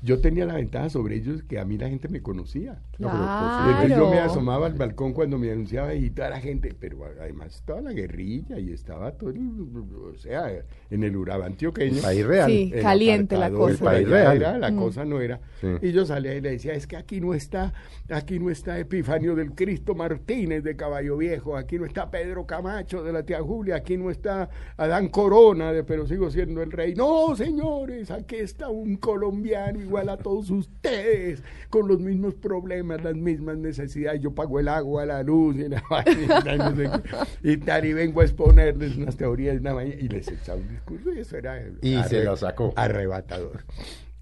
Yo 0.01 0.19
tenía 0.19 0.45
la 0.45 0.55
ventaja 0.55 0.89
sobre 0.89 1.15
ellos 1.15 1.43
que 1.43 1.57
a 1.59 1.63
mí 1.63 1.77
la 1.77 1.87
gente 1.87 2.09
me 2.09 2.21
conocía. 2.21 2.77
Claro. 2.97 3.87
yo 3.87 4.09
me 4.09 4.19
asomaba 4.19 4.65
al 4.65 4.73
balcón 4.73 5.13
cuando 5.13 5.37
me 5.37 5.49
anunciaba 5.49 5.93
y 5.95 6.09
toda 6.09 6.29
la 6.29 6.41
gente, 6.41 6.75
pero 6.77 7.05
además 7.05 7.55
estaba 7.55 7.79
la 7.79 7.93
guerrilla 7.93 8.59
y 8.59 8.73
estaba 8.73 9.13
todo, 9.13 9.31
o 9.31 10.17
sea, 10.17 10.51
en 10.89 11.03
el 11.03 11.15
Urabá 11.15 11.45
antioqueño. 11.45 12.01
país 12.01 12.25
real. 12.25 12.51
Sí, 12.51 12.73
caliente 12.81 13.37
la 13.37 13.49
cosa. 13.49 13.71
El 13.71 14.05
país 14.05 14.09
real. 14.09 14.59
la 14.59 14.71
mm. 14.71 14.77
cosa 14.77 15.05
no 15.05 15.21
era. 15.21 15.39
Y 15.81 15.93
yo 15.93 16.05
salía 16.05 16.35
y 16.35 16.41
le 16.41 16.51
decía, 16.51 16.73
es 16.73 16.85
que 16.85 16.97
aquí 16.97 17.21
no 17.21 17.33
está, 17.33 17.73
aquí 18.09 18.39
no 18.39 18.49
está 18.49 18.77
Epifanio 18.77 19.35
del 19.35 19.53
Cristo 19.53 19.95
Martínez 19.95 20.63
de 20.65 20.75
Caballo 20.75 21.15
Viejo, 21.15 21.55
aquí 21.55 21.79
no 21.79 21.85
está 21.85 22.11
Pedro 22.11 22.45
Camacho 22.45 23.03
de 23.03 23.13
la 23.13 23.23
tía 23.23 23.41
Julia, 23.41 23.77
aquí 23.77 23.95
no 23.95 24.11
está 24.11 24.49
Adán 24.75 25.07
Corona 25.07 25.71
de 25.71 25.85
Pero 25.85 26.05
sigo 26.05 26.29
siendo 26.29 26.61
el 26.61 26.73
rey. 26.73 26.93
No, 26.93 27.33
señores, 27.37 28.11
aquí 28.11 28.35
está 28.35 28.67
un 28.67 28.97
colombiano 28.97 29.52
igual 29.75 30.09
a 30.09 30.17
todos 30.17 30.49
ustedes, 30.49 31.43
con 31.69 31.87
los 31.87 31.99
mismos 31.99 32.35
problemas, 32.35 33.03
las 33.03 33.15
mismas 33.15 33.57
necesidades. 33.57 34.21
Yo 34.21 34.33
pago 34.33 34.59
el 34.59 34.67
agua, 34.67 35.05
la 35.05 35.23
luz 35.23 35.55
y, 35.55 35.67
la, 35.67 35.83
y, 37.43 37.57
tal, 37.57 37.85
y 37.85 37.93
vengo 37.93 38.21
a 38.21 38.23
exponerles 38.23 38.97
unas 38.97 39.15
teorías 39.15 39.57
y 39.57 40.07
les 40.07 40.27
echaba 40.27 40.59
un 40.59 40.69
discurso 40.69 41.13
y 41.13 41.19
eso 41.19 41.37
era 41.37 41.61
y 41.81 42.01
se 42.03 42.23
lo 42.23 42.35
sacó. 42.35 42.73
arrebatador. 42.75 43.65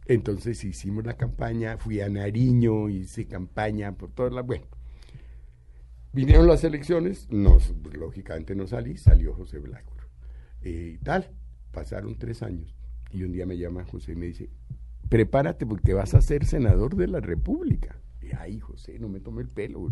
Entonces 0.05 0.63
hicimos 0.63 1.05
la 1.05 1.15
campaña, 1.15 1.77
fui 1.77 2.01
a 2.01 2.09
Nariño, 2.09 2.89
hice 2.89 3.27
campaña 3.27 3.93
por 3.93 4.11
todas 4.11 4.33
las... 4.33 4.45
Bueno, 4.45 4.65
vinieron 6.11 6.47
las 6.47 6.63
elecciones, 6.63 7.29
nos, 7.29 7.73
lógicamente 7.93 8.55
no 8.55 8.67
salí, 8.67 8.97
salió 8.97 9.33
José 9.33 9.59
Blanco. 9.59 9.95
Eh, 10.63 10.97
y 10.99 11.03
tal, 11.03 11.31
pasaron 11.71 12.17
tres 12.17 12.43
años. 12.43 12.75
Y 13.11 13.23
un 13.23 13.31
día 13.31 13.45
me 13.45 13.57
llama 13.57 13.85
José 13.85 14.13
y 14.13 14.15
me 14.15 14.27
dice, 14.27 14.49
prepárate 15.11 15.65
porque 15.65 15.93
vas 15.93 16.13
a 16.13 16.21
ser 16.21 16.45
senador 16.45 16.95
de 16.95 17.05
la 17.05 17.19
República. 17.19 17.97
Y 18.21 18.33
ay, 18.33 18.61
José, 18.61 18.97
no 18.97 19.09
me 19.09 19.19
tome 19.19 19.41
el 19.41 19.49
pelo. 19.49 19.89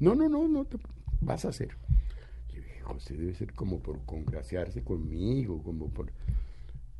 No, 0.00 0.14
no, 0.14 0.26
no, 0.26 0.48
no, 0.48 0.64
te, 0.64 0.78
vas 1.20 1.44
a 1.44 1.52
ser. 1.52 1.76
Y 2.48 2.56
dije, 2.56 2.80
José 2.80 3.14
debe 3.14 3.34
ser 3.34 3.52
como 3.52 3.80
por 3.80 4.02
congraciarse 4.06 4.82
conmigo, 4.82 5.62
como 5.62 5.90
por... 5.90 6.10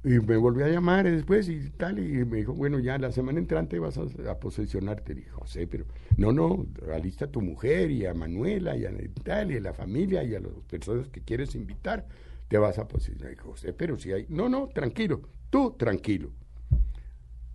Y 0.05 0.21
me 0.21 0.37
volvió 0.37 0.67
a 0.67 0.69
llamar 0.69 1.11
después 1.11 1.49
y 1.49 1.71
tal, 1.71 1.99
y 1.99 2.27
me 2.27 2.37
dijo, 2.37 2.53
bueno, 2.53 2.81
ya 2.81 2.99
la 2.99 3.11
semana 3.11 3.39
entrante 3.39 3.79
vas 3.79 3.97
a, 3.97 4.39
posesionarte. 4.39 5.15
dije, 5.15 5.31
José, 5.31 5.67
pero 5.67 5.87
no, 6.19 6.33
no, 6.33 6.67
alista 6.93 7.25
a 7.25 7.31
tu 7.31 7.41
mujer 7.41 7.91
y 7.91 8.05
a 8.05 8.13
Manuela 8.13 8.77
y 8.77 8.85
a 8.85 8.93
tal, 9.23 9.53
y 9.53 9.57
a 9.57 9.61
la 9.61 9.73
familia 9.73 10.23
y 10.23 10.35
a 10.35 10.41
las 10.41 10.53
personas 10.69 11.09
que 11.09 11.23
quieres 11.23 11.55
invitar, 11.55 12.07
te 12.49 12.59
vas 12.59 12.79
a 12.79 12.87
posesionar. 12.87 13.31
dije, 13.31 13.43
José, 13.43 13.73
pero 13.73 13.97
si 13.97 14.13
hay... 14.13 14.27
No, 14.29 14.51
no, 14.51 14.69
tranquilo, 14.69 15.23
tú 15.49 15.75
tranquilo 15.79 16.31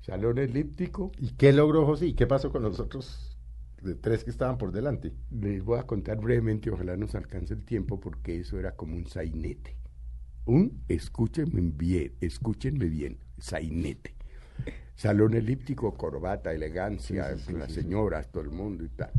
salón 0.09 0.39
elíptico. 0.39 1.11
¿Y 1.19 1.31
qué 1.33 1.53
logró 1.53 1.85
José? 1.85 2.07
¿Y 2.07 2.13
qué 2.13 2.25
pasó 2.25 2.51
con 2.51 2.63
los 2.63 2.79
otros 2.79 3.37
de 3.81 3.93
tres 3.93 4.23
que 4.23 4.31
estaban 4.31 4.57
por 4.57 4.71
delante? 4.71 5.13
Les 5.29 5.63
voy 5.63 5.79
a 5.79 5.83
contar 5.83 6.19
brevemente, 6.19 6.71
ojalá 6.71 6.97
nos 6.97 7.13
alcance 7.13 7.53
el 7.53 7.63
tiempo, 7.63 7.99
porque 7.99 8.39
eso 8.39 8.59
era 8.59 8.71
como 8.75 8.95
un 8.95 9.05
sainete. 9.05 9.75
Un, 10.45 10.81
escúchenme 10.87 11.61
bien, 11.61 12.13
escúchenme 12.21 12.85
bien, 12.85 13.19
sainete. 13.37 14.15
Salón 14.95 15.35
elíptico, 15.35 15.93
corbata, 15.93 16.51
elegancia, 16.51 17.29
las 17.53 17.71
señoras, 17.71 18.31
todo 18.31 18.43
el 18.43 18.49
mundo 18.49 18.83
y 18.83 18.89
tal. 18.89 19.11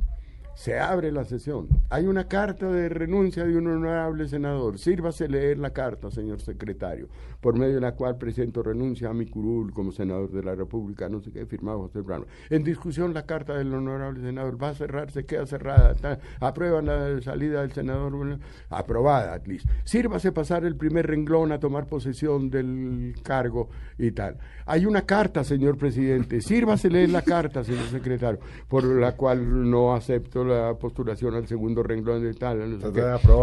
Se 0.55 0.78
abre 0.78 1.11
la 1.11 1.24
sesión. 1.24 1.68
Hay 1.88 2.07
una 2.07 2.28
carta 2.28 2.70
de 2.70 2.88
renuncia 2.88 3.44
de 3.44 3.57
un 3.57 3.66
honorable 3.66 4.28
senador. 4.28 4.78
Sírvase 4.78 5.28
leer 5.28 5.59
la 5.59 5.70
carta, 5.70 6.11
señor 6.11 6.40
secretario, 6.40 7.09
por 7.40 7.59
medio 7.59 7.76
de 7.76 7.80
la 7.80 7.94
cual 7.94 8.18
presento 8.18 8.62
renuncia 8.62 9.09
a 9.09 9.14
mi 9.14 9.26
curul 9.26 9.72
como 9.72 9.90
senador 9.90 10.30
de 10.30 10.42
la 10.42 10.55
República, 10.55 11.09
no 11.09 11.20
sé 11.20 11.32
qué, 11.32 11.46
firmado 11.46 11.80
José 11.80 12.01
Brano. 12.03 12.26
En 12.51 12.62
discusión 12.62 13.14
la 13.14 13.24
carta 13.24 13.55
del 13.57 13.72
honorable 13.72 14.20
senador 14.20 14.62
va 14.62 14.70
a 14.70 14.74
cerrarse, 14.74 15.24
queda 15.24 15.46
cerrada. 15.46 15.94
aprueban 16.40 16.86
la 16.86 17.20
salida 17.22 17.62
del 17.62 17.72
senador, 17.72 18.38
aprobada, 18.68 19.34
at 19.34 19.46
least. 19.46 19.66
Sírvase 19.84 20.32
pasar 20.32 20.64
el 20.64 20.76
primer 20.76 21.07
renglón 21.07 21.53
a 21.53 21.61
tomar 21.61 21.86
posesión 21.86 22.51
del 22.51 23.14
cargo 23.22 23.70
y 23.98 24.11
tal. 24.12 24.36
Hay 24.66 24.86
una 24.86 25.03
carta, 25.03 25.42
señor 25.42 25.78
presidente. 25.78 26.40
Sírvase 26.40 26.90
leer 26.90 27.11
la 27.11 27.22
carta, 27.22 27.64
señor 27.64 27.86
secretario, 27.86 28.40
por 28.68 28.84
la 28.84 29.16
cual 29.16 29.70
no 29.70 29.94
acepto 29.94 30.39
la 30.45 30.74
postulación 30.74 31.34
al 31.34 31.47
segundo 31.47 31.82
renglón 31.82 32.22
de 32.22 32.34
tal. 32.34 32.78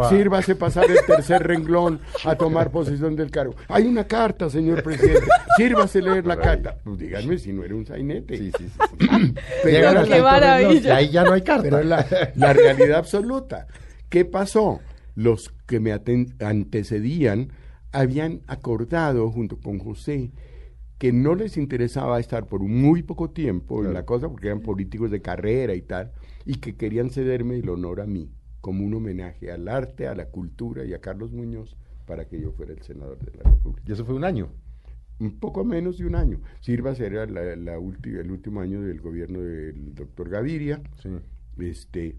Sírvase 0.09 0.55
pasar 0.55 0.89
el 0.89 0.97
tercer 1.05 1.43
renglón 1.43 1.99
a 2.25 2.35
tomar 2.35 2.71
posesión 2.71 3.15
del 3.15 3.31
cargo. 3.31 3.55
Hay 3.67 3.85
una 3.85 4.05
carta, 4.05 4.49
señor 4.49 4.83
presidente. 4.83 5.27
Sírvase 5.57 6.01
leer 6.01 6.25
la 6.25 6.37
carta. 6.37 6.77
Pues 6.83 6.97
díganme 6.97 7.37
si 7.37 7.53
no 7.53 7.63
era 7.63 7.75
un 7.75 7.85
sainete. 7.85 8.37
Sí, 8.37 8.51
sí, 8.57 8.69
sí. 8.69 9.07
Pero 9.63 10.03
qué 10.05 10.21
maravilla. 10.21 10.95
ahí 10.95 11.09
ya 11.09 11.23
no 11.23 11.33
hay 11.33 11.41
carta. 11.41 11.63
Pero 11.63 11.83
la, 11.83 12.05
la 12.35 12.53
realidad 12.53 12.99
absoluta. 12.99 13.67
¿Qué 14.09 14.25
pasó? 14.25 14.79
Los 15.15 15.53
que 15.65 15.79
me 15.79 15.91
antecedían 16.39 17.51
habían 17.91 18.41
acordado 18.47 19.31
junto 19.31 19.57
con 19.59 19.79
José 19.79 20.31
que 20.97 21.11
no 21.11 21.35
les 21.35 21.57
interesaba 21.57 22.19
estar 22.19 22.47
por 22.47 22.61
muy 22.61 23.03
poco 23.03 23.29
tiempo 23.29 23.83
en 23.85 23.93
la 23.93 24.03
cosa, 24.03 24.29
porque 24.29 24.47
eran 24.47 24.61
políticos 24.61 25.11
de 25.11 25.21
carrera 25.21 25.75
y 25.75 25.81
tal, 25.81 26.11
y 26.47 26.55
que 26.55 26.77
querían 26.77 27.09
cederme 27.09 27.57
el 27.57 27.67
honor 27.67 27.99
a 27.99 28.07
mí, 28.07 28.31
como 28.61 28.85
un 28.85 28.93
homenaje 28.93 29.51
al 29.51 29.67
arte, 29.67 30.07
a 30.07 30.15
la 30.15 30.29
cultura 30.29 30.85
y 30.85 30.93
a 30.93 31.01
Carlos 31.01 31.33
Muñoz, 31.33 31.75
para 32.05 32.25
que 32.29 32.39
yo 32.39 32.53
fuera 32.53 32.71
el 32.71 32.81
senador 32.83 33.19
de 33.19 33.37
la 33.37 33.51
República. 33.51 33.83
¿Y 33.85 33.91
eso 33.91 34.05
fue 34.05 34.15
un 34.15 34.23
año? 34.23 34.49
Un 35.19 35.39
poco 35.39 35.65
menos 35.65 35.97
de 35.97 36.05
un 36.05 36.15
año. 36.15 36.39
Sirva 36.61 36.93
era 36.93 37.25
la, 37.25 37.41
el 37.41 38.31
último 38.31 38.61
año 38.61 38.81
del 38.81 39.01
gobierno 39.01 39.41
del 39.41 39.93
doctor 39.93 40.29
Gaviria. 40.29 40.81
Sí. 41.01 41.09
Este, 41.57 42.15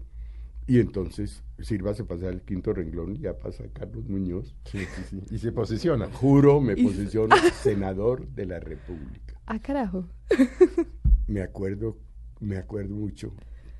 y 0.67 0.79
entonces 0.79 1.43
Sirva 1.57 1.95
se 1.95 2.03
pasa 2.03 2.27
al 2.27 2.43
quinto 2.43 2.71
renglón 2.71 3.15
y 3.15 3.19
ya 3.21 3.39
pasa 3.39 3.63
Carlos 3.73 4.07
Muñoz. 4.07 4.55
Sí, 4.65 4.77
sí, 4.79 5.01
sí. 5.09 5.21
Y 5.31 5.39
se 5.39 5.51
posiciona. 5.51 6.07
Juro, 6.13 6.61
me 6.61 6.77
posiciono 6.77 7.35
senador 7.63 8.27
de 8.27 8.45
la 8.45 8.59
República. 8.59 9.41
Ah, 9.47 9.57
carajo. 9.57 10.07
me 11.25 11.41
acuerdo, 11.41 11.97
me 12.39 12.57
acuerdo 12.57 12.93
mucho 12.93 13.33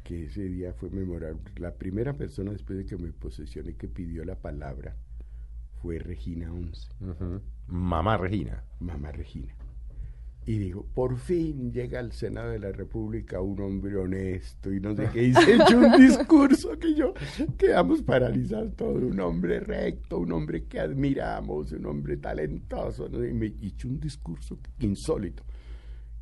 que 0.10 0.24
ese 0.24 0.41
día 0.41 0.74
fue 0.74 0.89
memorable. 0.89 1.39
La 1.57 1.76
primera 1.76 2.18
persona 2.18 2.51
después 2.51 2.80
de 2.80 2.86
que 2.88 2.97
me 2.97 3.12
posesioné 3.12 3.76
que 3.76 3.88
pidió 3.88 4.26
la 4.26 4.34
palabra 4.34 4.97
fue 5.84 5.99
Regina 5.99 6.51
Once. 6.51 6.89
Mamá 7.68 8.18
Regina. 8.18 8.64
Mamá 8.80 9.12
Regina. 9.12 9.53
Y 10.47 10.57
digo, 10.57 10.84
por 10.95 11.16
fin 11.16 11.72
llega 11.72 11.99
al 11.99 12.12
Senado 12.12 12.49
de 12.49 12.57
la 12.57 12.72
República 12.72 13.39
un 13.39 13.62
hombre 13.62 13.97
honesto 13.97 14.74
y 14.74 14.80
no 14.80 14.95
sé 14.95 15.10
qué. 15.14 15.26
Y 15.26 15.34
se 15.36 15.53
echó 15.62 15.78
un 15.78 15.91
discurso 15.99 16.72
que 16.80 16.95
yo 16.95 17.14
quedamos 17.55 18.01
paralizados 18.01 18.76
todos. 18.76 19.03
Un 19.03 19.20
hombre 19.20 19.60
recto, 19.60 20.18
un 20.18 20.32
hombre 20.32 20.64
que 20.64 20.80
admiramos, 20.80 21.72
un 21.72 21.86
hombre 21.86 22.18
talentoso. 22.18 23.05
Y 23.24 23.32
me 23.32 23.53
echó 23.62 23.88
un 23.88 23.99
discurso 23.99 24.57
insólito. 24.80 25.43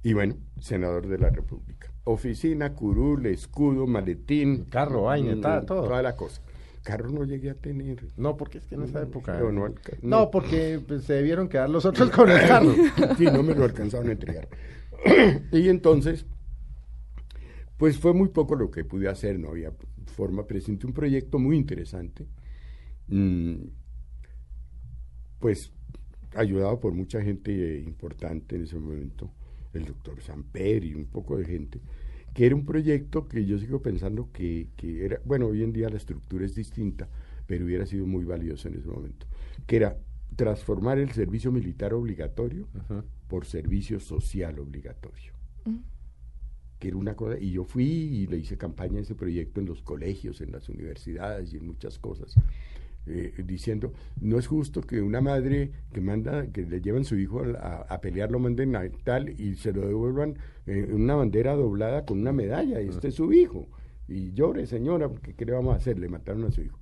Y 0.03 0.13
bueno, 0.13 0.35
senador 0.59 1.07
de 1.07 1.17
la 1.17 1.29
República. 1.29 1.91
Oficina, 2.03 2.73
curul, 2.73 3.25
escudo, 3.25 3.85
maletín. 3.87 4.65
Carro, 4.65 5.03
vaina, 5.03 5.35
mm, 5.35 5.65
todo. 5.65 5.83
Toda 5.83 6.01
la 6.01 6.15
cosa. 6.15 6.41
Carro 6.83 7.09
no 7.09 7.25
llegué 7.25 7.49
a 7.49 7.55
tener. 7.55 8.07
No, 8.15 8.37
porque 8.37 8.59
es 8.59 8.65
que 8.65 8.75
en 8.75 8.83
esa 8.83 9.01
época. 9.01 9.37
No, 9.39 9.73
no, 10.01 10.31
porque 10.31 10.79
pues, 10.87 11.03
se 11.03 11.15
debieron 11.15 11.49
quedar 11.49 11.69
los 11.69 11.83
otros 11.85 12.09
con 12.11 12.31
el 12.31 12.39
carro. 12.47 12.73
sí, 13.17 13.25
no 13.25 13.43
me 13.43 13.53
lo 13.53 13.65
alcanzaron 13.65 14.07
a 14.07 14.11
entregar. 14.13 14.47
y 15.51 15.67
entonces, 15.67 16.25
pues 17.75 17.97
fue 17.97 18.13
muy 18.13 18.29
poco 18.29 18.55
lo 18.55 18.71
que 18.71 18.85
pude 18.85 19.09
hacer, 19.09 19.37
no 19.37 19.49
había 19.49 19.73
forma. 20.05 20.47
Presenté 20.47 20.87
un 20.87 20.93
proyecto 20.93 21.39
muy 21.39 21.57
interesante. 21.57 22.25
Mm, 23.09 23.65
pues 25.39 25.73
ayudado 26.35 26.79
por 26.79 26.93
mucha 26.93 27.21
gente 27.21 27.79
importante 27.79 28.55
en 28.55 28.63
ese 28.63 28.77
momento 28.77 29.31
el 29.77 29.85
doctor 29.85 30.21
Samper 30.21 30.83
y 30.83 30.93
un 30.93 31.05
poco 31.05 31.37
de 31.37 31.45
gente, 31.45 31.79
que 32.33 32.45
era 32.45 32.55
un 32.55 32.65
proyecto 32.65 33.27
que 33.27 33.45
yo 33.45 33.57
sigo 33.57 33.81
pensando 33.81 34.31
que, 34.31 34.67
que 34.75 35.05
era, 35.05 35.19
bueno, 35.25 35.47
hoy 35.47 35.63
en 35.63 35.73
día 35.73 35.89
la 35.89 35.97
estructura 35.97 36.45
es 36.45 36.55
distinta, 36.55 37.07
pero 37.47 37.65
hubiera 37.65 37.85
sido 37.85 38.05
muy 38.05 38.25
valioso 38.25 38.67
en 38.67 38.75
ese 38.75 38.87
momento, 38.87 39.25
que 39.65 39.77
era 39.77 39.97
transformar 40.35 40.99
el 40.99 41.11
servicio 41.11 41.51
militar 41.51 41.93
obligatorio 41.93 42.67
por 43.27 43.45
servicio 43.45 43.99
social 43.99 44.59
obligatorio. 44.59 45.33
Que 46.79 46.89
era 46.89 46.97
una 46.97 47.15
cosa, 47.15 47.39
y 47.39 47.51
yo 47.51 47.63
fui 47.63 47.85
y 47.85 48.27
le 48.27 48.37
hice 48.37 48.55
campaña 48.55 48.99
a 48.99 49.01
ese 49.01 49.15
proyecto 49.15 49.59
en 49.59 49.65
los 49.65 49.81
colegios, 49.81 50.41
en 50.41 50.51
las 50.51 50.69
universidades 50.69 51.53
y 51.53 51.57
en 51.57 51.65
muchas 51.65 51.97
cosas. 51.97 52.35
Eh, 53.07 53.33
diciendo, 53.45 53.93
no 54.19 54.37
es 54.37 54.47
justo 54.47 54.81
que 54.81 55.01
una 55.01 55.21
madre 55.21 55.71
que 55.93 56.01
manda, 56.01 56.47
que 56.47 56.63
le 56.63 56.81
llevan 56.81 57.05
su 57.05 57.17
hijo 57.17 57.43
a, 57.59 57.85
a 57.89 58.01
pelear, 58.01 58.31
lo 58.31 58.39
manden 58.39 58.75
a 58.75 58.89
tal 59.03 59.29
y 59.29 59.55
se 59.55 59.73
lo 59.73 59.87
devuelvan 59.87 60.37
en 60.65 60.93
una 60.93 61.15
bandera 61.15 61.55
doblada 61.55 62.05
con 62.05 62.19
una 62.19 62.33
medalla, 62.33 62.81
y 62.81 62.89
este 62.89 63.09
es 63.09 63.15
su 63.15 63.31
hijo. 63.33 63.67
Y 64.07 64.31
llore, 64.33 64.65
señora, 64.67 65.09
porque 65.09 65.33
¿qué 65.33 65.45
le 65.45 65.51
vamos 65.53 65.73
a 65.73 65.77
hacer? 65.77 65.99
Le 65.99 66.07
mataron 66.07 66.45
a 66.45 66.51
su 66.51 66.61
hijo. 66.61 66.79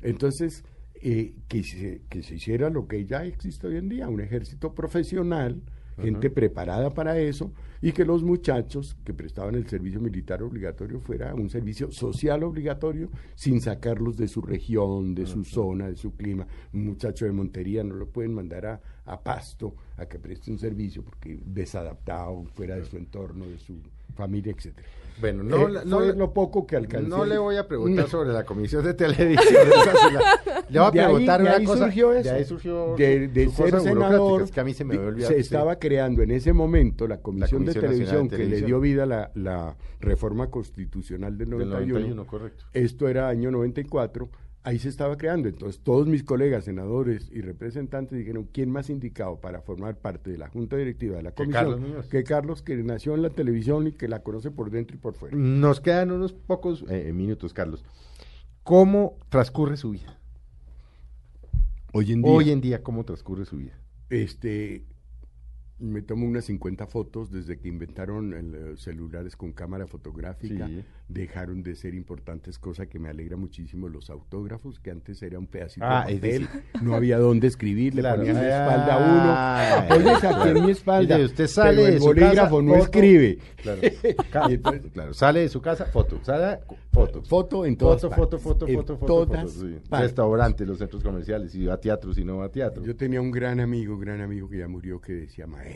Entonces, 0.00 0.64
eh, 1.02 1.34
que, 1.48 1.62
se, 1.62 2.02
que 2.08 2.22
se 2.22 2.36
hiciera 2.36 2.70
lo 2.70 2.86
que 2.86 3.04
ya 3.06 3.24
existe 3.24 3.66
hoy 3.66 3.76
en 3.76 3.88
día, 3.88 4.08
un 4.08 4.20
ejército 4.20 4.74
profesional, 4.74 5.62
gente 6.00 6.30
preparada 6.30 6.90
para 6.90 7.18
eso, 7.18 7.52
y 7.82 7.92
que 7.92 8.04
los 8.04 8.22
muchachos 8.22 8.96
que 9.04 9.14
prestaban 9.14 9.54
el 9.54 9.66
servicio 9.66 10.00
militar 10.00 10.42
obligatorio 10.42 11.00
fuera 11.00 11.34
un 11.34 11.48
servicio 11.48 11.90
social 11.90 12.42
obligatorio, 12.42 13.10
sin 13.34 13.60
sacarlos 13.60 14.16
de 14.16 14.28
su 14.28 14.42
región, 14.42 15.14
de 15.14 15.26
su 15.26 15.44
zona, 15.44 15.88
de 15.88 15.96
su 15.96 16.14
clima. 16.14 16.46
Un 16.72 16.86
muchacho 16.86 17.24
de 17.24 17.32
Montería 17.32 17.82
no 17.84 17.94
lo 17.94 18.08
pueden 18.08 18.34
mandar 18.34 18.66
a, 18.66 18.80
a 19.06 19.20
Pasto 19.22 19.74
a 19.96 20.06
que 20.06 20.18
preste 20.18 20.50
un 20.50 20.58
servicio 20.58 21.02
porque 21.02 21.38
desadaptado, 21.44 22.44
fuera 22.54 22.76
de 22.76 22.84
su 22.84 22.96
entorno, 22.96 23.46
de 23.46 23.58
su 23.58 23.76
familia, 24.14 24.52
etcétera. 24.52 24.86
Bueno, 25.20 25.42
no, 25.42 25.68
Eh, 25.68 25.70
la- 25.72 25.84
no, 25.84 25.96
fue 25.98 26.08
la- 26.08 26.12
lo 26.14 26.32
poco 26.32 26.66
que 26.66 26.76
alcancé. 26.76 27.08
no 27.08 27.24
le 27.24 27.38
voy 27.38 27.56
a 27.56 27.66
preguntar 27.66 28.04
No. 28.04 28.10
sobre 28.10 28.30
la 28.32 28.44
comisión 28.44 28.84
de 28.84 28.94
televisión. 28.94 29.44
sí 29.48 30.14
la- 30.14 30.62
le 30.68 30.78
voy 30.78 30.88
a 30.88 30.90
De 30.90 31.00
ahí- 31.00 31.06
preguntar 31.06 31.40
de 31.42 31.46
una 31.48 31.56
ahí 31.56 31.64
cosa. 31.64 31.84
surgió 31.84 32.12
eso. 32.12 32.28
De 32.30 32.30
ahí 32.36 32.44
surgió 32.44 32.94
de, 32.96 33.28
de 33.28 33.48
ser 33.50 33.80
senador. 33.80 34.18
burocrática, 34.20 34.54
que 34.54 34.60
a 34.60 34.64
mí 34.64 34.74
se 34.74 34.84
me 34.84 34.96
había 34.96 35.26
se 35.26 35.34
sí. 35.34 35.40
estaba 35.40 35.76
creando 35.78 36.22
en 36.22 36.30
ese 36.30 36.52
momento 36.52 37.06
la 37.08 37.20
Comisión, 37.20 37.62
Comisión 37.62 37.64
de 37.66 37.88
Televisión 37.88 38.28
de 38.28 38.36
que 38.36 38.42
le 38.44 38.44
Televisión. 38.44 38.66
dio 38.66 38.80
vida 38.80 39.02
a 39.02 39.06
la, 39.06 39.30
la 39.34 39.76
reforma 40.00 40.48
constitucional 40.50 41.36
del 41.36 41.50
Del 41.50 41.58
91. 41.58 41.92
91, 42.00 42.26
correcto. 42.26 42.64
Esto 42.72 43.08
era 43.08 43.28
año 43.28 43.50
94. 43.50 44.28
Ahí 44.62 44.78
se 44.78 44.90
estaba 44.90 45.16
creando. 45.16 45.48
Entonces, 45.48 45.80
todos 45.82 46.06
mis 46.06 46.22
colegas, 46.22 46.64
senadores 46.64 47.30
y 47.32 47.40
representantes 47.40 48.18
dijeron: 48.18 48.48
¿quién 48.52 48.70
más 48.70 48.90
indicado 48.90 49.40
para 49.40 49.62
formar 49.62 49.96
parte 49.96 50.30
de 50.30 50.38
la 50.38 50.48
Junta 50.48 50.76
Directiva 50.76 51.16
de 51.16 51.22
la 51.22 51.30
Que 51.30 51.44
Comisión? 51.44 51.80
Carlos 51.80 52.06
que 52.08 52.24
Carlos, 52.24 52.62
que 52.62 52.76
nació 52.76 53.14
en 53.14 53.22
la 53.22 53.30
televisión 53.30 53.86
y 53.86 53.92
que 53.92 54.08
la 54.08 54.22
conoce 54.22 54.50
por 54.50 54.70
dentro 54.70 54.96
y 54.96 54.98
por 54.98 55.14
fuera. 55.14 55.36
Nos 55.36 55.80
quedan 55.80 56.10
unos 56.10 56.32
pocos 56.32 56.84
eh, 56.90 57.12
minutos, 57.14 57.54
Carlos. 57.54 57.84
¿Cómo 58.62 59.16
transcurre 59.30 59.76
su 59.78 59.90
vida? 59.90 60.18
Hoy 61.92 62.12
en 62.12 62.22
día. 62.22 62.30
Hoy 62.30 62.50
en 62.50 62.60
día, 62.60 62.82
¿cómo 62.82 63.04
transcurre 63.04 63.46
su 63.46 63.56
vida? 63.56 63.72
Este, 64.10 64.84
me 65.80 66.02
tomo 66.02 66.26
unas 66.26 66.44
50 66.44 66.86
fotos 66.86 67.30
desde 67.30 67.58
que 67.58 67.68
inventaron 67.68 68.34
el, 68.34 68.54
eh, 68.54 68.76
celulares 68.76 69.34
con 69.36 69.52
cámara 69.52 69.86
fotográfica. 69.86 70.66
Sí. 70.68 70.84
Dejaron 71.08 71.62
de 71.62 71.74
ser 71.74 71.94
importantes, 71.94 72.58
cosa 72.58 72.86
que 72.86 72.98
me 72.98 73.08
alegra 73.08 73.36
muchísimo. 73.36 73.88
Los 73.88 74.10
autógrafos, 74.10 74.78
que 74.78 74.90
antes 74.90 75.22
era 75.22 75.38
un 75.38 75.46
pedacito 75.46 75.84
Ah, 75.88 76.04
de 76.06 76.14
papel, 76.14 76.48
no 76.82 76.94
había 76.94 77.18
dónde 77.18 77.46
escribir, 77.48 77.94
le 77.94 78.02
Claro. 78.02 78.18
ponían 78.18 78.36
la 78.36 78.42
Ah, 78.42 78.64
espalda 78.66 78.94
a 78.94 79.88
uno. 79.88 79.94
Apóyese 79.96 80.26
aquí 80.28 80.48
en 80.58 80.64
mi 80.64 80.70
espalda. 80.70 81.18
Usted 81.18 81.46
sale 81.46 81.76
pero 81.76 81.86
de 81.86 81.92
el 81.94 81.98
su 81.98 82.04
bolígrafo 82.06 82.56
casa, 82.56 82.62
no 82.62 82.72
foto. 82.72 82.84
escribe. 82.84 83.38
Claro. 83.56 83.80
Ca- 84.30 84.50
Y 84.50 84.54
entonces- 84.54 84.92
claro, 84.92 85.14
sale 85.14 85.40
de 85.40 85.48
su 85.48 85.60
casa, 85.60 85.86
foto, 85.86 86.20
sale, 86.22 86.60
foto. 86.92 87.22
Foto 87.22 87.66
en 87.66 87.76
todas 87.76 88.00
foto, 88.02 88.10
partes. 88.16 88.24
foto, 88.26 88.38
foto, 88.38 88.68
En 88.68 88.74
foto, 88.76 88.96
foto, 88.98 89.06
todas 89.26 89.52
foto, 89.52 89.66
sí. 89.66 89.76
Restaurantes, 89.90 90.66
los 90.68 90.78
centros 90.78 91.02
comerciales, 91.02 91.52
si 91.52 91.64
va 91.64 91.74
a 91.74 91.80
teatro, 91.80 92.12
si 92.14 92.24
no 92.24 92.36
va 92.38 92.46
a 92.46 92.50
teatro. 92.50 92.84
Yo 92.84 92.94
tenía 92.96 93.20
un 93.20 93.30
gran 93.30 93.60
amigo, 93.60 93.98
gran 93.98 94.20
amigo 94.20 94.48
que 94.48 94.58
ya 94.58 94.68
murió, 94.68 95.00
que 95.00 95.12
decía, 95.12 95.46
maestro, 95.46 95.69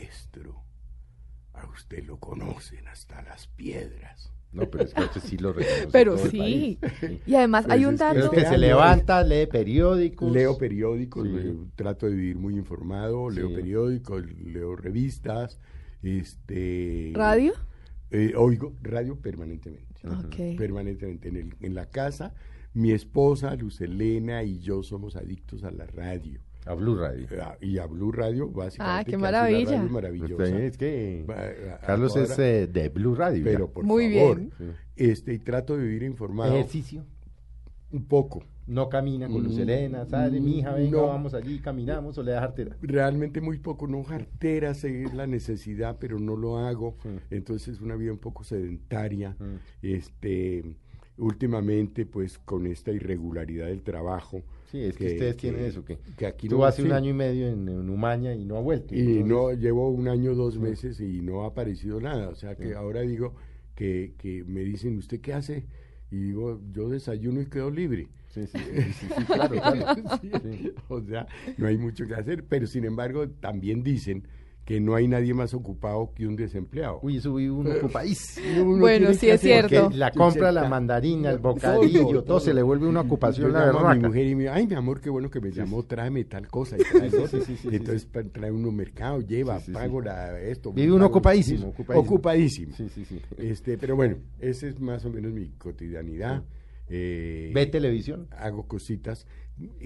a 1.52 1.66
usted 1.68 2.04
lo 2.04 2.18
conocen 2.18 2.86
hasta 2.88 3.22
las 3.22 3.46
piedras. 3.48 4.30
No, 4.52 4.70
pero 4.70 4.84
es 4.84 4.94
que 4.94 5.02
usted 5.02 5.20
sí 5.20 5.36
lo 5.36 5.52
reconoce. 5.52 5.88
Pero 5.92 6.14
todo 6.14 6.24
el 6.26 6.30
sí. 6.30 6.38
país. 6.38 6.78
Y 7.26 7.34
además 7.34 7.64
Pues 7.64 7.74
hay 7.74 7.84
un 7.86 7.94
es 7.94 8.00
que- 8.00 8.06
Pero 8.08 8.20
dato. 8.24 8.36
es 8.36 8.42
que 8.44 8.48
se 8.48 8.58
levanta, 8.58 9.22
lee 9.24 9.46
periódicos. 9.46 10.32
Leo 10.32 10.56
periódicos, 10.58 11.26
Sí. 11.28 11.34
eh, 11.36 11.56
trato 11.74 12.06
de 12.06 12.14
vivir 12.14 12.36
muy 12.38 12.54
informado, 12.56 13.30
leo 13.30 13.48
Sí. 13.48 13.54
periódicos, 13.54 14.24
leo 14.32 14.76
revistas, 14.76 15.58
este... 16.02 17.12
¿Radio? 17.14 17.52
eh, 18.10 18.32
oigo 18.36 18.74
radio 18.82 19.16
permanentemente. 19.20 20.06
Ok. 20.06 20.56
Permanentemente. 20.56 21.28
En, 21.30 21.36
el- 21.36 21.56
en 21.60 21.74
la 21.74 21.86
casa, 21.86 22.32
mi 22.74 22.92
esposa, 22.92 23.54
Luz 23.56 23.80
Elena 23.80 24.42
y 24.44 24.58
yo 24.60 24.82
somos 24.84 25.16
adictos 25.16 25.64
a 25.64 25.70
la 25.72 25.86
radio. 25.86 26.40
A 26.66 26.74
Blue 26.74 26.96
Radio. 26.96 27.26
Eh, 27.30 27.40
a- 27.40 27.58
y 27.60 27.78
a 27.78 27.86
Blue 27.86 28.10
Radio, 28.12 28.48
básicamente. 28.50 29.00
Ah, 29.00 29.04
qué 29.04 29.16
maravilla. 29.18 29.72
radio 29.76 29.88
maravillosa. 29.90 30.34
Usted 30.44 30.56
es 30.60 30.76
que 30.78 31.24
Carlos 31.86 32.16
es 32.16 32.38
eh, 32.38 32.66
de 32.66 32.88
Blue 32.88 33.14
Radio. 33.14 33.42
Pero 33.44 33.70
por 33.70 33.84
Muy 33.84 34.14
favor, 34.14 34.38
bien. 34.38 34.52
Este, 34.96 35.34
y 35.34 35.38
trato 35.40 35.76
de 35.76 35.84
vivir 35.84 36.02
informado 36.04 36.54
Ejercicio. 36.54 37.04
un 37.92 38.04
poco. 38.06 38.44
No 38.66 38.88
camina 38.88 39.28
con 39.28 39.42
Luz 39.44 39.58
Mm, 39.58 39.60
Elena, 39.60 40.06
sale, 40.06 40.40
mi 40.40 40.60
hija, 40.60 40.72
venga, 40.72 40.96
no. 40.96 41.06
vamos 41.08 41.34
allí, 41.34 41.58
caminamos 41.58 42.16
o 42.16 42.22
le 42.22 42.32
da 42.32 42.40
jartera. 42.40 42.74
Realmente 42.80 43.42
muy 43.42 43.58
poco, 43.58 43.86
no 43.86 44.02
jartera, 44.04 44.72
sé 44.72 45.04
la 45.12 45.26
necesidad, 45.26 45.98
pero 46.00 46.18
no 46.18 46.34
lo 46.34 46.56
hago. 46.56 46.96
Sí. 47.02 47.10
Entonces 47.30 47.74
es 47.74 47.80
una 47.82 47.94
vida 47.96 48.12
un 48.12 48.18
poco 48.18 48.42
sedentaria. 48.42 49.36
Mm. 49.38 49.56
Este, 49.82 50.64
últimamente, 51.18 52.06
pues 52.06 52.38
con 52.38 52.66
esta 52.66 52.90
irregularidad 52.90 53.66
del 53.66 53.82
trabajo. 53.82 54.42
Sí, 54.74 54.82
es 54.82 54.96
que, 54.96 55.06
ustedes 55.06 55.36
tienen 55.36 55.64
eso, 55.66 55.84
que, 55.84 55.98
que 56.16 56.26
aquí 56.26 56.48
tú 56.48 56.58
no- 56.58 56.64
hace 56.64 56.82
un 56.82 56.90
año 56.90 57.10
y 57.10 57.12
medio 57.12 57.46
en, 57.46 57.68
en 57.68 57.88
Umaña 57.88 58.34
y 58.34 58.44
no 58.44 58.56
ha 58.56 58.60
vuelto. 58.60 58.92
Y 58.92 59.22
no, 59.22 59.52
llevo 59.52 59.88
un 59.88 60.08
año, 60.08 60.34
dos 60.34 60.58
meses 60.58 60.98
y 60.98 61.20
no 61.20 61.44
ha 61.44 61.46
aparecido 61.46 62.00
nada. 62.00 62.28
O 62.28 62.34
sea 62.34 62.56
que 62.56 62.74
ahora 62.74 63.02
digo 63.02 63.36
que, 63.76 64.14
que 64.18 64.42
me 64.42 64.62
dicen, 64.62 64.96
¿usted 64.98 65.20
qué 65.20 65.32
hace? 65.32 65.66
Y 66.10 66.16
digo, 66.16 66.60
yo 66.72 66.88
desayuno 66.88 67.40
y 67.40 67.46
quedo 67.46 67.70
libre. 67.70 68.08
Sí, 68.30 68.48
sí, 68.48 68.58
sí, 68.98 69.06
claro. 69.26 69.54
O 70.88 71.00
sea, 71.02 71.28
no 71.56 71.68
hay 71.68 71.78
mucho 71.78 72.04
que 72.08 72.14
hacer, 72.14 72.42
pero 72.44 72.66
sin 72.66 72.84
embargo 72.84 73.28
también 73.28 73.84
dicen 73.84 74.26
que 74.64 74.80
no 74.80 74.94
hay 74.94 75.06
nadie 75.08 75.34
más 75.34 75.52
ocupado 75.52 76.12
que 76.14 76.26
un 76.26 76.36
desempleado. 76.36 76.98
Uy, 77.02 77.18
eso 77.18 77.34
vive 77.34 77.50
uno 77.50 77.70
ocupadísimo. 77.70 78.62
Uno 78.64 78.80
Bueno, 78.80 79.12
sí 79.12 79.28
es 79.28 79.40
cierto. 79.40 79.84
Porque 79.84 79.96
la 79.98 80.10
compra, 80.10 80.50
la 80.52 80.68
mandarina, 80.68 81.30
el 81.30 81.38
bocadillo, 81.38 82.22
todo, 82.22 82.40
se 82.40 82.54
le 82.54 82.62
vuelve 82.62 82.86
una 82.86 83.02
ocupación 83.02 83.48
Yo 83.48 83.52
la 83.52 83.66
llamo 83.66 83.88
a 83.88 83.94
mi 83.94 84.02
mujer 84.02 84.26
y 84.26 84.34
me 84.34 84.48
ay, 84.48 84.66
mi 84.66 84.74
amor, 84.74 85.00
qué 85.00 85.10
bueno 85.10 85.30
que 85.30 85.40
me 85.40 85.50
llamó, 85.50 85.82
tráeme 85.82 86.24
tal 86.24 86.48
cosa. 86.48 86.76
Y 86.78 86.82
trae 86.82 87.10
Sí, 87.10 87.56
sí, 87.56 87.68
entonces 87.70 88.08
trae 88.32 88.50
uno 88.50 88.70
mercado, 88.70 89.20
lleva, 89.20 89.58
Sí, 89.58 89.66
sí, 89.66 89.72
sí. 89.72 89.72
pago 89.72 90.00
la, 90.00 90.40
esto. 90.40 90.72
Vive 90.72 90.92
uno 90.92 91.06
ocupadísimo, 91.06 91.68
ocupadísimo. 91.68 92.00
Ocupadísimo. 92.00 92.74
Sí, 92.76 92.88
sí, 92.88 93.04
sí. 93.04 93.20
Este, 93.36 93.76
pero 93.76 93.96
bueno, 93.96 94.16
esa 94.40 94.66
es 94.66 94.80
más 94.80 95.04
o 95.04 95.10
menos 95.10 95.32
mi 95.32 95.48
cotidianidad. 95.50 96.42
Eh, 96.88 97.50
¿Ve 97.54 97.66
televisión? 97.66 98.28
hago 98.30 98.66
cositas 98.66 99.26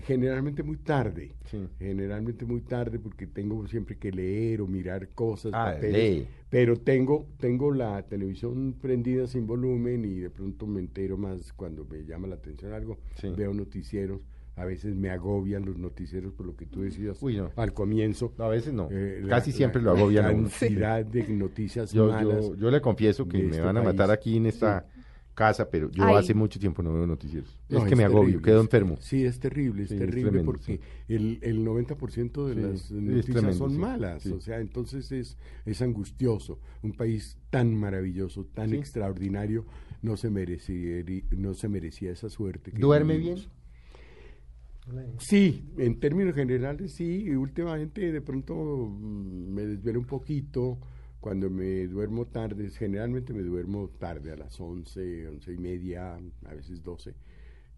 generalmente 0.04 0.62
muy 0.62 0.76
tarde. 0.78 1.34
Sí. 1.44 1.68
Generalmente 1.78 2.44
muy 2.44 2.60
tarde 2.62 2.98
porque 2.98 3.26
tengo 3.26 3.66
siempre 3.68 3.96
que 3.96 4.10
leer 4.10 4.60
o 4.62 4.66
mirar 4.66 5.08
cosas, 5.10 5.52
Ah, 5.54 5.72
papeles. 5.74 6.26
Pero 6.48 6.76
tengo, 6.76 7.26
tengo 7.38 7.72
la 7.72 8.02
televisión 8.02 8.74
prendida 8.80 9.26
sin 9.26 9.46
volumen 9.46 10.04
y 10.04 10.14
de 10.20 10.30
pronto 10.30 10.66
me 10.66 10.80
entero 10.80 11.16
más 11.18 11.52
cuando 11.52 11.84
me 11.84 12.04
llama 12.04 12.26
la 12.28 12.36
atención 12.36 12.72
algo. 12.72 12.98
Sí. 13.16 13.28
Veo 13.36 13.52
noticieros. 13.52 14.22
A 14.56 14.64
veces 14.64 14.96
me 14.96 15.10
agobian 15.10 15.64
los 15.64 15.78
noticieros 15.78 16.32
por 16.32 16.44
lo 16.44 16.56
que 16.56 16.66
tú 16.66 16.80
decías 16.82 17.22
Uy, 17.22 17.36
no. 17.36 17.52
al 17.54 17.72
comienzo. 17.72 18.32
No, 18.38 18.44
a 18.44 18.48
veces 18.48 18.72
no. 18.72 18.88
Eh, 18.90 19.20
la- 19.22 19.28
Casi 19.28 19.52
siempre 19.52 19.80
la 19.80 19.92
lo 19.92 19.98
agobian 19.98 20.24
a 20.24 20.30
uno. 20.32 20.48
cantidad 20.48 21.04
de 21.04 21.28
noticias 21.28 21.92
Yo, 21.92 22.08
malas. 22.08 22.44
yo, 22.48 22.54
yo 22.56 22.70
le 22.70 22.80
confieso 22.80 23.28
que 23.28 23.38
me 23.38 23.50
este 23.50 23.60
van 23.60 23.76
a 23.76 23.82
matar 23.82 24.08
país. 24.08 24.18
aquí 24.18 24.36
en 24.36 24.46
esta 24.46 24.84
casa, 25.38 25.70
pero 25.70 25.88
yo 25.90 26.04
Ay. 26.04 26.16
hace 26.16 26.34
mucho 26.34 26.58
tiempo 26.58 26.82
no 26.82 26.92
veo 26.92 27.06
noticieros. 27.06 27.56
No, 27.68 27.78
es 27.78 27.84
que 27.84 27.94
me 27.96 28.04
agobio, 28.04 28.42
quedo 28.42 28.60
enfermo. 28.60 28.96
Sí, 29.00 29.24
es 29.24 29.38
terrible, 29.38 29.84
es 29.84 29.88
Sí, 29.90 29.94
es 29.94 30.00
terrible 30.00 30.30
tremendo, 30.30 30.52
porque 30.52 30.76
sí. 30.76 30.80
el, 31.14 31.38
el 31.42 31.64
90% 31.64 32.46
de 32.46 32.54
Sí, 32.54 32.60
las 32.60 32.90
noticias 32.90 33.24
tremendo, 33.26 33.54
son 33.58 33.70
sí, 33.72 33.78
malas. 33.78 34.22
sí. 34.24 34.32
O 34.32 34.40
sea, 34.40 34.58
entonces 34.60 35.12
es, 35.12 35.36
es 35.64 35.80
angustioso. 35.82 36.58
Un 36.82 36.92
país 36.92 37.38
tan 37.50 37.74
maravilloso, 37.74 38.44
tan 38.46 38.70
Sí. 38.70 38.76
extraordinario, 38.76 39.64
no 40.02 40.16
se, 40.16 40.28
merecía, 40.30 41.04
no 41.36 41.54
se 41.54 41.68
merecía 41.68 42.10
esa 42.10 42.28
suerte. 42.28 42.72
que 42.72 42.78
¿Duerme 42.80 43.16
bien? 43.18 43.38
Sí, 45.18 45.64
en 45.76 46.00
términos 46.00 46.34
generales 46.34 46.92
sí. 46.94 47.24
Y 47.26 47.30
últimamente 47.34 48.10
de 48.10 48.20
pronto 48.22 48.54
mm, 48.54 49.52
me 49.54 49.62
desvelo 49.66 50.00
un 50.00 50.06
poquito. 50.06 50.78
Cuando 51.20 51.50
me 51.50 51.86
duermo 51.86 52.26
tarde, 52.26 52.70
generalmente 52.70 53.32
me 53.32 53.42
duermo 53.42 53.88
tarde, 53.98 54.32
a 54.32 54.36
las 54.36 54.60
11, 54.60 55.28
11 55.28 55.52
y 55.52 55.58
media, 55.58 56.18
a 56.44 56.54
veces 56.54 56.82
12. 56.82 57.14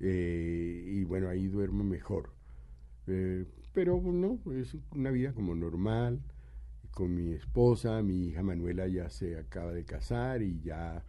Eh, 0.00 0.84
y 0.86 1.04
bueno, 1.04 1.28
ahí 1.28 1.48
duermo 1.48 1.82
mejor. 1.82 2.30
Eh, 3.06 3.46
pero 3.72 4.00
no, 4.00 4.38
es 4.52 4.76
una 4.94 5.10
vida 5.10 5.32
como 5.32 5.54
normal, 5.54 6.20
con 6.90 7.14
mi 7.14 7.32
esposa, 7.32 8.02
mi 8.02 8.26
hija 8.26 8.42
Manuela 8.42 8.86
ya 8.88 9.08
se 9.08 9.38
acaba 9.38 9.72
de 9.72 9.84
casar 9.84 10.42
y 10.42 10.60
ya 10.60 11.04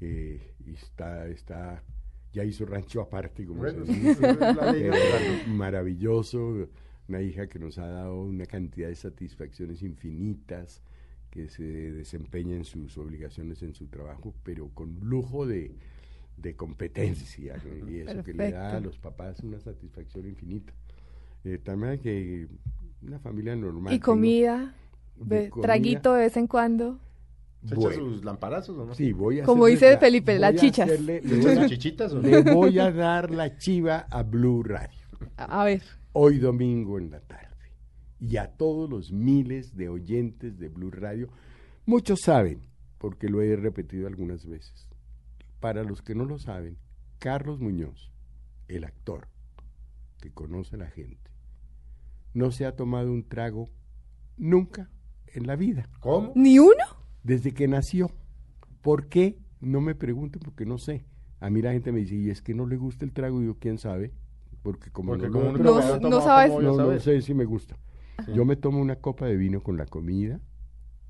eh, 0.00 0.54
está, 0.66 1.26
está, 1.26 1.82
ya 2.32 2.44
hizo 2.44 2.64
rancho 2.66 3.00
aparte, 3.00 3.44
como 3.44 3.60
Bueno, 3.60 3.84
se 3.84 3.92
dice. 3.92 4.36
maravilloso, 5.48 6.68
una 7.08 7.20
hija 7.20 7.48
que 7.48 7.58
nos 7.58 7.78
ha 7.78 7.86
dado 7.86 8.22
una 8.22 8.46
cantidad 8.46 8.88
de 8.88 8.94
satisfacciones 8.94 9.82
infinitas, 9.82 10.82
que 11.34 11.48
se 11.48 11.64
desempeña 11.64 12.54
en 12.56 12.64
sus 12.64 12.96
obligaciones 12.96 13.62
en 13.62 13.74
su 13.74 13.86
trabajo, 13.88 14.32
pero 14.44 14.68
con 14.68 14.98
lujo 15.02 15.46
de, 15.46 15.74
de 16.36 16.54
competencia, 16.54 17.56
¿no? 17.64 17.90
y 17.90 17.98
eso 18.00 18.22
que 18.22 18.32
le 18.32 18.52
da 18.52 18.76
a 18.76 18.80
los 18.80 18.96
papás 18.98 19.40
una 19.40 19.58
satisfacción 19.60 20.26
infinita. 20.26 20.72
Eh, 21.44 21.58
también 21.58 21.98
que 21.98 22.46
una 23.02 23.18
familia 23.18 23.54
normal. 23.56 23.92
Y 23.92 23.98
comida, 23.98 24.74
de 25.16 25.24
ve- 25.24 25.50
comida, 25.50 25.66
traguito 25.66 26.14
de 26.14 26.20
vez 26.22 26.36
en 26.36 26.46
cuando. 26.46 27.00
¿Se 27.66 27.74
bueno, 27.74 27.90
echa 27.90 28.00
sus 28.00 28.24
lamparazos 28.24 28.78
o 28.78 28.84
no? 28.86 28.94
Sí, 28.94 29.12
voy 29.12 29.40
a 29.40 29.44
Como 29.44 29.66
dice 29.66 29.90
la- 29.92 29.98
Felipe, 29.98 30.38
las 30.38 30.54
chichas. 30.54 30.88
hacerle- 30.88 31.20
¿Se 31.22 31.28
le, 31.28 31.36
echa 31.38 31.46
voy 31.48 31.54
sus 31.56 31.64
a, 31.64 31.68
chichitas 31.68 32.12
o 32.12 32.22
no? 32.22 32.28
le 32.28 32.42
voy 32.42 32.78
a 32.78 32.90
dar 32.92 33.30
la 33.30 33.56
chiva 33.58 34.06
a 34.10 34.22
Blue 34.22 34.62
Radio. 34.62 35.00
A 35.36 35.62
a 35.62 35.64
ver, 35.64 35.82
hoy 36.12 36.38
domingo 36.38 36.98
en 36.98 37.10
la 37.10 37.20
tarde. 37.20 37.53
Y 38.26 38.38
a 38.38 38.48
todos 38.56 38.88
los 38.88 39.12
miles 39.12 39.76
de 39.76 39.88
oyentes 39.90 40.58
de 40.58 40.68
Blue 40.70 40.90
Radio, 40.90 41.28
muchos 41.84 42.20
saben, 42.22 42.62
porque 42.98 43.28
lo 43.28 43.42
he 43.42 43.54
repetido 43.54 44.06
algunas 44.06 44.46
veces. 44.46 44.88
Para 45.60 45.82
los 45.84 46.00
que 46.00 46.14
no 46.14 46.24
lo 46.24 46.38
saben, 46.38 46.78
Carlos 47.18 47.60
Muñoz, 47.60 48.10
el 48.66 48.84
actor 48.84 49.28
que 50.22 50.30
conoce 50.32 50.76
a 50.76 50.78
la 50.78 50.86
gente, 50.90 51.30
no 52.32 52.50
se 52.50 52.64
ha 52.64 52.74
tomado 52.76 53.12
un 53.12 53.28
trago 53.28 53.68
nunca 54.38 54.90
en 55.26 55.46
la 55.46 55.56
vida, 55.56 55.88
¿Cómo? 56.00 56.32
¿ni 56.34 56.58
uno? 56.58 56.72
desde 57.22 57.52
que 57.52 57.68
nació. 57.68 58.10
¿Por 58.80 59.08
qué? 59.08 59.38
No 59.60 59.80
me 59.82 59.94
pregunten 59.94 60.40
porque 60.42 60.64
no 60.64 60.78
sé. 60.78 61.04
A 61.40 61.50
mí 61.50 61.60
la 61.60 61.72
gente 61.72 61.92
me 61.92 62.00
dice, 62.00 62.14
y 62.14 62.30
es 62.30 62.40
que 62.40 62.54
no 62.54 62.66
le 62.66 62.76
gusta 62.78 63.04
el 63.04 63.12
trago, 63.12 63.42
y 63.42 63.46
yo, 63.46 63.58
¿quién 63.58 63.76
sabe? 63.78 64.12
Porque 64.62 64.90
como 64.90 65.12
Porque 65.12 65.26
no, 65.26 65.32
como 65.32 65.44
No- 65.52 65.58
no 65.58 66.00
tomado, 66.00 66.20
sabes- 66.22 66.50
¿cómo 66.50 66.60
voy 66.72 66.80
a 66.80 66.82
no, 66.84 66.92
no 66.94 67.00
sé 67.00 67.20
si 67.20 67.34
me 67.34 67.44
gusta. 67.44 67.76
Yo 68.34 68.44
me 68.44 68.56
tomo 68.56 68.80
una 68.80 68.96
copa 68.96 69.26
de 69.26 69.36
vino 69.36 69.62
con 69.62 69.76
la 69.76 69.86
comida, 69.86 70.40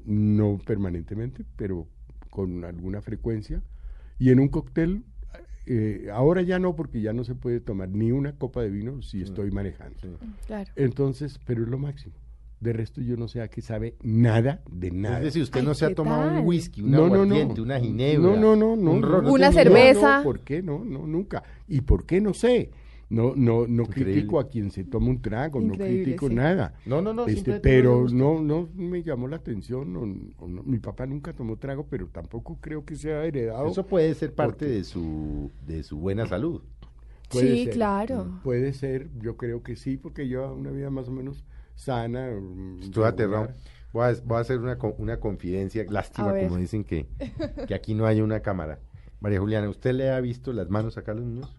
no 0.05 0.59
permanentemente, 0.65 1.45
pero 1.57 1.87
con 2.31 2.65
alguna 2.65 3.01
frecuencia. 3.03 3.63
Y 4.19 4.31
en 4.31 4.41
un 4.41 4.49
cóctel, 4.49 5.05
eh, 5.67 6.09
ahora 6.13 6.43
ya 6.43 6.59
no, 6.59 6.77
porque 6.77 7.01
ya 7.01 7.13
no 7.13 7.25
se 7.25 7.35
puede 7.35 7.61
tomar 7.61 7.89
ni 7.91 8.13
una 8.13 8.37
copa 8.37 8.63
de 8.63 8.71
vino 8.71 9.03
si 9.03 9.23
estoy 9.23 9.51
manejando. 9.51 9.99
Sí. 10.01 10.09
Claro. 10.47 10.71
Entonces, 10.77 11.39
pero 11.47 11.63
es 11.63 11.69
lo 11.69 11.79
máximo. 11.79 12.15
De 12.61 12.73
resto 12.73 13.03
yo 13.03 13.17
no 13.19 13.29
sé 13.29 13.43
a 13.43 13.49
qué 13.49 13.61
sabe 13.61 13.97
nada 14.03 14.63
de 14.71 14.91
nada. 14.91 15.19
Es 15.19 15.25
decir, 15.25 15.43
usted 15.43 15.61
Ay, 15.61 15.67
no 15.67 15.75
se 15.75 15.85
ha 15.85 15.89
¿qué 15.89 15.95
tomado 15.97 16.31
tal? 16.31 16.41
un 16.41 16.47
whisky, 16.47 16.81
un 16.83 16.91
No, 16.93 17.09
no, 17.09 17.27
no. 17.27 17.63
una 17.63 17.79
ginebra. 17.79 18.31
No, 18.31 18.37
no, 18.37 18.57
no, 18.57 18.77
no. 18.77 18.91
un 18.93 19.01
no, 19.03 19.07
ron. 19.07 19.25
no 19.25 19.33
Una 19.33 19.53
cerveza. 19.53 20.19
no, 20.19 20.23
¿Por 20.25 20.41
qué 20.41 20.63
no? 20.63 20.83
No, 20.83 21.07
nunca. 21.07 21.43
¿Y 21.69 21.83
por 21.83 22.07
qué? 22.07 22.21
No 22.23 22.33
sé. 22.33 22.71
No, 23.11 23.35
no, 23.37 23.67
no 23.67 23.83
Increíble. 23.85 24.13
critico 24.15 24.41
a 24.41 24.49
quien 24.49 24.71
se 24.71 24.85
toma 24.85 25.09
un 25.11 25.21
trago, 25.21 25.61
no 25.61 25.75
critico 25.75 26.29
sí. 26.29 26.35
nada. 26.35 26.75
No, 26.87 27.03
no, 27.03 27.13
no. 27.13 27.27
Este, 27.27 27.61
pero 27.61 28.07
no, 28.11 28.41
no 28.41 28.69
me 28.75 29.03
llamó 29.03 29.29
la 29.29 29.37
atención. 29.37 29.97
o- 29.97 30.45
o 30.45 30.49
no. 30.49 30.63
Mi 30.63 30.79
papá 30.79 31.07
nunca 31.07 31.33
tomó 31.33 31.57
trago, 31.59 31.87
pero 31.89 32.09
tampoco 32.09 32.59
creo 32.61 32.85
que 32.85 32.97
sea 32.97 33.25
heredado. 33.25 33.67
Eso 33.69 33.87
puede 33.87 34.15
ser 34.15 34.35
parte 34.35 34.65
Porque- 34.65 34.75
de 34.75 34.85
su, 34.85 35.51
de 35.67 35.83
su 35.83 35.99
buena 35.99 36.27
salud. 36.27 36.63
Puede 37.31 37.55
Sí, 37.57 37.65
ser, 37.65 37.75
claro. 37.75 38.41
Puede 38.43 38.73
ser, 38.73 39.09
yo 39.21 39.37
creo 39.37 39.63
que 39.63 39.77
sí, 39.77 39.97
porque 39.97 40.27
lleva 40.29 40.53
una 40.53 40.71
vida 40.71 40.91
más 40.91 41.09
o 41.09 41.11
menos 41.13 41.45
sana. 41.75 42.31
mm, 42.31 42.83
Estoy 42.83 43.05
aterrado. 43.05 43.49
Voy 43.93 44.05
a, 44.07 44.15
voy 44.25 44.39
a 44.39 44.41
hacer 44.41 44.59
una, 44.59 44.79
una 44.99 45.21
confidencia. 45.21 45.85
Lástima, 45.89 46.33
como 46.41 46.57
dicen 46.57 46.85
que, 46.85 47.07
que 47.67 47.75
aquí 47.75 47.95
no 47.95 48.07
hay 48.07 48.21
una 48.21 48.41
cámara. 48.41 48.81
María 49.21 49.41
Juliana, 49.41 49.69
¿usted 49.69 49.93
le 49.95 50.11
ha 50.11 50.21
visto 50.21 50.53
las 50.53 50.69
manos 50.69 50.99
a 50.99 51.03
Carlos 51.03 51.25
Muñoz? 51.25 51.57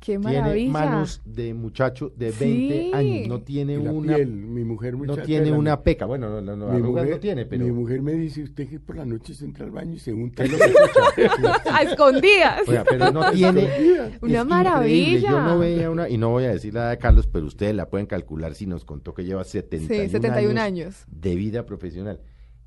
Qué 0.00 0.18
Tiene 0.18 0.40
maravilla. 0.40 0.72
manos 0.72 1.20
de 1.26 1.52
muchacho 1.52 2.10
de 2.16 2.30
20 2.30 2.38
Sí. 2.84 2.90
años. 2.94 3.28
No 3.28 3.42
tiene 3.42 3.76
la 3.76 3.92
una, 3.92 4.16
piel, 4.16 4.28
mi 4.32 4.64
mujer 4.64 4.96
no 4.96 5.14
tiene 5.18 5.50
la- 5.50 5.58
una 5.58 5.82
peca. 5.82 6.06
Bueno, 6.06 6.30
no, 6.30 6.40
no, 6.40 6.56
no, 6.56 6.72
mi 6.72 6.80
mujer, 6.82 7.10
no 7.10 7.18
tiene, 7.20 7.44
pero... 7.44 7.66
mi 7.66 7.70
mujer 7.70 8.00
me 8.00 8.12
dice, 8.14 8.42
usted 8.42 8.66
que 8.66 8.80
por 8.80 8.96
la 8.96 9.04
noche 9.04 9.34
se 9.34 9.44
entra 9.44 9.66
al 9.66 9.70
baño 9.72 9.92
y 9.92 9.98
se 9.98 10.14
unta. 10.14 10.42
A 11.72 11.82
escondidas. 11.82 12.66
Oiga, 12.66 12.84
pero 12.88 13.12
no 13.12 13.30
tiene... 13.32 13.60
Una 13.62 14.40
increíble, 14.40 14.44
maravilla. 14.44 15.30
Yo 15.30 15.40
no 15.42 15.58
veía 15.58 15.90
una, 15.90 16.08
y 16.08 16.16
no 16.16 16.30
voy 16.30 16.44
a 16.44 16.50
decir 16.50 16.72
la 16.72 16.88
de 16.90 16.96
Carlos, 16.98 17.26
pero 17.26 17.44
ustedes 17.44 17.74
la 17.74 17.90
pueden 17.90 18.06
calcular 18.06 18.54
si 18.54 18.66
nos 18.66 18.86
contó 18.86 19.12
que 19.12 19.24
lleva 19.24 19.44
71, 19.44 20.04
Sí, 20.04 20.08
71 20.10 20.58
años. 20.60 21.04
de 21.08 21.34
vida 21.36 21.66
profesional. 21.66 22.20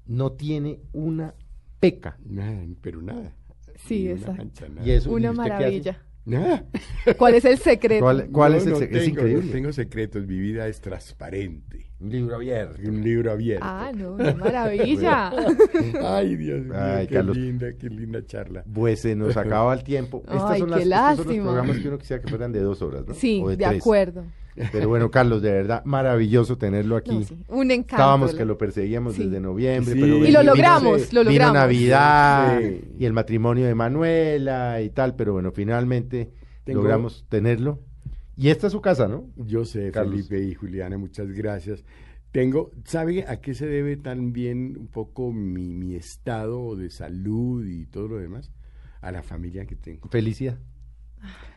No 0.06 0.34
tiene 0.34 0.82
una 0.92 1.34
peca. 1.80 2.18
nada, 2.26 2.64
pero 2.82 3.02
nada. 3.02 3.34
Sí, 3.88 4.08
exacto. 4.08 4.34
mancha, 4.38 4.70
nada. 4.70 4.88
Y 4.88 4.92
eso, 4.92 5.10
¿y 5.10 5.14
Una 5.14 5.34
maravilla. 5.34 6.00
Nada. 6.26 6.66
¿Cuál 7.18 7.36
es 7.36 7.44
el 7.44 7.58
secreto? 7.58 8.02
¿Cuál, 8.04 8.30
cuál 8.32 8.52
No, 8.54 8.58
es 8.58 8.66
el 8.66 8.72
no 8.74 8.78
sec- 8.80 8.88
tengo, 8.88 8.98
Es 8.98 9.08
increíble. 9.10 9.46
No 9.46 9.52
tengo 9.52 9.74
secretos, 9.74 10.26
mi 10.26 10.40
vida 10.40 10.68
es 10.68 10.80
transparente. 10.80 11.92
Un 12.00 12.10
libro 12.12 12.36
abierto. 12.36 12.82
Un 12.90 13.04
libro 13.04 13.32
abierto. 13.32 13.66
Ah, 13.68 13.92
no, 13.94 14.16
qué 14.18 14.34
maravilla. 14.34 15.32
Ay, 16.02 16.36
Dios 16.38 16.64
mío, 16.64 16.74
Ay, 16.78 17.08
qué 17.08 17.16
Carlos. 17.16 17.38
linda, 17.38 17.74
qué 17.78 17.90
linda 17.90 18.26
charla. 18.26 18.64
Pues 18.74 19.02
se 19.02 19.16
nos 19.16 19.36
acaba 19.38 19.74
el 19.74 19.84
tiempo. 19.84 20.22
Estas 20.26 20.44
Ay, 20.52 20.60
son 20.62 20.70
qué 20.74 20.86
las, 20.86 21.12
estos 21.12 21.26
son 21.26 21.28
los 21.28 21.36
lástima. 21.36 21.44
programas 21.44 21.78
que 21.80 21.88
uno 21.90 21.98
quisiera 21.98 22.22
que 22.22 22.30
fueran 22.30 22.52
de 22.54 22.60
dos 22.62 22.82
horas, 22.82 23.06
¿no? 23.08 23.14
Sí, 23.14 23.42
O 23.44 23.50
de, 23.50 23.58
tres. 23.58 23.82
acuerdo. 23.82 24.24
Pero 24.72 24.88
bueno, 24.88 25.10
Carlos, 25.10 25.42
de 25.42 25.52
verdad, 25.52 25.84
maravilloso 25.86 26.58
tenerlo 26.58 26.96
aquí. 26.96 27.12
No, 27.20 27.24
sí, 27.24 27.38
Un 27.48 27.72
encanto. 27.72 27.96
Estábamos 27.96 28.36
que 28.36 28.46
lo 28.46 28.58
perseguíamos 28.58 29.16
Sí. 29.16 29.24
desde 29.26 29.40
noviembre, 29.40 29.94
Sí. 29.94 30.00
pero 30.00 30.18
Y 30.18 30.22
vino- 30.22 30.26
lo 30.26 30.40
vino- 30.42 30.44
logramos, 30.56 31.14
lo 31.14 31.20
Vino 31.22 31.32
logramos. 31.32 31.54
Navidad 31.56 32.60
Sí. 32.62 32.82
y 33.00 33.06
el 33.06 33.14
matrimonio 33.14 33.66
de 33.66 33.76
Manuela 33.76 34.82
y 34.82 34.90
tal, 34.92 35.16
pero 35.16 35.34
bueno, 35.34 35.52
finalmente 35.52 36.32
Tengo- 36.64 36.82
logramos 36.82 37.26
tenerlo. 37.30 37.80
Y 38.38 38.50
esta 38.50 38.68
es 38.68 38.74
su 38.74 38.82
casa, 38.82 39.08
¿no? 39.08 39.28
Yo 39.38 39.66
sé, 39.66 39.92
Carlos. 39.92 40.28
Felipe 40.28 40.44
y 40.48 40.54
Juliana, 40.56 40.98
muchas 40.98 41.32
gracias. 41.32 41.84
Tengo, 42.32 42.72
¿sabe 42.86 43.26
a 43.28 43.42
qué 43.42 43.54
se 43.54 43.68
debe 43.68 43.96
también 43.96 44.76
un 44.80 44.88
poco 44.88 45.32
mi, 45.32 45.76
mi 45.76 45.94
estado 45.96 46.76
de 46.76 46.90
salud 46.90 47.64
y 47.68 47.86
todo 47.86 48.08
lo 48.08 48.18
demás? 48.18 48.52
A 49.02 49.12
la 49.12 49.22
familia 49.22 49.66
que 49.66 49.76
tengo. 49.76 50.10
Felicidad. 50.10 50.58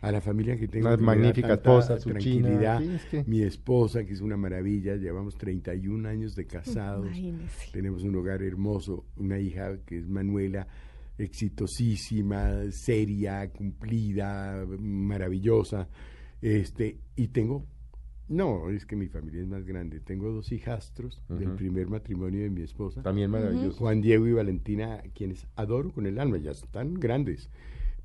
A 0.06 0.12
la 0.12 0.20
familia 0.20 0.56
que 0.56 0.68
tengo. 0.68 0.86
Una 0.86 0.96
que 0.96 1.02
magnífica 1.02 1.54
esposa, 1.54 1.98
su 1.98 2.10
tranquilidad. 2.10 2.80
china. 2.80 2.98
Sí, 3.00 3.04
es 3.04 3.04
que- 3.24 3.24
Mi 3.30 3.42
esposa, 3.42 4.04
que 4.04 4.12
es 4.12 4.20
una 4.20 4.36
maravilla, 4.36 4.94
llevamos 4.96 5.36
31 5.36 6.06
años 6.06 6.36
de 6.36 6.46
casados. 6.46 7.06
Imagínese. 7.06 7.72
Tenemos 7.72 8.04
un 8.04 8.14
hogar 8.14 8.42
hermoso, 8.42 9.04
una 9.16 9.38
hija 9.40 9.78
que 9.84 9.98
es 9.98 10.08
Manuela, 10.08 10.68
exitosísima, 11.50 12.70
seria, 12.70 13.50
cumplida, 13.50 14.64
maravillosa. 14.78 15.88
Este, 16.42 16.98
y 17.16 17.28
tengo, 17.28 17.64
no, 18.28 18.68
es 18.70 18.84
que 18.86 18.96
mi 18.96 19.08
familia 19.08 19.40
es 19.42 19.48
más 19.48 19.64
grande. 19.64 20.00
Tengo 20.00 20.30
dos 20.30 20.52
hijastros 20.52 21.22
del 21.28 21.52
primer 21.52 21.88
matrimonio 21.88 22.42
de 22.42 22.50
mi 22.50 22.62
esposa, 22.62 23.02
También 23.02 23.30
maravilloso. 23.30 23.78
Juan 23.78 24.00
Diego 24.02 24.26
y 24.26 24.32
Valentina, 24.32 25.02
quienes 25.14 25.46
adoro 25.56 25.90
con 25.92 26.06
el 26.06 26.18
alma, 26.18 26.38
ya 26.38 26.50
están 26.52 26.94
grandes. 26.94 27.48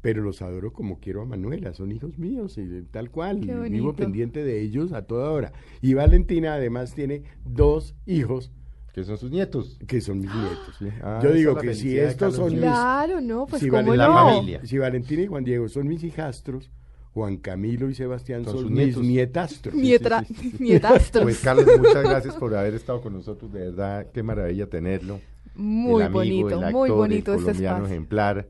Pero 0.02 0.24
los 0.24 0.42
adoro 0.42 0.74
como 0.74 1.00
quiero 1.00 1.22
a 1.22 1.26
Manuela, 1.26 1.74
son 1.74 1.92
hijos 1.92 2.18
míos, 2.18 2.58
y 2.58 2.82
tal 2.90 3.12
cual. 3.12 3.42
Qué 3.42 3.52
y 3.68 3.70
Vivo 3.70 3.94
pendiente 3.94 4.44
de 4.44 4.60
ellos 4.62 4.94
a 4.94 5.04
toda 5.04 5.30
hora. 5.30 5.54
Y 5.82 5.94
Valentina 5.94 6.56
además 6.56 6.96
tiene 6.96 7.22
dos 7.46 7.94
hijos 8.08 8.52
Que 8.94 9.04
son 9.04 9.18
sus 9.20 9.30
nietos. 9.30 9.78
que 9.88 10.02
son 10.02 10.20
mis 10.20 10.34
nietos. 10.34 10.76
Sí. 10.80 10.88
Ah, 11.04 11.20
Yo 11.24 11.32
digo 11.34 11.56
que 11.56 11.76
si 11.76 11.98
estos 12.00 12.36
son 12.36 12.52
mis, 12.54 12.62
Claro, 12.62 13.22
no, 13.22 13.46
pues 13.46 13.62
si, 13.62 13.70
cómo 13.70 13.94
Valen- 13.94 13.98
la 13.98 14.08
no. 14.08 14.14
familia. 14.16 14.66
si 14.66 14.78
Valentina 14.80 15.22
y 15.22 15.28
Juan 15.28 15.44
Diego 15.44 15.70
son 15.70 15.88
mis 15.88 16.04
hijastros, 16.04 16.72
Juan 17.14 17.38
Camilo 17.38 17.90
y 17.90 17.94
Sebastián 17.94 18.44
Son 18.46 18.54
son, 18.54 18.62
sus 18.64 18.72
mis 18.72 18.98
nietastros. 18.98 19.76
Nietra, 19.76 20.24
sí, 20.24 20.34
sí, 20.34 20.52
sí. 20.58 20.64
nietastros. 20.64 21.24
Pues 21.26 21.40
Carlos, 21.42 21.66
muchas 21.78 22.04
gracias 22.04 22.36
por 22.38 22.56
haber 22.56 22.74
estado 22.74 23.02
con 23.02 23.14
nosotros. 23.14 23.52
De 23.54 23.60
verdad, 23.60 24.08
qué 24.14 24.24
maravilla 24.24 24.66
tenerlo. 24.68 25.20
muy 25.56 26.02
el 26.02 26.08
amigo, 26.08 26.20
bonito, 26.20 26.48
el 26.48 26.54
actor, 26.64 26.72
muy 26.74 26.90
bonito 26.90 27.34
el 27.34 27.40
este 27.40 27.52
espacio. 27.52 27.86
ejemplar 27.86 28.48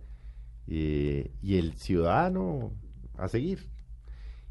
eh, 0.67 1.31
y 1.41 1.57
el 1.57 1.73
ciudadano 1.73 2.71
a 3.17 3.27
seguir. 3.27 3.69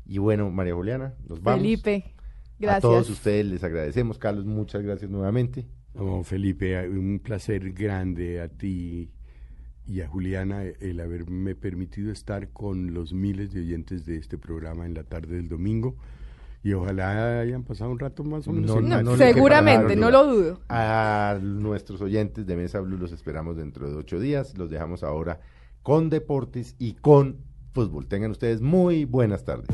Y 0.06 0.18
bueno, 0.18 0.50
María 0.50 0.74
Juliana, 0.74 1.14
nos 1.28 1.42
vamos. 1.42 1.60
Felipe, 1.60 2.14
gracias. 2.58 2.78
A 2.84 2.88
todos 2.88 3.10
ustedes 3.10 3.46
les 3.46 3.62
agradecemos. 3.64 4.18
Carlos, 4.18 4.44
muchas 4.44 4.82
gracias 4.82 5.10
nuevamente. 5.10 5.66
No, 5.94 6.22
Felipe, 6.24 6.88
un 6.88 7.20
placer 7.20 7.72
grande 7.72 8.40
a 8.40 8.48
ti 8.48 9.10
y 9.86 10.00
a 10.02 10.08
Juliana 10.08 10.62
el 10.62 11.00
haberme 11.00 11.56
permitido 11.56 12.12
estar 12.12 12.50
con 12.50 12.94
los 12.94 13.12
miles 13.12 13.52
de 13.52 13.60
oyentes 13.60 14.06
de 14.06 14.16
este 14.16 14.38
programa 14.38 14.86
en 14.86 14.94
la 14.94 15.02
tarde 15.02 15.36
del 15.36 15.48
domingo. 15.48 15.96
Y 16.62 16.74
ojalá 16.74 17.40
hayan 17.40 17.64
pasado 17.64 17.90
un 17.90 17.98
rato 17.98 18.22
más 18.22 18.46
o 18.46 18.52
menos. 18.52 18.82
No, 18.82 18.82
No, 18.82 19.02
no, 19.02 19.16
seguramente, 19.16 19.96
no 19.96 20.10
lo 20.10 20.26
dudo. 20.26 20.60
A 20.68 21.38
nuestros 21.40 22.00
oyentes 22.02 22.46
de 22.46 22.54
Mesa 22.54 22.80
Blue 22.80 22.98
los 22.98 23.12
esperamos 23.12 23.56
dentro 23.56 23.90
de 23.90 23.96
ocho 23.96 24.20
días. 24.20 24.56
Los 24.58 24.70
dejamos 24.70 25.02
ahora 25.02 25.40
con 25.82 26.10
deportes 26.10 26.76
y 26.78 26.94
con 26.94 27.38
fútbol. 27.72 28.06
Tengan 28.06 28.30
ustedes 28.30 28.60
muy 28.60 29.04
buenas 29.04 29.44
tardes. 29.44 29.68